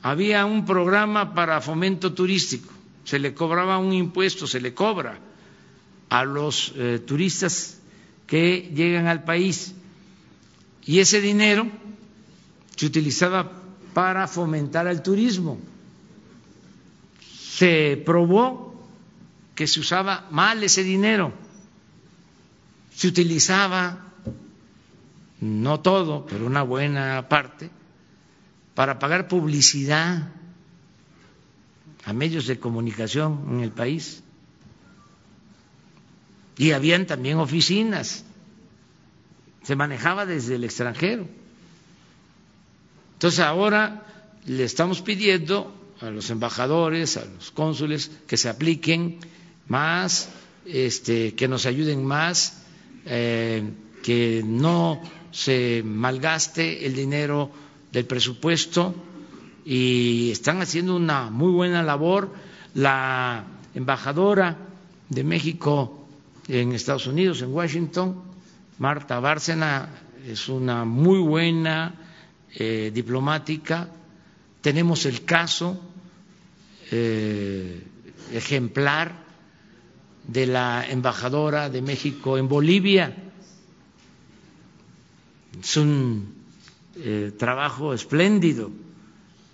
había 0.00 0.46
un 0.46 0.64
programa 0.64 1.34
para 1.34 1.60
fomento 1.60 2.14
turístico, 2.14 2.72
se 3.04 3.18
le 3.18 3.34
cobraba 3.34 3.76
un 3.76 3.92
impuesto, 3.92 4.46
se 4.46 4.58
le 4.58 4.72
cobra 4.72 5.18
a 6.08 6.24
los 6.24 6.72
eh, 6.74 6.98
turistas 7.06 7.82
que 8.26 8.72
llegan 8.74 9.06
al 9.06 9.24
país 9.24 9.74
y 10.86 11.00
ese 11.00 11.20
dinero 11.20 11.66
se 12.74 12.86
utilizaba 12.86 13.52
para 13.92 14.26
fomentar 14.28 14.86
el 14.86 15.02
turismo. 15.02 15.58
Se 17.20 18.02
probó 18.02 18.73
que 19.54 19.66
se 19.66 19.80
usaba 19.80 20.26
mal 20.30 20.62
ese 20.62 20.82
dinero, 20.82 21.32
se 22.94 23.08
utilizaba, 23.08 24.12
no 25.40 25.80
todo, 25.80 26.26
pero 26.26 26.46
una 26.46 26.62
buena 26.62 27.28
parte, 27.28 27.70
para 28.74 28.98
pagar 28.98 29.28
publicidad 29.28 30.28
a 32.04 32.12
medios 32.12 32.46
de 32.46 32.58
comunicación 32.58 33.46
en 33.50 33.60
el 33.60 33.70
país. 33.70 34.22
Y 36.56 36.72
habían 36.72 37.06
también 37.06 37.38
oficinas, 37.38 38.24
se 39.62 39.76
manejaba 39.76 40.26
desde 40.26 40.56
el 40.56 40.64
extranjero. 40.64 41.26
Entonces 43.14 43.40
ahora 43.40 44.04
le 44.44 44.64
estamos 44.64 45.00
pidiendo 45.00 45.74
a 46.00 46.10
los 46.10 46.30
embajadores, 46.30 47.16
a 47.16 47.24
los 47.24 47.50
cónsules, 47.50 48.10
que 48.26 48.36
se 48.36 48.48
apliquen 48.48 49.18
más, 49.68 50.28
este, 50.66 51.34
que 51.34 51.48
nos 51.48 51.66
ayuden 51.66 52.04
más, 52.04 52.62
eh, 53.06 53.62
que 54.02 54.42
no 54.44 55.00
se 55.30 55.82
malgaste 55.84 56.86
el 56.86 56.94
dinero 56.94 57.50
del 57.92 58.06
presupuesto 58.06 58.94
y 59.64 60.30
están 60.30 60.60
haciendo 60.60 60.96
una 60.96 61.30
muy 61.30 61.50
buena 61.52 61.82
labor. 61.82 62.32
La 62.74 63.44
embajadora 63.74 64.58
de 65.08 65.24
México 65.24 66.06
en 66.48 66.72
Estados 66.72 67.06
Unidos, 67.06 67.40
en 67.42 67.52
Washington, 67.52 68.22
Marta 68.78 69.20
Bárcena, 69.20 69.88
es 70.26 70.48
una 70.48 70.84
muy 70.84 71.18
buena 71.18 71.94
eh, 72.54 72.90
diplomática. 72.92 73.88
Tenemos 74.60 75.06
el 75.06 75.24
caso 75.24 75.80
eh, 76.90 77.82
ejemplar 78.32 79.24
de 80.26 80.46
la 80.46 80.86
embajadora 80.88 81.68
de 81.68 81.82
México 81.82 82.38
en 82.38 82.48
Bolivia. 82.48 83.14
Es 85.62 85.76
un 85.76 86.34
eh, 86.96 87.32
trabajo 87.38 87.94
espléndido 87.94 88.70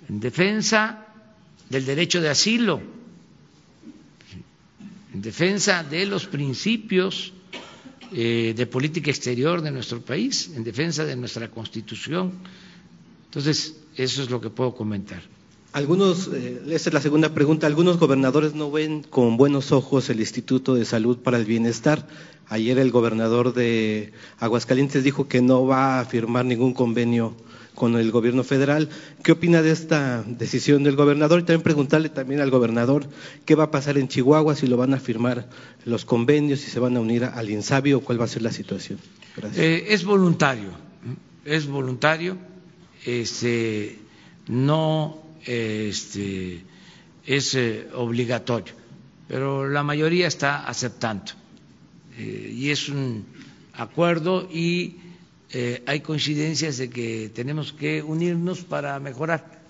en 0.08 0.20
defensa 0.20 1.06
del 1.68 1.84
derecho 1.86 2.20
de 2.20 2.28
asilo, 2.28 2.80
en 5.14 5.22
defensa 5.22 5.82
de 5.84 6.06
los 6.06 6.26
principios 6.26 7.32
eh, 8.12 8.54
de 8.56 8.66
política 8.66 9.10
exterior 9.10 9.62
de 9.62 9.70
nuestro 9.70 10.00
país, 10.00 10.50
en 10.54 10.64
defensa 10.64 11.04
de 11.04 11.16
nuestra 11.16 11.48
constitución. 11.48 12.32
Entonces, 13.26 13.76
eso 13.96 14.22
es 14.22 14.30
lo 14.30 14.40
que 14.40 14.50
puedo 14.50 14.74
comentar. 14.74 15.22
Algunos, 15.72 16.28
eh, 16.32 16.62
esta 16.70 16.90
es 16.90 16.94
la 16.94 17.00
segunda 17.00 17.32
pregunta, 17.32 17.68
algunos 17.68 17.98
gobernadores 17.98 18.54
no 18.54 18.72
ven 18.72 19.04
con 19.04 19.36
buenos 19.36 19.70
ojos 19.70 20.10
el 20.10 20.18
Instituto 20.18 20.74
de 20.74 20.84
Salud 20.84 21.18
para 21.18 21.36
el 21.36 21.44
Bienestar. 21.44 22.08
Ayer 22.48 22.78
el 22.80 22.90
gobernador 22.90 23.54
de 23.54 24.12
Aguascalientes 24.40 25.04
dijo 25.04 25.28
que 25.28 25.40
no 25.40 25.66
va 25.66 26.00
a 26.00 26.04
firmar 26.04 26.44
ningún 26.44 26.74
convenio 26.74 27.36
con 27.76 27.94
el 27.94 28.10
gobierno 28.10 28.42
federal. 28.42 28.88
¿Qué 29.22 29.30
opina 29.30 29.62
de 29.62 29.70
esta 29.70 30.24
decisión 30.26 30.82
del 30.82 30.96
gobernador? 30.96 31.38
Y 31.38 31.42
también 31.44 31.62
preguntarle 31.62 32.08
también 32.08 32.40
al 32.40 32.50
gobernador 32.50 33.06
qué 33.44 33.54
va 33.54 33.64
a 33.64 33.70
pasar 33.70 33.96
en 33.96 34.08
Chihuahua, 34.08 34.56
si 34.56 34.66
lo 34.66 34.76
van 34.76 34.92
a 34.92 34.98
firmar 34.98 35.48
los 35.84 36.04
convenios, 36.04 36.58
si 36.58 36.70
se 36.70 36.80
van 36.80 36.96
a 36.96 37.00
unir 37.00 37.24
al 37.24 37.48
INSABI 37.48 37.92
o 37.92 38.00
cuál 38.00 38.20
va 38.20 38.24
a 38.24 38.28
ser 38.28 38.42
la 38.42 38.50
situación. 38.50 38.98
Gracias. 39.36 39.64
Eh, 39.64 39.84
es 39.94 40.04
voluntario, 40.04 40.70
es 41.44 41.68
voluntario, 41.68 42.36
este, 43.06 44.00
no 44.48 45.29
este, 45.44 46.62
es 47.26 47.54
eh, 47.54 47.88
obligatorio, 47.94 48.74
pero 49.28 49.68
la 49.68 49.82
mayoría 49.82 50.26
está 50.26 50.66
aceptando 50.66 51.32
eh, 52.16 52.52
y 52.54 52.70
es 52.70 52.88
un 52.88 53.24
acuerdo 53.74 54.48
y 54.50 54.96
eh, 55.52 55.82
hay 55.86 56.00
coincidencias 56.00 56.78
de 56.78 56.90
que 56.90 57.30
tenemos 57.34 57.72
que 57.72 58.02
unirnos 58.02 58.60
para 58.60 58.98
mejorar 59.00 59.60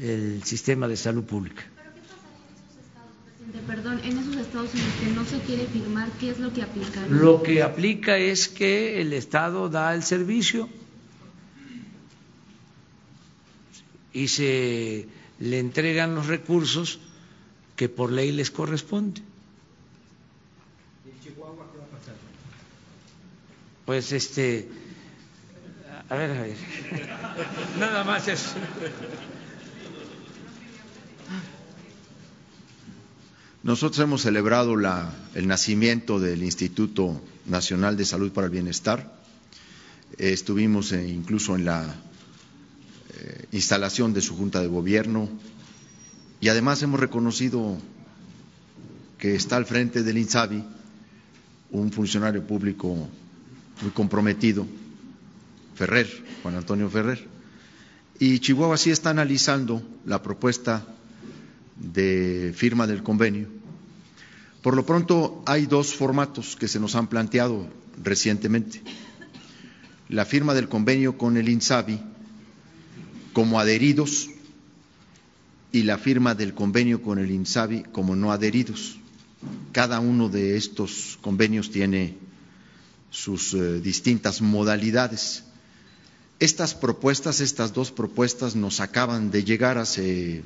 el 0.00 0.42
sistema 0.44 0.88
de 0.88 0.96
salud 0.96 1.24
pública. 1.24 1.62
¿Pero 1.72 1.92
qué 1.92 2.00
pasa 2.00 2.22
en 2.22 2.58
esos 2.58 2.76
estados, 2.76 3.10
presidente? 3.20 3.58
Perdón, 3.66 4.00
en 4.04 4.18
esos 4.18 4.36
estados 4.36 4.70
en 4.74 4.80
los 4.84 4.94
que 4.94 5.06
no 5.10 5.24
se 5.24 5.38
quiere 5.46 5.66
firmar, 5.66 6.08
¿qué 6.18 6.30
es 6.30 6.38
lo 6.38 6.52
que 6.52 6.62
aplica? 6.62 7.06
Lo 7.08 7.42
que 7.42 7.62
aplica 7.62 8.16
es 8.18 8.48
que 8.48 9.00
el 9.00 9.12
Estado 9.12 9.68
da 9.68 9.94
el 9.94 10.02
servicio 10.02 10.68
y 14.12 14.28
se 14.28 15.06
le 15.38 15.58
entregan 15.58 16.14
los 16.14 16.26
recursos 16.26 16.98
que 17.76 17.88
por 17.88 18.12
ley 18.12 18.32
les 18.32 18.50
corresponde. 18.50 19.22
¿En 21.04 21.20
Chihuahua 21.24 21.66
qué 21.72 21.78
va 21.78 21.84
a 21.84 21.98
pasar? 21.98 22.14
Pues 23.86 24.12
este, 24.12 24.68
a 26.08 26.14
ver, 26.14 26.30
a 26.30 26.42
ver, 26.42 26.56
nada 27.78 28.04
más 28.04 28.28
eso. 28.28 28.50
Nosotros 33.62 34.00
hemos 34.00 34.22
celebrado 34.22 34.76
la, 34.76 35.14
el 35.34 35.46
nacimiento 35.46 36.18
del 36.18 36.42
Instituto 36.42 37.20
Nacional 37.46 37.96
de 37.96 38.04
Salud 38.04 38.32
para 38.32 38.46
el 38.46 38.52
Bienestar. 38.52 39.20
Estuvimos 40.18 40.92
eh, 40.92 41.06
incluso 41.06 41.54
en 41.54 41.64
la 41.64 41.94
instalación 43.52 44.12
de 44.12 44.20
su 44.20 44.36
Junta 44.36 44.60
de 44.60 44.68
Gobierno 44.68 45.28
y 46.40 46.48
además 46.48 46.82
hemos 46.82 46.98
reconocido 46.98 47.78
que 49.18 49.36
está 49.36 49.56
al 49.56 49.66
frente 49.66 50.02
del 50.02 50.18
INSABI 50.18 50.64
un 51.70 51.92
funcionario 51.92 52.44
público 52.46 53.08
muy 53.80 53.90
comprometido, 53.92 54.66
Ferrer, 55.74 56.08
Juan 56.42 56.56
Antonio 56.56 56.90
Ferrer. 56.90 57.26
Y 58.18 58.40
Chihuahua 58.40 58.76
sí 58.76 58.90
está 58.90 59.10
analizando 59.10 59.82
la 60.04 60.22
propuesta 60.22 60.84
de 61.76 62.52
firma 62.54 62.86
del 62.86 63.02
convenio. 63.02 63.48
Por 64.62 64.76
lo 64.76 64.84
pronto 64.84 65.42
hay 65.46 65.66
dos 65.66 65.94
formatos 65.94 66.56
que 66.56 66.68
se 66.68 66.78
nos 66.78 66.94
han 66.94 67.08
planteado 67.08 67.68
recientemente. 68.02 68.82
La 70.08 70.24
firma 70.24 70.54
del 70.54 70.68
convenio 70.68 71.16
con 71.16 71.36
el 71.36 71.48
INSABI 71.48 72.11
como 73.32 73.60
adheridos 73.60 74.28
y 75.72 75.84
la 75.84 75.98
firma 75.98 76.34
del 76.34 76.54
convenio 76.54 77.02
con 77.02 77.18
el 77.18 77.30
INSABI 77.30 77.84
como 77.92 78.14
no 78.14 78.30
adheridos. 78.30 78.98
Cada 79.72 80.00
uno 80.00 80.28
de 80.28 80.56
estos 80.56 81.18
convenios 81.22 81.70
tiene 81.70 82.16
sus 83.10 83.54
eh, 83.54 83.80
distintas 83.80 84.40
modalidades. 84.40 85.44
Estas 86.38 86.74
propuestas, 86.74 87.40
estas 87.40 87.72
dos 87.72 87.90
propuestas 87.90 88.54
nos 88.54 88.80
acaban 88.80 89.30
de 89.30 89.44
llegar 89.44 89.78
hace 89.78 90.42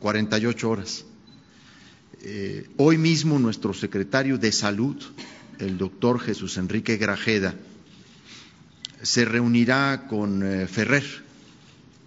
48 0.00 0.70
horas. 0.70 1.04
Eh, 2.22 2.68
hoy 2.76 2.98
mismo 2.98 3.38
nuestro 3.38 3.72
secretario 3.72 4.38
de 4.38 4.52
Salud, 4.52 4.96
el 5.58 5.78
doctor 5.78 6.20
Jesús 6.20 6.56
Enrique 6.58 6.96
Grajeda, 6.96 7.54
se 9.02 9.24
reunirá 9.24 10.06
con 10.08 10.42
eh, 10.42 10.66
Ferrer 10.66 11.25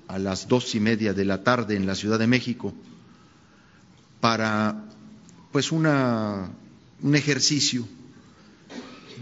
a 0.10 0.18
las 0.18 0.48
dos 0.48 0.74
y 0.74 0.80
media 0.80 1.14
de 1.14 1.24
la 1.24 1.44
tarde 1.44 1.76
en 1.76 1.86
la 1.86 1.94
Ciudad 1.94 2.18
de 2.18 2.26
México 2.26 2.74
para 4.20 4.86
pues 5.52 5.72
una, 5.72 6.50
un 7.04 7.16
ejercicio 7.16 7.88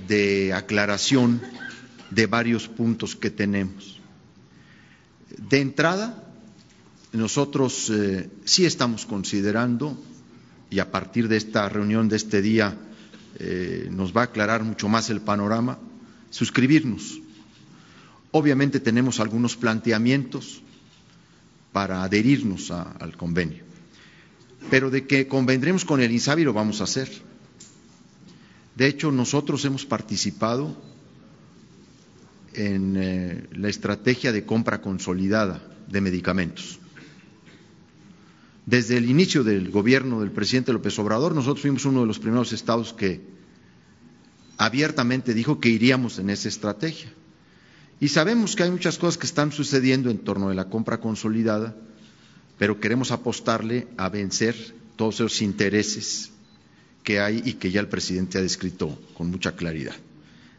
de 0.07 0.53
aclaración 0.53 1.41
de 2.09 2.25
varios 2.25 2.69
puntos 2.69 3.17
que 3.17 3.29
tenemos. 3.29 3.99
De 5.37 5.59
entrada, 5.59 6.23
nosotros 7.11 7.89
eh, 7.89 8.29
sí 8.45 8.65
estamos 8.65 9.05
considerando, 9.05 10.01
y 10.69 10.79
a 10.79 10.89
partir 10.89 11.27
de 11.27 11.35
esta 11.35 11.67
reunión 11.67 12.07
de 12.07 12.15
este 12.15 12.41
día 12.41 12.77
eh, 13.39 13.89
nos 13.91 14.15
va 14.15 14.21
a 14.21 14.25
aclarar 14.25 14.63
mucho 14.63 14.87
más 14.87 15.09
el 15.09 15.19
panorama, 15.19 15.79
suscribirnos. 16.29 17.19
Obviamente 18.31 18.79
tenemos 18.79 19.19
algunos 19.19 19.57
planteamientos 19.57 20.61
para 21.77 22.01
adherirnos 22.01 22.71
al 22.71 23.15
convenio, 23.15 23.63
pero 24.71 24.89
de 24.89 25.05
que 25.05 25.27
convendremos 25.27 25.85
con 25.85 26.01
el 26.01 26.11
INSABI 26.11 26.43
lo 26.43 26.51
vamos 26.51 26.81
a 26.81 26.85
hacer. 26.85 27.07
De 28.75 28.87
hecho, 28.87 29.11
nosotros 29.11 29.63
hemos 29.63 29.85
participado 29.85 30.75
en 32.53 32.97
eh, 32.97 33.45
la 33.51 33.69
estrategia 33.69 34.31
de 34.31 34.43
compra 34.43 34.81
consolidada 34.81 35.61
de 35.87 36.01
medicamentos. 36.01 36.79
Desde 38.65 38.97
el 38.97 39.07
inicio 39.07 39.43
del 39.43 39.69
gobierno 39.69 40.21
del 40.21 40.31
presidente 40.31 40.73
López 40.73 40.97
Obrador, 40.97 41.35
nosotros 41.35 41.61
fuimos 41.61 41.85
uno 41.85 42.01
de 42.01 42.07
los 42.07 42.17
primeros 42.17 42.53
estados 42.53 42.91
que 42.91 43.21
abiertamente 44.57 45.35
dijo 45.35 45.59
que 45.59 45.69
iríamos 45.69 46.17
en 46.17 46.31
esa 46.31 46.47
estrategia. 46.47 47.13
Y 47.99 48.09
sabemos 48.09 48.55
que 48.55 48.63
hay 48.63 48.71
muchas 48.71 48.97
cosas 48.97 49.17
que 49.17 49.25
están 49.25 49.51
sucediendo 49.51 50.09
en 50.09 50.19
torno 50.19 50.49
de 50.49 50.55
la 50.55 50.69
compra 50.69 50.99
consolidada, 50.99 51.75
pero 52.57 52.79
queremos 52.79 53.11
apostarle 53.11 53.87
a 53.97 54.09
vencer 54.09 54.55
todos 54.95 55.15
esos 55.15 55.41
intereses 55.41 56.31
que 57.03 57.19
hay 57.19 57.41
y 57.45 57.53
que 57.53 57.71
ya 57.71 57.79
el 57.79 57.87
presidente 57.87 58.37
ha 58.37 58.41
descrito 58.41 58.97
con 59.15 59.31
mucha 59.31 59.55
claridad. 59.55 59.95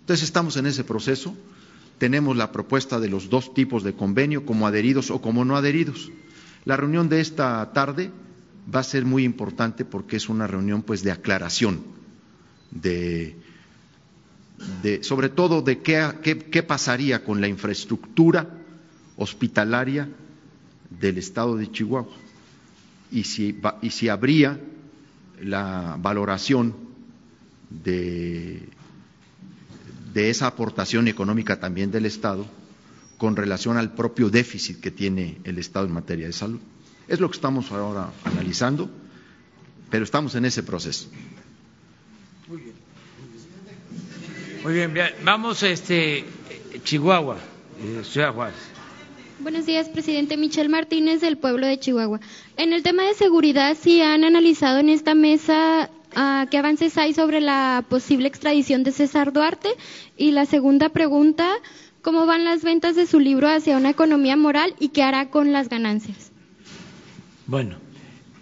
Entonces 0.00 0.24
estamos 0.24 0.56
en 0.56 0.66
ese 0.66 0.82
proceso, 0.82 1.36
tenemos 1.98 2.36
la 2.36 2.50
propuesta 2.50 2.98
de 2.98 3.08
los 3.08 3.28
dos 3.28 3.54
tipos 3.54 3.82
de 3.82 3.92
convenio, 3.92 4.46
como 4.46 4.66
adheridos 4.66 5.10
o 5.10 5.20
como 5.20 5.44
no 5.44 5.56
adheridos. 5.56 6.10
La 6.64 6.76
reunión 6.76 7.08
de 7.08 7.20
esta 7.20 7.72
tarde 7.72 8.10
va 8.74 8.80
a 8.80 8.84
ser 8.84 9.04
muy 9.04 9.24
importante 9.24 9.84
porque 9.84 10.16
es 10.16 10.28
una 10.28 10.46
reunión 10.46 10.82
pues 10.82 11.02
de 11.02 11.12
aclaración, 11.12 11.82
de, 12.70 13.36
de 14.82 15.02
sobre 15.04 15.28
todo 15.28 15.62
de 15.62 15.80
qué, 15.80 16.36
qué, 16.50 16.62
pasaría 16.62 17.24
con 17.24 17.40
la 17.40 17.48
infraestructura 17.48 18.48
hospitalaria 19.16 20.08
del 20.90 21.18
estado 21.18 21.56
de 21.56 21.70
Chihuahua 21.70 22.08
y 23.10 23.24
si, 23.24 23.60
y 23.82 23.90
si 23.90 24.08
habría 24.08 24.60
la 25.40 25.96
valoración 26.00 26.74
de, 27.70 28.68
de 30.12 30.30
esa 30.30 30.46
aportación 30.46 31.08
económica 31.08 31.60
también 31.60 31.90
del 31.90 32.06
Estado 32.06 32.46
con 33.18 33.36
relación 33.36 33.76
al 33.76 33.94
propio 33.94 34.30
déficit 34.30 34.80
que 34.80 34.90
tiene 34.90 35.38
el 35.44 35.58
Estado 35.58 35.86
en 35.86 35.92
materia 35.92 36.26
de 36.26 36.32
salud. 36.32 36.60
Es 37.08 37.20
lo 37.20 37.30
que 37.30 37.36
estamos 37.36 37.70
ahora 37.72 38.12
analizando, 38.24 38.90
pero 39.90 40.04
estamos 40.04 40.34
en 40.34 40.44
ese 40.44 40.62
proceso. 40.62 41.08
Muy 42.48 42.60
bien. 42.60 42.77
Muy 44.68 44.74
bien, 44.74 44.92
vamos 45.24 45.62
a 45.62 45.70
este, 45.70 46.26
Chihuahua, 46.84 47.38
eh, 47.82 48.02
Ciudad 48.04 48.34
Juárez. 48.34 48.58
Buenos 49.38 49.64
días, 49.64 49.88
presidente 49.88 50.36
Michel 50.36 50.68
Martínez 50.68 51.22
del 51.22 51.38
pueblo 51.38 51.66
de 51.66 51.80
Chihuahua. 51.80 52.20
En 52.58 52.74
el 52.74 52.82
tema 52.82 53.04
de 53.04 53.14
seguridad, 53.14 53.78
¿sí 53.80 54.02
han 54.02 54.24
analizado 54.24 54.78
en 54.78 54.90
esta 54.90 55.14
mesa 55.14 55.88
uh, 56.14 56.46
qué 56.50 56.58
avances 56.58 56.98
hay 56.98 57.14
sobre 57.14 57.40
la 57.40 57.82
posible 57.88 58.28
extradición 58.28 58.84
de 58.84 58.92
César 58.92 59.32
Duarte? 59.32 59.70
Y 60.18 60.32
la 60.32 60.44
segunda 60.44 60.90
pregunta, 60.90 61.48
cómo 62.02 62.26
van 62.26 62.44
las 62.44 62.62
ventas 62.62 62.94
de 62.94 63.06
su 63.06 63.20
libro 63.20 63.48
hacia 63.48 63.78
una 63.78 63.88
economía 63.88 64.36
moral 64.36 64.74
y 64.78 64.90
qué 64.90 65.02
hará 65.02 65.30
con 65.30 65.50
las 65.50 65.70
ganancias. 65.70 66.30
Bueno, 67.46 67.78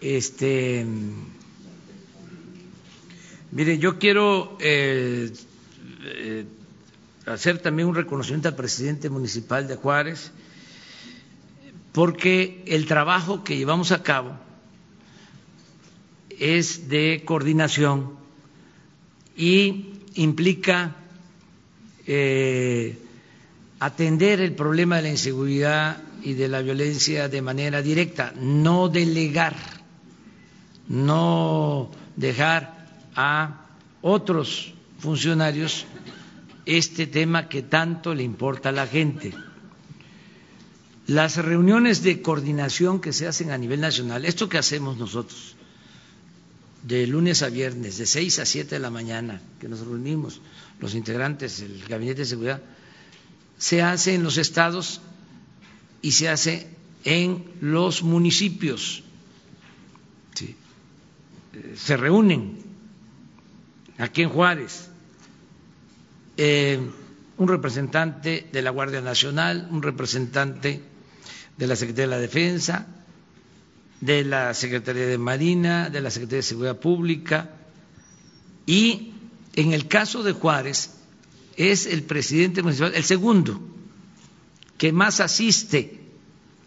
este, 0.01 0.85
mire, 3.53 3.78
yo 3.78 4.01
quiero 4.01 4.59
eh, 4.59 5.31
eh, 6.07 6.45
hacer 7.27 7.59
también 7.59 7.89
un 7.89 7.95
reconocimiento 7.95 8.49
al 8.49 8.57
presidente 8.57 9.11
municipal 9.11 9.66
de 9.66 9.77
Juárez 9.77 10.31
porque 11.93 12.62
el 12.66 12.87
trabajo 12.87 13.43
que 13.43 13.57
llevamos 13.57 13.91
a 13.91 14.03
cabo 14.03 14.39
es 16.39 16.89
de 16.89 17.23
coordinación 17.24 18.12
y 19.37 19.93
implica 20.15 20.95
eh, 22.07 22.99
atender 23.81 24.41
el 24.41 24.53
problema 24.55 24.97
de 24.97 25.03
la 25.03 25.09
inseguridad 25.11 26.03
y 26.23 26.35
de 26.35 26.49
la 26.49 26.61
violencia 26.61 27.28
de 27.28 27.43
manera 27.43 27.83
directa, 27.83 28.33
no 28.39 28.89
delegar, 28.89 29.55
no 30.89 31.91
dejar 32.16 32.89
a 33.15 33.66
otros 34.03 34.74
funcionarios 34.98 35.86
este 36.64 37.06
tema 37.06 37.48
que 37.48 37.62
tanto 37.62 38.14
le 38.14 38.23
importa 38.23 38.70
a 38.70 38.73
la 38.73 38.86
gente. 38.86 39.32
Las 41.06 41.36
reuniones 41.36 42.02
de 42.02 42.20
coordinación 42.20 43.01
que 43.01 43.12
se 43.12 43.28
hacen 43.28 43.52
a 43.52 43.59
nivel 43.59 43.81
nacional, 43.81 44.24
esto 44.24 44.48
que 44.48 44.59
hacemos 44.59 44.97
nosotros, 44.97 45.55
de 46.82 47.06
lunes 47.06 47.43
a 47.43 47.48
viernes, 47.48 47.98
de 47.98 48.06
6 48.06 48.40
a 48.40 48.47
7 48.47 48.74
de 48.77 48.81
la 48.81 48.90
mañana, 48.90 49.40
que 49.60 49.68
nos 49.68 49.81
reunimos 49.81 50.40
los 50.81 50.94
integrantes 50.94 51.60
del 51.60 51.85
Gabinete 51.89 52.20
de 52.20 52.27
Seguridad, 52.27 52.62
se 53.59 53.82
hace 53.82 54.14
en 54.14 54.24
los 54.24 54.36
estados 54.36 55.01
y 56.02 56.12
se 56.12 56.28
hace 56.28 56.68
en 57.05 57.44
los 57.60 58.02
municipios. 58.02 59.05
Se 61.77 61.97
reúnen 61.97 62.65
aquí 63.98 64.23
en 64.23 64.28
Juárez 64.31 64.89
eh, 66.36 66.81
un 67.39 67.48
representante 67.48 68.48
de 68.52 68.62
la 68.62 68.70
Guardia 68.70 69.01
Nacional, 69.01 69.68
un 69.70 69.82
representante 69.82 70.82
de 71.56 71.66
la 71.66 71.77
Secretaría 71.77 72.06
de 72.06 72.10
la 72.16 72.18
Defensa, 72.18 72.86
de 74.01 74.24
la 74.24 74.55
Secretaría 74.55 75.06
de 75.06 75.18
Marina, 75.18 75.90
de 75.90 76.01
la 76.01 76.10
Secretaría 76.10 76.39
de 76.39 76.43
Seguridad 76.43 76.78
Pública 76.78 77.51
y 78.66 79.12
en 79.55 79.73
el 79.73 79.86
caso 79.89 80.23
de 80.23 80.32
Juárez 80.32 80.90
es 81.56 81.86
el 81.86 82.02
presidente 82.02 82.62
municipal, 82.62 82.94
el 82.94 83.05
segundo, 83.05 83.60
que 84.77 84.93
más 84.93 85.20
asiste 85.20 86.01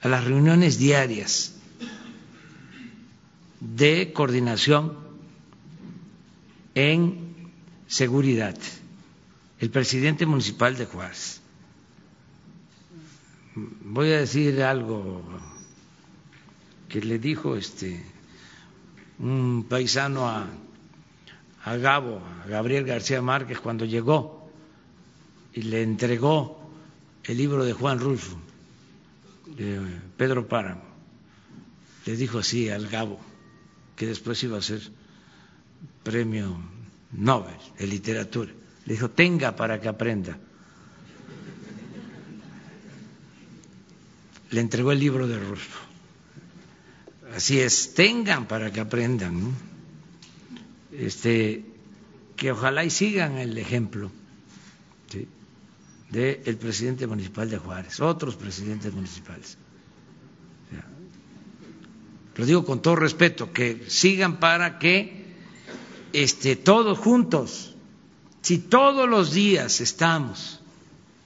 a 0.02 0.08
las 0.08 0.24
reuniones 0.24 0.80
diarias 0.80 1.54
de 3.60 4.12
coordinación 4.14 5.09
en 6.76 7.52
seguridad, 7.88 8.58
el 9.60 9.70
presidente 9.70 10.26
municipal 10.26 10.78
de 10.78 10.86
Juárez. 10.86 11.42
Voy 13.56 14.12
a 14.12 14.20
decir 14.20 14.62
algo 14.64 15.24
que 16.88 17.02
le 17.02 17.20
dijo 17.20 17.56
este 17.56 18.04
un 19.20 19.66
paisano 19.68 20.28
a, 20.30 20.48
a 21.66 21.76
Gabo, 21.76 22.22
a 22.44 22.48
Gabriel 22.48 22.86
García 22.86 23.22
Márquez, 23.22 23.60
cuando 23.60 23.86
llegó 23.86 24.50
y 25.54 25.64
le 25.64 25.84
entregó 25.84 26.72
el 27.26 27.38
libro 27.38 27.66
de 27.66 27.74
Juan 27.74 28.00
Rulfo, 28.00 28.38
de 29.58 29.82
Pedro 30.16 30.48
Páramo. 30.48 30.84
Le 32.06 32.16
dijo 32.16 32.40
así 32.40 32.70
al 32.70 32.88
Gabo, 32.88 33.20
que 33.96 34.08
después 34.08 34.42
iba 34.44 34.58
a 34.58 34.62
ser 34.62 34.82
premio 36.10 36.58
Nobel 37.12 37.54
de 37.78 37.86
literatura. 37.86 38.52
Le 38.86 38.94
dijo, 38.94 39.12
tenga 39.12 39.56
para 39.56 39.80
que 39.80 39.88
aprenda. 39.88 40.40
Le 44.50 44.60
entregó 44.60 44.92
el 44.92 45.00
libro 45.00 45.28
de 45.28 45.38
Rulfo. 45.38 45.78
Así 47.36 47.60
es, 47.60 47.94
tengan 47.94 48.48
para 48.48 48.72
que 48.72 48.80
aprendan. 48.80 49.54
Este, 50.92 51.64
que 52.36 52.52
ojalá 52.52 52.84
y 52.84 52.90
sigan 52.90 53.38
el 53.38 53.56
ejemplo 53.60 54.12
del 56.10 56.58
presidente 56.58 57.06
municipal 57.06 57.48
de 57.52 57.60
Juárez, 57.60 58.00
otros 58.00 58.36
presidentes 58.36 58.92
municipales. 58.92 59.60
Lo 62.36 62.46
digo 62.46 62.66
con 62.66 62.82
todo 62.82 62.96
respeto, 62.96 63.54
que 63.54 63.84
sigan 63.90 64.40
para 64.40 64.80
que 64.80 65.19
este, 66.14 66.56
todos 66.56 66.98
juntos, 66.98 67.76
si 68.42 68.58
todos 68.58 69.08
los 69.08 69.32
días 69.32 69.82
estamos 69.82 70.60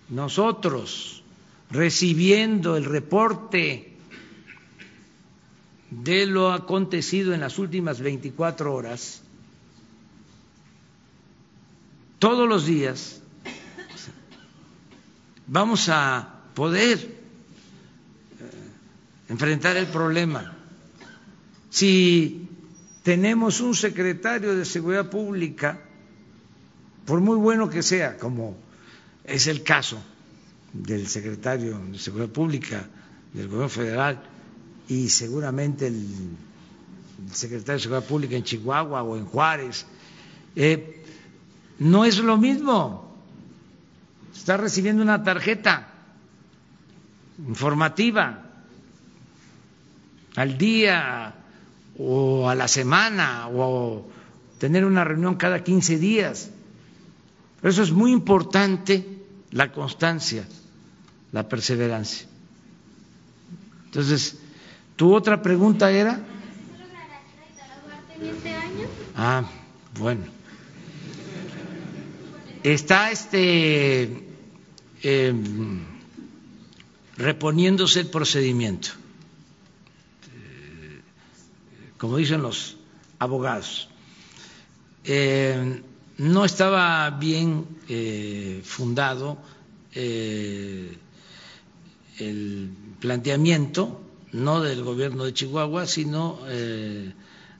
nosotros 0.09 1.23
recibiendo 1.69 2.77
el 2.77 2.85
reporte 2.85 3.93
de 5.89 6.25
lo 6.25 6.51
acontecido 6.51 7.33
en 7.33 7.41
las 7.41 7.59
últimas 7.59 7.99
24 7.99 8.73
horas, 8.73 9.21
todos 12.19 12.47
los 12.47 12.65
días 12.65 13.21
vamos 15.47 15.89
a 15.89 16.41
poder 16.53 16.97
eh, 16.99 17.13
enfrentar 19.29 19.77
el 19.77 19.87
problema. 19.87 20.55
Si 21.69 22.47
tenemos 23.03 23.59
un 23.59 23.75
secretario 23.75 24.55
de 24.55 24.63
Seguridad 24.63 25.09
Pública, 25.09 25.79
por 27.05 27.19
muy 27.19 27.35
bueno 27.35 27.69
que 27.69 27.83
sea, 27.83 28.17
como 28.17 28.57
es 29.25 29.47
el 29.47 29.61
caso 29.61 30.01
del 30.71 31.07
secretario 31.07 31.77
de 31.79 31.99
Seguridad 31.99 32.29
Pública 32.29 32.87
del 33.33 33.47
Gobierno 33.47 33.69
Federal, 33.69 34.23
y 34.87 35.09
seguramente 35.09 35.87
el, 35.87 36.07
secretario 37.31 37.75
de 37.75 37.79
Seguridad 37.79 38.07
Pública 38.07 38.35
en 38.37 38.43
Chihuahua 38.43 39.03
o 39.03 39.17
en 39.17 39.25
Juárez, 39.25 39.85
eh, 40.55 41.03
no 41.79 42.05
es 42.05 42.17
lo 42.19 42.37
mismo. 42.37 43.13
Está 44.33 44.57
recibiendo 44.57 45.03
una 45.03 45.23
tarjeta 45.23 45.89
informativa 47.47 48.45
al 50.35 50.57
día 50.57 51.42
o 51.97 52.49
a 52.49 52.55
la 52.55 52.67
semana 52.67 53.47
o 53.49 54.07
tener 54.57 54.85
una 54.85 55.03
reunión 55.03 55.35
cada 55.35 55.63
15 55.63 55.97
días. 55.97 56.49
Por 57.61 57.69
eso 57.69 57.83
es 57.83 57.91
muy 57.91 58.11
importante 58.11 59.05
la 59.51 59.71
constancia, 59.71 60.47
la 61.31 61.47
perseverancia. 61.47 62.27
Entonces, 63.85 64.37
¿Tu 64.95 65.13
otra 65.13 65.41
pregunta 65.41 65.91
era? 65.91 66.21
este 68.21 68.53
año? 68.53 68.87
Ah, 69.15 69.43
bueno. 69.99 70.23
Está 72.63 73.11
este 73.11 74.23
em, 75.01 75.81
reponiéndose 77.17 77.99
el 78.01 78.07
procedimiento, 78.07 78.89
eh, 80.33 81.01
como 82.03 82.17
dicen 82.17 82.41
los 82.41 82.75
abogados. 83.17 83.87
Em, 85.05 85.83
no 86.17 86.43
estaba 86.43 87.09
bien 87.11 87.65
eh, 87.87 88.59
fundado 88.65 89.37
eh, 89.95 90.97
el 92.19 92.69
planteamiento 92.99 94.01
no 94.33 94.59
del 94.59 94.83
gobierno 94.83 95.23
de 95.23 95.33
Chihuahua, 95.33 95.87
sino 95.87 96.39
eh, 96.49 97.13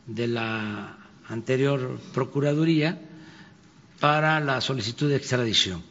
de 0.08 0.28
la 0.28 0.98
anterior 1.30 1.98
Procuraduría 2.14 3.00
para 4.02 4.42
la 4.42 4.60
solicitud 4.60 5.08
de 5.08 5.16
extradición. 5.16 5.82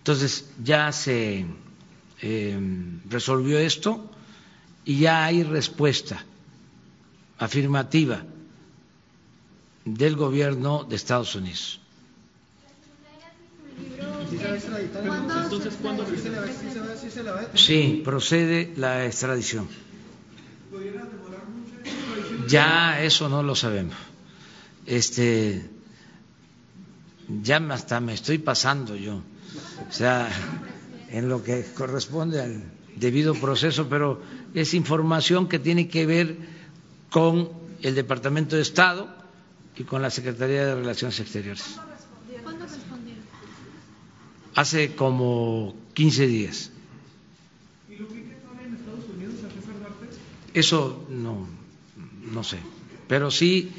Entonces 0.00 0.50
ya 0.62 0.92
se 0.92 1.46
eh, 2.20 2.60
resolvió 3.08 3.58
esto 3.58 4.10
y 4.84 4.98
ya 4.98 5.24
hay 5.24 5.44
respuesta 5.44 6.26
afirmativa 7.40 8.22
del 9.84 10.14
gobierno 10.14 10.84
de 10.84 10.94
Estados 10.96 11.34
Unidos. 11.34 11.80
Sí, 17.54 18.02
procede 18.04 18.72
la 18.76 19.06
extradición. 19.06 19.66
Ya 22.46 23.02
eso 23.02 23.28
no 23.28 23.42
lo 23.42 23.54
sabemos. 23.54 23.96
Este, 24.86 25.68
ya 27.42 27.56
hasta 27.70 28.00
me 28.00 28.12
estoy 28.14 28.38
pasando 28.38 28.96
yo, 28.96 29.22
o 29.88 29.92
sea, 29.92 30.28
en 31.10 31.28
lo 31.28 31.42
que 31.42 31.64
corresponde 31.74 32.40
al 32.42 32.62
debido 32.96 33.34
proceso, 33.34 33.88
pero 33.88 34.20
es 34.52 34.74
información 34.74 35.48
que 35.48 35.58
tiene 35.58 35.88
que 35.88 36.06
ver 36.06 36.59
con 37.10 37.50
el 37.82 37.94
Departamento 37.94 38.56
de 38.56 38.62
Estado 38.62 39.08
y 39.76 39.84
con 39.84 40.02
la 40.02 40.10
Secretaría 40.10 40.66
de 40.66 40.74
Relaciones 40.76 41.18
Exteriores. 41.20 41.64
¿Cuándo 42.42 42.64
respondieron? 42.66 43.22
Hace 44.54 44.94
como 44.94 45.74
15 45.94 46.26
días. 46.26 46.70
¿Y 47.88 47.96
lo 47.96 48.08
que 48.08 48.14
en 48.14 48.74
Estados 48.74 49.04
Unidos 49.14 49.34
a 49.44 49.48
pesar 49.48 49.74
Eso 50.54 51.06
no, 51.10 51.48
no 52.32 52.44
sé. 52.44 52.58
Pero 53.08 53.30
sí, 53.30 53.70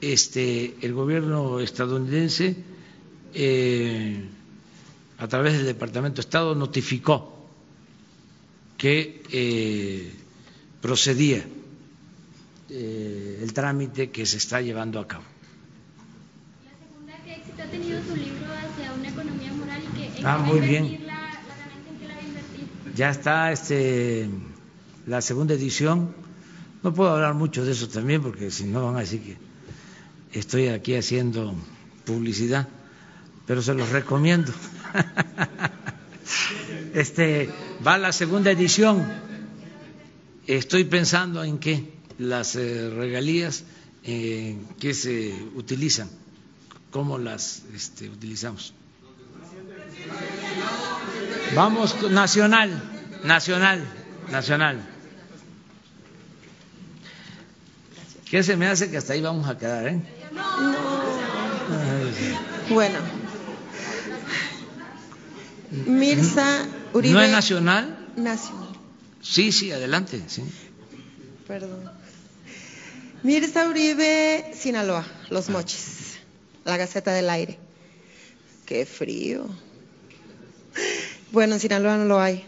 este, 0.00 0.76
el 0.80 0.94
gobierno 0.94 1.60
estadounidense, 1.60 2.56
eh, 3.34 4.24
a 5.18 5.28
través 5.28 5.54
del 5.54 5.66
Departamento 5.66 6.16
de 6.16 6.20
Estado, 6.20 6.54
notificó 6.54 7.34
que 8.78 9.22
eh, 9.30 10.12
procedía 10.80 11.44
eh, 12.70 13.40
el 13.42 13.52
trámite 13.52 14.10
que 14.10 14.26
se 14.26 14.36
está 14.36 14.60
llevando 14.60 15.00
a 15.00 15.06
cabo. 15.08 15.24
La 16.64 16.72
segunda, 16.78 17.14
¿qué 17.24 17.34
éxito 17.36 17.62
ha 17.62 17.66
tenido 17.66 18.00
su 18.02 18.14
libro 18.16 18.46
hacia 18.52 18.92
una 18.92 19.08
economía 19.08 19.52
moral 19.52 19.82
y 19.82 19.98
que 19.98 20.26
Ah, 20.26 20.38
muy 20.38 20.60
bien. 20.60 21.06
La, 21.06 21.14
la 21.14 21.28
en 21.90 21.98
qué 21.98 22.08
la 22.08 22.14
va 22.14 22.20
a 22.20 22.24
invertir? 22.24 22.66
Ya 22.94 23.10
está 23.10 23.52
este, 23.52 24.28
la 25.06 25.20
segunda 25.20 25.54
edición. 25.54 26.14
No 26.82 26.92
puedo 26.94 27.10
hablar 27.10 27.34
mucho 27.34 27.64
de 27.64 27.72
eso 27.72 27.88
también 27.88 28.22
porque 28.22 28.50
si 28.50 28.64
no 28.64 28.84
van 28.86 28.96
a 28.96 29.00
decir 29.00 29.22
que 29.22 29.36
estoy 30.38 30.68
aquí 30.68 30.94
haciendo 30.94 31.54
publicidad, 32.04 32.68
pero 33.46 33.62
se 33.62 33.74
los 33.74 33.88
recomiendo. 33.90 34.52
Este 36.94 37.48
va 37.86 37.96
la 37.98 38.12
segunda 38.12 38.50
edición. 38.50 39.06
Estoy 40.46 40.84
pensando 40.84 41.44
en 41.44 41.58
qué 41.58 41.97
las 42.18 42.56
eh, 42.56 42.90
regalías 42.90 43.64
en 44.04 44.66
qué 44.80 44.94
se 44.94 45.32
utilizan, 45.54 46.08
cómo 46.90 47.18
las 47.18 47.62
este, 47.74 48.08
utilizamos. 48.08 48.74
Vamos 51.54 52.10
nacional, 52.10 52.82
nacional, 53.24 53.84
nacional. 54.30 54.86
¿Qué 58.30 58.42
se 58.42 58.56
me 58.56 58.66
hace 58.66 58.90
que 58.90 58.98
hasta 58.98 59.14
ahí 59.14 59.22
vamos 59.22 59.48
a 59.48 59.56
quedar, 59.56 59.88
eh? 59.88 60.00
Bueno. 62.68 62.98
Mirza 65.86 66.66
Uribe. 66.92 67.14
¿No 67.14 67.20
es 67.22 67.30
nacional? 67.30 67.98
Nacional, 68.16 68.68
Sí, 69.22 69.52
sí, 69.52 69.72
adelante. 69.72 70.22
Sí. 70.28 70.42
perdón. 71.46 71.97
Mirza 73.22 73.68
Uribe, 73.68 74.52
Sinaloa, 74.54 75.04
Los 75.30 75.48
Mochis, 75.48 76.18
la 76.64 76.76
Gaceta 76.76 77.12
del 77.12 77.28
Aire. 77.30 77.58
Qué 78.66 78.86
frío. 78.86 79.46
Bueno, 81.32 81.54
en 81.54 81.60
Sinaloa 81.60 81.96
no 81.96 82.04
lo 82.04 82.20
hay. 82.20 82.44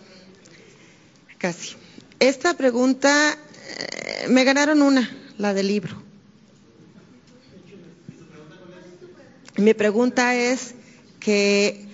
Casi. 1.39 1.75
Esta 2.19 2.55
pregunta, 2.55 3.33
eh, 3.33 4.29
me 4.29 4.45
ganaron 4.45 4.83
una, 4.83 5.11
la 5.39 5.55
del 5.55 5.67
libro. 5.69 6.03
Mi 9.57 9.75
pregunta 9.75 10.35
es 10.37 10.75
que 11.19 11.87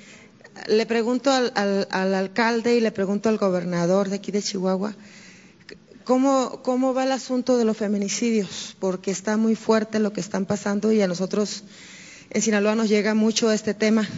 le 0.68 0.86
pregunto 0.86 1.30
al, 1.32 1.52
al- 1.54 1.88
al 1.90 2.14
alcalde 2.14 2.76
y 2.76 2.80
le 2.80 2.92
pregunto 2.92 3.28
al 3.28 3.38
gobernador 3.38 4.08
de 4.08 4.16
aquí 4.16 4.30
de 4.32 4.42
Chihuahua, 4.42 4.94
¿cómo, 6.06 6.62
¿cómo 6.62 6.94
va 6.94 7.04
el 7.04 7.12
asunto 7.12 7.58
de 7.58 7.64
los 7.64 7.76
feminicidios? 7.76 8.76
Porque 8.78 9.10
está 9.10 9.36
muy 9.36 9.56
fuerte 9.56 9.98
lo 9.98 10.12
que 10.12 10.20
están 10.20 10.46
pasando 10.46 10.92
y 10.92 11.02
a 11.02 11.08
nosotros 11.08 11.64
en 12.30 12.40
Sinaloa 12.40 12.76
nos 12.76 12.88
llega 12.88 13.14
mucho 13.14 13.50
este 13.50 13.74
tema. 13.74 14.08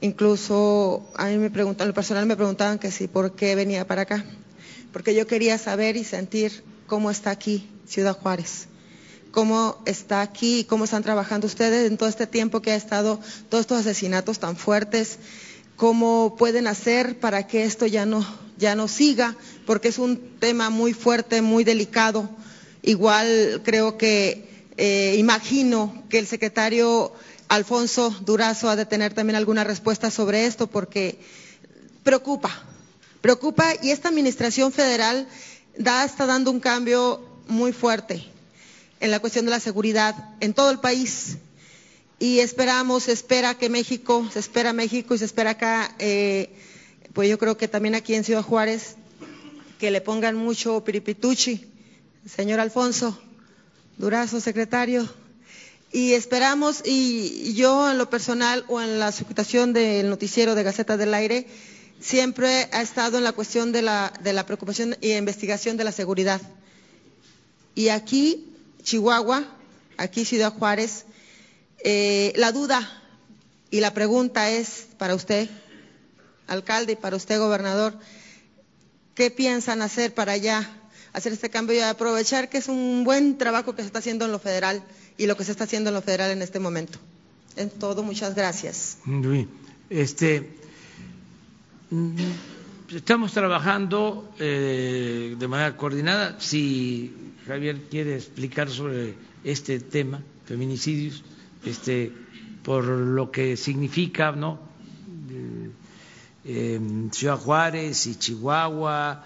Incluso 0.00 1.10
a 1.16 1.26
mí 1.26 1.36
me 1.38 1.50
preguntan, 1.50 1.88
lo 1.88 1.94
personal 1.94 2.24
me 2.26 2.36
preguntaban 2.36 2.78
que 2.78 2.90
si 2.90 3.08
por 3.08 3.34
qué 3.34 3.54
venía 3.54 3.86
para 3.86 4.02
acá, 4.02 4.24
porque 4.92 5.14
yo 5.14 5.26
quería 5.26 5.58
saber 5.58 5.96
y 5.96 6.04
sentir 6.04 6.64
cómo 6.86 7.10
está 7.10 7.30
aquí 7.30 7.68
Ciudad 7.86 8.16
Juárez 8.16 8.68
cómo 9.32 9.82
está 9.86 10.20
aquí 10.20 10.60
y 10.60 10.64
cómo 10.64 10.84
están 10.84 11.02
trabajando 11.02 11.46
ustedes 11.46 11.90
en 11.90 11.96
todo 11.96 12.08
este 12.08 12.26
tiempo 12.26 12.60
que 12.60 12.72
ha 12.72 12.76
estado 12.76 13.18
todos 13.48 13.62
estos 13.62 13.80
asesinatos 13.80 14.38
tan 14.38 14.56
fuertes, 14.56 15.18
cómo 15.74 16.36
pueden 16.36 16.66
hacer 16.66 17.18
para 17.18 17.46
que 17.46 17.64
esto 17.64 17.86
ya 17.86 18.04
no, 18.04 18.26
ya 18.56 18.74
no 18.74 18.88
siga, 18.88 19.36
porque 19.66 19.88
es 19.88 19.98
un 19.98 20.38
tema 20.38 20.70
muy 20.70 20.92
fuerte, 20.92 21.42
muy 21.42 21.64
delicado. 21.64 22.28
Igual 22.82 23.62
creo 23.64 23.96
que, 23.98 24.48
eh, 24.76 25.16
imagino 25.18 26.04
que 26.08 26.18
el 26.18 26.26
secretario 26.26 27.12
Alfonso 27.48 28.10
Durazo 28.20 28.70
ha 28.70 28.76
de 28.76 28.86
tener 28.86 29.14
también 29.14 29.36
alguna 29.36 29.64
respuesta 29.64 30.10
sobre 30.10 30.46
esto, 30.46 30.66
porque 30.66 31.18
preocupa, 32.02 32.50
preocupa 33.20 33.72
y 33.82 33.90
esta 33.90 34.08
administración 34.08 34.72
federal 34.72 35.28
da, 35.76 36.04
está 36.04 36.26
dando 36.26 36.50
un 36.50 36.60
cambio 36.60 37.20
muy 37.48 37.72
fuerte 37.72 38.24
en 39.00 39.10
la 39.10 39.20
cuestión 39.20 39.44
de 39.44 39.50
la 39.50 39.60
seguridad 39.60 40.14
en 40.40 40.54
todo 40.54 40.70
el 40.70 40.78
país. 40.78 41.36
Y 42.18 42.38
esperamos, 42.38 43.04
se 43.04 43.12
espera 43.12 43.58
que 43.58 43.68
México, 43.68 44.28
se 44.32 44.38
espera 44.38 44.72
México 44.72 45.14
y 45.14 45.18
se 45.18 45.24
espera 45.24 45.50
acá, 45.50 45.94
eh, 45.98 46.50
pues 47.12 47.28
yo 47.28 47.38
creo 47.38 47.56
que 47.56 47.68
también 47.68 47.94
aquí 47.94 48.14
en 48.14 48.24
Ciudad 48.24 48.42
Juárez, 48.42 48.96
que 49.78 49.90
le 49.90 50.00
pongan 50.00 50.36
mucho 50.36 50.84
piripituchi, 50.84 51.66
señor 52.26 52.60
Alfonso 52.60 53.18
Durazo, 53.98 54.40
secretario. 54.40 55.08
Y 55.92 56.14
esperamos, 56.14 56.82
y 56.84 57.52
yo 57.54 57.90
en 57.90 57.98
lo 57.98 58.08
personal 58.08 58.64
o 58.68 58.80
en 58.80 58.98
la 58.98 59.12
situación 59.12 59.72
del 59.74 60.08
noticiero 60.08 60.54
de 60.54 60.62
Gaceta 60.62 60.96
del 60.96 61.12
Aire, 61.12 61.46
siempre 62.00 62.68
ha 62.72 62.80
estado 62.80 63.18
en 63.18 63.24
la 63.24 63.32
cuestión 63.32 63.72
de 63.72 63.82
la, 63.82 64.12
de 64.22 64.32
la 64.32 64.46
preocupación 64.46 64.96
y 65.00 65.12
investigación 65.12 65.76
de 65.76 65.84
la 65.84 65.92
seguridad. 65.92 66.40
Y 67.74 67.88
aquí, 67.88 68.48
Chihuahua, 68.82 69.44
aquí 69.98 70.24
Ciudad 70.24 70.54
Juárez, 70.54 71.04
eh, 71.84 72.32
la 72.36 72.52
duda 72.52 73.02
y 73.70 73.80
la 73.80 73.92
pregunta 73.92 74.50
es 74.50 74.86
para 74.98 75.14
usted, 75.14 75.48
alcalde, 76.46 76.92
y 76.92 76.96
para 76.96 77.16
usted, 77.16 77.38
gobernador, 77.38 77.94
¿qué 79.14 79.30
piensan 79.30 79.82
hacer 79.82 80.14
para 80.14 80.32
allá, 80.32 80.68
hacer 81.12 81.32
este 81.32 81.50
cambio 81.50 81.76
y 81.76 81.80
aprovechar 81.80 82.48
que 82.48 82.58
es 82.58 82.68
un 82.68 83.04
buen 83.04 83.38
trabajo 83.38 83.74
que 83.74 83.82
se 83.82 83.86
está 83.86 83.98
haciendo 83.98 84.24
en 84.24 84.32
lo 84.32 84.38
federal 84.38 84.82
y 85.18 85.26
lo 85.26 85.36
que 85.36 85.44
se 85.44 85.52
está 85.52 85.64
haciendo 85.64 85.90
en 85.90 85.94
lo 85.94 86.02
federal 86.02 86.30
en 86.30 86.42
este 86.42 86.58
momento? 86.58 86.98
En 87.56 87.70
todo, 87.70 88.02
muchas 88.02 88.34
gracias. 88.34 88.98
Este, 89.90 90.56
mm, 91.90 92.16
estamos 92.94 93.32
trabajando 93.32 94.32
eh, 94.38 95.36
de 95.38 95.48
manera 95.48 95.76
coordinada. 95.76 96.40
Si 96.40 97.14
Javier 97.46 97.82
quiere 97.90 98.16
explicar 98.16 98.70
sobre 98.70 99.14
este 99.44 99.80
tema, 99.80 100.22
feminicidios, 100.46 101.22
este, 101.64 102.12
por 102.62 102.84
lo 102.84 103.30
que 103.30 103.56
significa, 103.56 104.32
¿no? 104.32 104.71
Eh, 106.44 106.80
Ciudad 107.12 107.38
Juárez 107.38 108.06
y 108.06 108.16
Chihuahua 108.16 109.24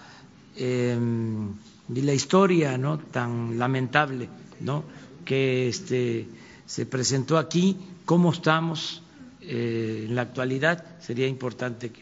em, 0.55 1.51
y 1.93 2.01
la 2.01 2.13
historia, 2.13 2.77
¿no? 2.77 2.99
Tan 2.99 3.57
lamentable, 3.57 4.29
¿no? 4.59 4.83
Que 5.25 5.67
este 5.67 6.27
se 6.65 6.85
presentó 6.85 7.37
aquí, 7.37 7.77
cómo 8.05 8.31
estamos 8.31 9.01
eh, 9.41 10.05
en 10.07 10.15
la 10.15 10.23
actualidad, 10.23 10.83
sería 10.99 11.27
importante 11.27 11.89
que 11.89 12.01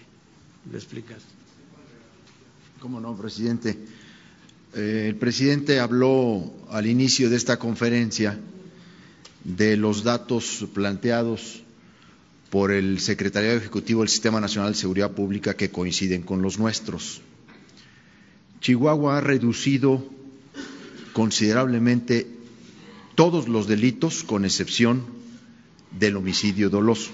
lo 0.69 0.77
explicas. 0.77 1.19
¿Cómo 2.79 2.99
no, 2.99 3.15
presidente? 3.15 3.77
Eh, 4.73 5.05
el 5.07 5.15
presidente 5.15 5.79
habló 5.79 6.51
al 6.69 6.87
inicio 6.87 7.29
de 7.29 7.37
esta 7.37 7.57
conferencia 7.57 8.37
de 9.43 9.77
los 9.77 10.03
datos 10.03 10.65
planteados 10.73 11.61
por 12.55 12.71
el 12.71 13.01
Secretariado 13.01 13.57
Ejecutivo 13.57 13.99
del 13.99 14.07
Sistema 14.07 14.39
Nacional 14.39 14.71
de 14.71 14.79
Seguridad 14.79 15.11
Pública 15.11 15.57
que 15.57 15.71
coinciden 15.71 16.21
con 16.21 16.41
los 16.41 16.57
nuestros. 16.57 17.19
Chihuahua 18.61 19.17
ha 19.17 19.19
reducido 19.19 20.01
considerablemente 21.11 22.25
todos 23.15 23.49
los 23.49 23.67
delitos, 23.67 24.23
con 24.23 24.45
excepción 24.45 25.03
del 25.99 26.15
homicidio 26.15 26.69
doloso. 26.69 27.11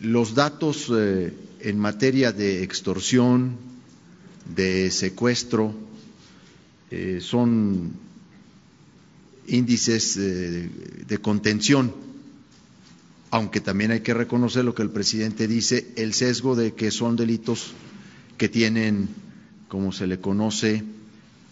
Los 0.00 0.34
datos 0.34 0.90
eh, 0.90 1.34
en 1.60 1.78
materia 1.78 2.32
de 2.32 2.62
extorsión, 2.62 3.58
de 4.56 4.90
secuestro, 4.90 5.74
eh, 6.90 7.18
son 7.20 7.92
índices 9.46 10.16
eh, 10.16 10.70
de 11.06 11.18
contención, 11.18 12.11
aunque 13.32 13.62
también 13.62 13.90
hay 13.92 14.00
que 14.00 14.12
reconocer 14.12 14.62
lo 14.62 14.74
que 14.74 14.82
el 14.82 14.90
presidente 14.90 15.48
dice, 15.48 15.90
el 15.96 16.12
sesgo 16.12 16.54
de 16.54 16.74
que 16.74 16.90
son 16.90 17.16
delitos 17.16 17.72
que 18.36 18.50
tienen, 18.50 19.08
como 19.68 19.90
se 19.90 20.06
le 20.06 20.20
conoce, 20.20 20.84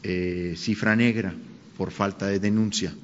eh, 0.02 0.57
cifra 0.59 0.94
negra 0.94 1.35
por 1.78 1.90
falta 1.90 2.27
de 2.27 2.39
denuncia. 2.39 2.94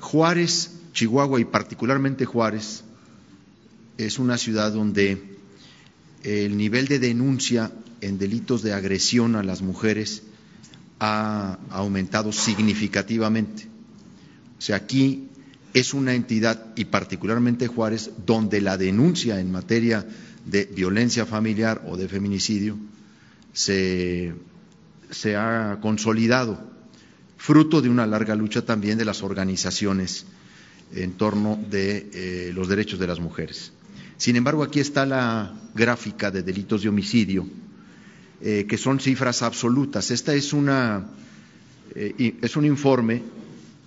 Juárez, 0.00 0.72
Chihuahua 0.92 1.40
y 1.40 1.44
particularmente 1.44 2.24
Juárez 2.24 2.82
es 3.96 4.18
una 4.18 4.36
ciudad 4.36 4.72
donde 4.72 5.22
el 6.24 6.56
nivel 6.56 6.88
de 6.88 6.98
denuncia 6.98 7.70
en 8.00 8.18
delitos 8.18 8.62
de 8.62 8.72
agresión 8.72 9.36
a 9.36 9.44
las 9.44 9.62
mujeres 9.62 10.24
ha 10.98 11.60
aumentado 11.70 12.32
significativamente. 12.32 13.68
O 14.58 14.60
sea, 14.60 14.74
aquí 14.74 15.29
es 15.74 15.94
una 15.94 16.14
entidad, 16.14 16.66
y 16.76 16.86
particularmente 16.86 17.68
Juárez, 17.68 18.10
donde 18.26 18.60
la 18.60 18.76
denuncia 18.76 19.40
en 19.40 19.52
materia 19.52 20.06
de 20.44 20.64
violencia 20.64 21.26
familiar 21.26 21.82
o 21.86 21.96
de 21.96 22.08
feminicidio 22.08 22.76
se, 23.52 24.34
ha 25.36 25.78
consolidado, 25.80 26.60
fruto 27.36 27.80
de 27.80 27.88
una 27.88 28.06
larga 28.06 28.34
lucha 28.34 28.64
también 28.64 28.98
de 28.98 29.04
las 29.04 29.22
organizaciones 29.22 30.26
en 30.94 31.12
torno 31.12 31.58
de 31.70 32.10
eh, 32.12 32.52
los 32.54 32.68
derechos 32.68 32.98
de 32.98 33.06
las 33.06 33.20
mujeres. 33.20 33.72
Sin 34.16 34.36
embargo, 34.36 34.62
aquí 34.62 34.80
está 34.80 35.06
la 35.06 35.54
gráfica 35.74 36.30
de 36.30 36.42
delitos 36.42 36.82
de 36.82 36.88
homicidio, 36.88 37.46
eh, 38.42 38.66
que 38.68 38.76
son 38.76 39.00
cifras 39.00 39.42
absolutas. 39.42 40.10
Esta 40.10 40.34
es 40.34 40.52
una 40.52 41.06
eh, 41.94 42.36
es 42.40 42.56
un 42.56 42.64
informe, 42.64 43.22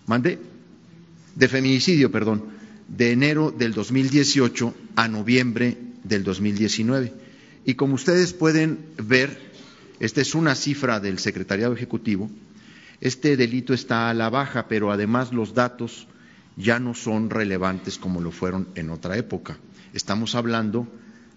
mande, 0.07 0.39
de 1.35 1.47
feminicidio, 1.47 2.11
perdón, 2.11 2.43
de 2.87 3.11
enero 3.11 3.51
del 3.51 3.73
2018 3.73 4.73
a 4.95 5.07
noviembre 5.07 5.77
del 6.03 6.23
2019. 6.23 7.13
Y 7.65 7.75
como 7.75 7.95
ustedes 7.95 8.33
pueden 8.33 8.79
ver, 8.97 9.37
esta 9.99 10.21
es 10.21 10.35
una 10.35 10.55
cifra 10.55 10.99
del 10.99 11.19
Secretariado 11.19 11.73
Ejecutivo. 11.73 12.29
Este 13.01 13.37
delito 13.37 13.73
está 13.73 14.09
a 14.09 14.13
la 14.13 14.29
baja, 14.29 14.67
pero 14.67 14.91
además 14.91 15.33
los 15.33 15.53
datos 15.53 16.07
ya 16.55 16.79
no 16.79 16.93
son 16.93 17.29
relevantes 17.29 17.97
como 17.97 18.21
lo 18.21 18.31
fueron 18.31 18.67
en 18.75 18.89
otra 18.89 19.17
época. 19.17 19.57
Estamos 19.93 20.35
hablando 20.35 20.87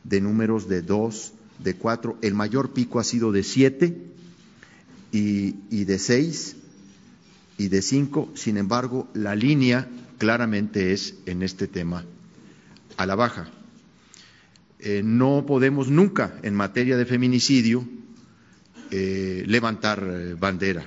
de 0.04 0.20
números 0.20 0.68
de 0.68 0.82
dos, 0.82 1.32
de 1.58 1.74
cuatro, 1.74 2.18
el 2.22 2.34
mayor 2.34 2.72
pico 2.72 2.98
ha 2.98 3.04
sido 3.04 3.32
de 3.32 3.42
siete 3.42 3.96
y, 5.12 5.84
de 5.84 5.98
seis 5.98 6.56
y 7.58 7.68
de 7.68 7.82
cinco, 7.82 8.30
sin 8.34 8.56
embargo, 8.56 9.08
la 9.14 9.34
línea 9.34 9.88
claramente 10.18 10.92
es 10.92 11.14
en 11.26 11.42
este 11.42 11.66
tema 11.66 12.04
a 12.96 13.06
la 13.06 13.14
baja. 13.14 13.48
Eh, 14.78 15.02
no 15.04 15.44
podemos 15.46 15.88
nunca, 15.88 16.38
en 16.42 16.54
materia 16.54 16.96
de 16.96 17.06
feminicidio, 17.06 17.86
eh, 18.90 19.44
levantar 19.46 20.02
eh, 20.06 20.34
bandera 20.34 20.84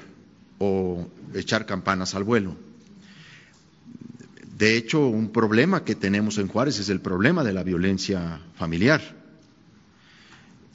o 0.59 1.07
echar 1.33 1.65
campanas 1.65 2.15
al 2.15 2.23
vuelo 2.23 2.55
de 4.59 4.75
hecho, 4.75 5.07
un 5.07 5.31
problema 5.31 5.85
que 5.85 5.95
tenemos 5.95 6.37
en 6.37 6.49
Juárez 6.49 6.79
es 6.79 6.89
el 6.89 6.99
problema 6.99 7.45
de 7.45 7.53
la 7.53 7.63
violencia 7.63 8.41
familiar. 8.57 9.01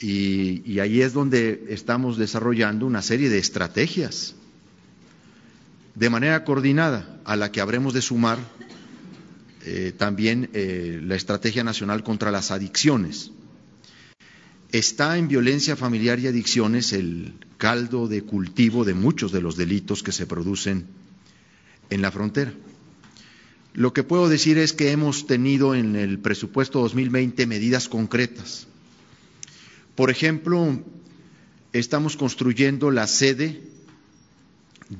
Y, 0.00 0.78
ahí 0.80 1.02
es 1.02 1.12
donde 1.12 1.66
estamos 1.68 2.16
desarrollando 2.16 2.86
una 2.86 3.02
serie 3.02 3.28
de 3.28 3.36
estrategias 3.36 4.36
de 5.94 6.10
manera 6.10 6.44
coordinada 6.44 7.20
a 7.24 7.36
la 7.36 7.52
que 7.52 7.60
habremos 7.60 7.94
de 7.94 8.02
sumar 8.02 8.38
eh, 9.64 9.92
también 9.96 10.50
eh, 10.52 11.00
la 11.02 11.14
Estrategia 11.14 11.64
Nacional 11.64 12.02
contra 12.02 12.30
las 12.30 12.50
Adicciones. 12.50 13.30
Está 14.72 15.16
en 15.18 15.28
violencia 15.28 15.76
familiar 15.76 16.18
y 16.18 16.26
adicciones 16.26 16.92
el 16.92 17.34
caldo 17.58 18.08
de 18.08 18.22
cultivo 18.22 18.84
de 18.84 18.94
muchos 18.94 19.30
de 19.30 19.40
los 19.40 19.56
delitos 19.56 20.02
que 20.02 20.12
se 20.12 20.26
producen 20.26 20.86
en 21.90 22.02
la 22.02 22.10
frontera. 22.10 22.52
Lo 23.72 23.92
que 23.92 24.02
puedo 24.02 24.28
decir 24.28 24.58
es 24.58 24.72
que 24.72 24.90
hemos 24.90 25.26
tenido 25.26 25.74
en 25.74 25.96
el 25.96 26.18
presupuesto 26.18 26.80
2020 26.80 27.46
medidas 27.46 27.88
concretas. 27.88 28.66
Por 29.94 30.10
ejemplo, 30.10 30.82
estamos 31.72 32.16
construyendo 32.16 32.90
la 32.90 33.06
sede 33.06 33.73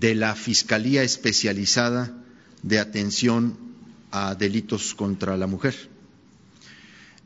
de 0.01 0.15
la 0.15 0.35
Fiscalía 0.35 1.03
Especializada 1.03 2.13
de 2.63 2.79
Atención 2.79 3.57
a 4.11 4.35
Delitos 4.35 4.95
contra 4.95 5.37
la 5.37 5.47
Mujer. 5.47 5.75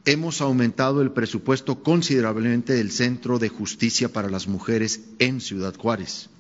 Hemos 0.05 0.41
aumentado 0.41 1.03
el 1.03 1.13
presupuesto 1.13 1.83
considerablemente 1.83 2.73
del 2.73 2.91
Centro 2.91 3.39
de 3.39 3.49
Justicia 3.49 4.13
para 4.13 4.31
las 4.31 4.49
Mujeres 4.49 5.01
en 5.19 5.41
Ciudad 5.41 5.75
Juárez 5.77 6.31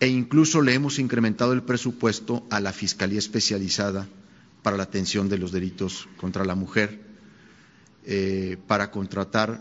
e 0.00 0.06
incluso 0.06 0.62
le 0.62 0.74
hemos 0.74 0.98
incrementado 0.98 1.52
el 1.52 1.62
presupuesto 1.62 2.46
a 2.50 2.60
la 2.60 2.72
Fiscalía 2.72 3.18
Especializada 3.18 4.06
para 4.62 4.76
la 4.76 4.84
atención 4.84 5.28
de 5.28 5.38
los 5.38 5.50
delitos 5.50 6.08
contra 6.16 6.44
la 6.44 6.54
mujer, 6.54 7.00
eh, 8.04 8.58
para 8.66 8.90
contratar 8.90 9.60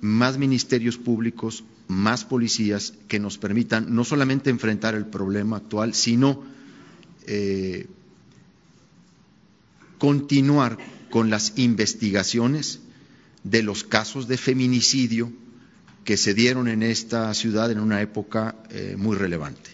más 0.00 0.38
ministerios 0.38 0.96
públicos, 0.96 1.64
más 1.90 2.24
policías 2.24 2.94
que 3.08 3.18
nos 3.18 3.36
permitan 3.36 3.94
no 3.94 4.04
solamente 4.04 4.48
enfrentar 4.48 4.94
el 4.94 5.06
problema 5.06 5.56
actual, 5.56 5.92
sino 5.92 6.42
eh, 7.26 7.86
continuar 9.98 10.78
con 11.10 11.30
las 11.30 11.52
investigaciones 11.56 12.80
de 13.42 13.62
los 13.62 13.84
casos 13.84 14.28
de 14.28 14.36
feminicidio 14.36 15.32
que 16.04 16.16
se 16.16 16.32
dieron 16.32 16.68
en 16.68 16.82
esta 16.82 17.32
ciudad 17.34 17.70
en 17.70 17.80
una 17.80 18.00
época 18.00 18.56
eh, 18.70 18.94
muy 18.96 19.16
relevante. 19.16 19.70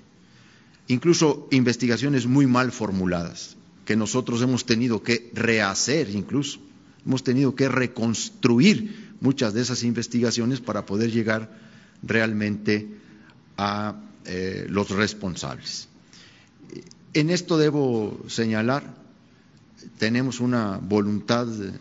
Incluso 0.89 1.49
investigaciones 1.51 2.27
muy 2.27 2.47
mal 2.47 2.73
formuladas, 2.73 3.57
que 3.85 3.97
nosotros 3.97 4.41
hemos 4.43 4.65
tenido 4.65 5.03
que 5.03 5.31
rehacer 5.35 6.11
incluso, 6.11 6.61
hemos 7.05 7.23
tenido 7.23 7.55
que 7.55 7.69
reconstruir 7.69 9.15
muchas 9.21 9.53
de 9.55 9.63
esas 9.63 9.83
investigaciones 9.83 10.61
para 10.61 10.87
poder 10.87 11.11
llegar 11.11 11.66
realmente 12.03 12.89
a 13.57 14.01
eh, 14.25 14.67
los 14.69 14.91
responsables. 14.91 15.89
En 17.15 17.31
esto 17.31 17.57
debo 17.57 18.25
señalar, 18.29 18.95
tenemos 19.99 20.41
una 20.41 20.79
voluntad 20.79 21.49
eh, 21.49 21.73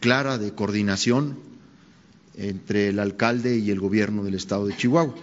clara 0.00 0.38
de 0.38 0.54
coordinación 0.54 1.38
entre 2.36 2.88
el 2.88 2.98
alcalde 2.98 3.56
y 3.58 3.70
el 3.70 3.80
gobierno 3.80 4.22
del 4.22 4.34
estado 4.34 4.66
de 4.66 4.76
Chihuahua. 4.76 5.14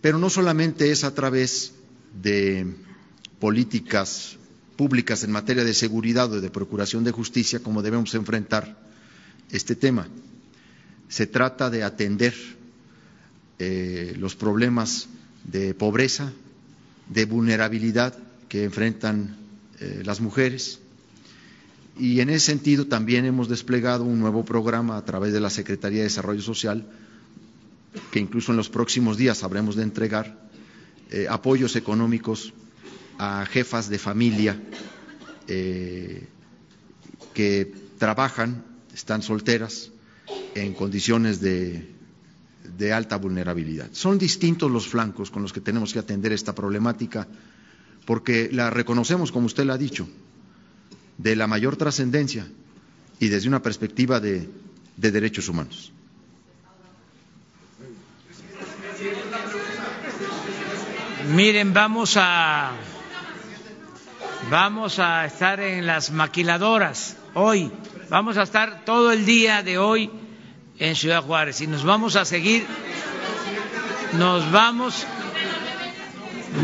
Pero 0.00 0.18
no 0.18 0.30
solamente 0.30 0.90
es 0.92 1.04
a 1.04 1.14
través 1.14 1.72
de 2.22 2.66
políticas 3.38 4.36
públicas 4.76 5.24
en 5.24 5.32
materia 5.32 5.64
de 5.64 5.74
seguridad 5.74 6.32
o 6.32 6.40
de 6.40 6.50
procuración 6.50 7.04
de 7.04 7.10
justicia 7.12 7.60
como 7.60 7.82
debemos 7.82 8.14
enfrentar 8.14 8.78
este 9.50 9.74
tema. 9.74 10.08
Se 11.08 11.26
trata 11.26 11.70
de 11.70 11.82
atender 11.82 12.34
eh, 13.62 14.14
los 14.18 14.36
problemas 14.36 15.10
de 15.44 15.74
pobreza, 15.74 16.32
de 17.10 17.26
vulnerabilidad 17.26 18.16
que 18.48 18.64
enfrentan 18.64 19.36
eh, 19.80 20.00
las 20.02 20.22
mujeres, 20.22 20.80
y 21.98 22.20
en 22.20 22.30
ese 22.30 22.46
sentido 22.46 22.86
también 22.86 23.26
hemos 23.26 23.50
desplegado 23.50 24.04
un 24.04 24.18
nuevo 24.18 24.46
programa 24.46 24.96
a 24.96 25.04
través 25.04 25.34
de 25.34 25.40
la 25.40 25.50
Secretaría 25.50 25.98
de 25.98 26.04
Desarrollo 26.04 26.40
Social, 26.40 26.86
que 28.10 28.18
incluso 28.18 28.52
en 28.52 28.56
los 28.56 28.70
próximos 28.70 29.18
días 29.18 29.42
habremos 29.42 29.76
de 29.76 29.82
entregar 29.82 30.48
eh, 31.10 31.26
apoyos 31.28 31.76
económicos 31.76 32.54
a 33.18 33.44
jefas 33.44 33.90
de 33.90 33.98
familia 33.98 34.58
que 37.34 37.74
trabajan, 37.98 38.64
están 38.94 39.20
solteras, 39.20 39.90
en 40.54 40.72
condiciones 40.72 41.40
de, 41.42 41.99
de 42.64 42.92
alta 42.92 43.16
vulnerabilidad. 43.16 43.88
Son 43.92 44.18
distintos 44.18 44.70
los 44.70 44.88
flancos 44.88 45.30
con 45.30 45.42
los 45.42 45.52
que 45.52 45.60
tenemos 45.60 45.92
que 45.92 45.98
atender 45.98 46.32
esta 46.32 46.54
problemática, 46.54 47.26
porque 48.04 48.48
la 48.52 48.70
reconocemos, 48.70 49.32
como 49.32 49.46
usted 49.46 49.64
lo 49.64 49.72
ha 49.72 49.78
dicho, 49.78 50.08
de 51.18 51.36
la 51.36 51.46
mayor 51.46 51.76
trascendencia 51.76 52.46
y 53.18 53.28
desde 53.28 53.48
una 53.48 53.62
perspectiva 53.62 54.20
de, 54.20 54.48
derechos 54.96 55.48
humanos. 55.48 55.92
Miren, 61.34 61.72
vamos 61.72 62.14
a 62.16 62.72
vamos 64.50 64.98
a 64.98 65.26
estar 65.26 65.60
en 65.60 65.86
las 65.86 66.10
maquiladoras 66.10 67.16
hoy. 67.34 67.70
Vamos 68.08 68.36
a 68.36 68.42
estar 68.42 68.84
todo 68.84 69.12
el 69.12 69.24
día 69.24 69.62
de 69.62 69.78
hoy 69.78 70.10
en 70.80 70.96
Ciudad 70.96 71.22
Juárez 71.22 71.60
y 71.60 71.68
nos 71.68 71.84
vamos 71.84 72.16
a 72.16 72.24
seguir 72.24 72.66
nos 74.14 74.50
vamos 74.50 75.06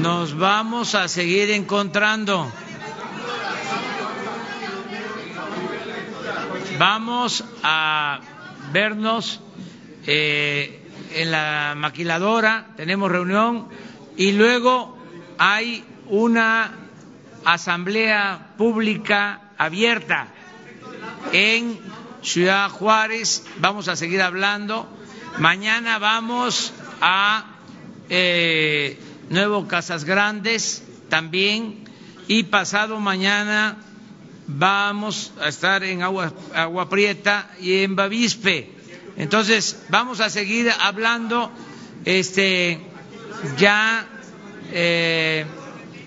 nos 0.01 0.36
vamos 0.36 0.94
a 0.94 1.09
seguir 1.09 1.51
encontrando. 1.51 2.51
Vamos 6.78 7.44
a 7.62 8.20
vernos 8.72 9.40
eh, 10.06 10.82
en 11.14 11.30
la 11.30 11.74
maquiladora, 11.76 12.66
tenemos 12.76 13.10
reunión 13.10 13.68
y 14.16 14.32
luego 14.32 14.98
hay 15.38 15.84
una 16.09 16.72
asamblea 17.44 18.55
pública 18.59 19.52
abierta 19.56 20.28
en 21.32 21.78
Ciudad 22.27 22.69
Juárez. 22.70 23.44
Vamos 23.61 23.86
a 23.86 23.94
seguir 23.94 24.20
hablando. 24.20 24.89
Mañana 25.39 26.01
vamos 26.01 26.73
a 27.01 27.44
eh, 28.09 28.98
Nuevo 29.31 29.69
Casas 29.69 30.03
Grandes 30.05 30.82
también 31.09 31.85
y 32.27 32.43
pasado 32.43 32.98
mañana 32.98 33.77
vamos 34.48 35.32
a 35.40 35.48
estar 35.48 35.85
en 35.85 36.03
Agua, 36.03 36.32
Agua 36.53 36.89
Prieta 36.89 37.48
y 37.61 37.85
en 37.85 37.94
Bavispe. 37.94 38.73
Entonces, 39.16 39.85
vamos 39.89 40.19
a 40.19 40.28
seguir 40.28 40.69
hablando. 40.81 41.53
Este, 42.05 42.81
ya 43.57 44.05
eh, 44.73 45.47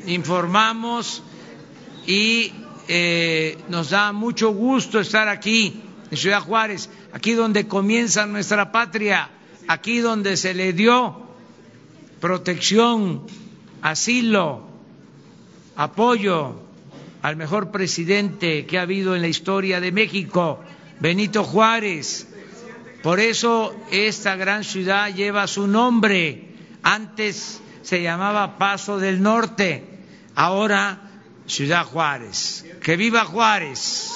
informamos 0.06 1.24
y 2.06 2.52
eh, 2.90 3.58
nos 3.70 3.92
da 3.92 4.12
mucho 4.12 4.50
gusto 4.50 5.00
estar 5.00 5.30
aquí 5.30 5.86
en 6.12 6.18
Ciudad 6.18 6.42
Juárez, 6.42 6.90
aquí 7.14 7.34
donde 7.34 7.68
comienza 7.68 8.26
nuestra 8.26 8.72
patria, 8.72 9.30
aquí 9.68 10.00
donde 10.00 10.38
se 10.38 10.54
le 10.54 10.74
dio 10.74 11.30
protección, 12.20 13.24
asilo, 13.82 14.68
apoyo 15.76 16.56
al 17.22 17.36
mejor 17.36 17.72
presidente 17.72 18.66
que 18.66 18.78
ha 18.78 18.84
habido 18.84 19.16
en 19.16 19.22
la 19.22 19.28
historia 19.28 19.80
de 19.80 19.92
México, 19.92 20.60
Benito 21.00 21.44
Juárez. 21.44 22.28
Por 23.04 23.20
eso 23.20 23.76
esta 23.92 24.36
gran 24.36 24.64
ciudad 24.64 25.14
lleva 25.14 25.48
su 25.48 25.68
nombre. 25.68 26.50
Antes 26.84 27.62
se 27.82 28.02
llamaba 28.02 28.58
Paso 28.58 29.00
del 29.00 29.22
Norte, 29.22 29.86
ahora 30.36 31.10
Ciudad 31.46 31.86
Juárez. 31.86 32.66
¡Que 32.82 32.96
viva 32.98 33.26
Juárez! 33.26 34.12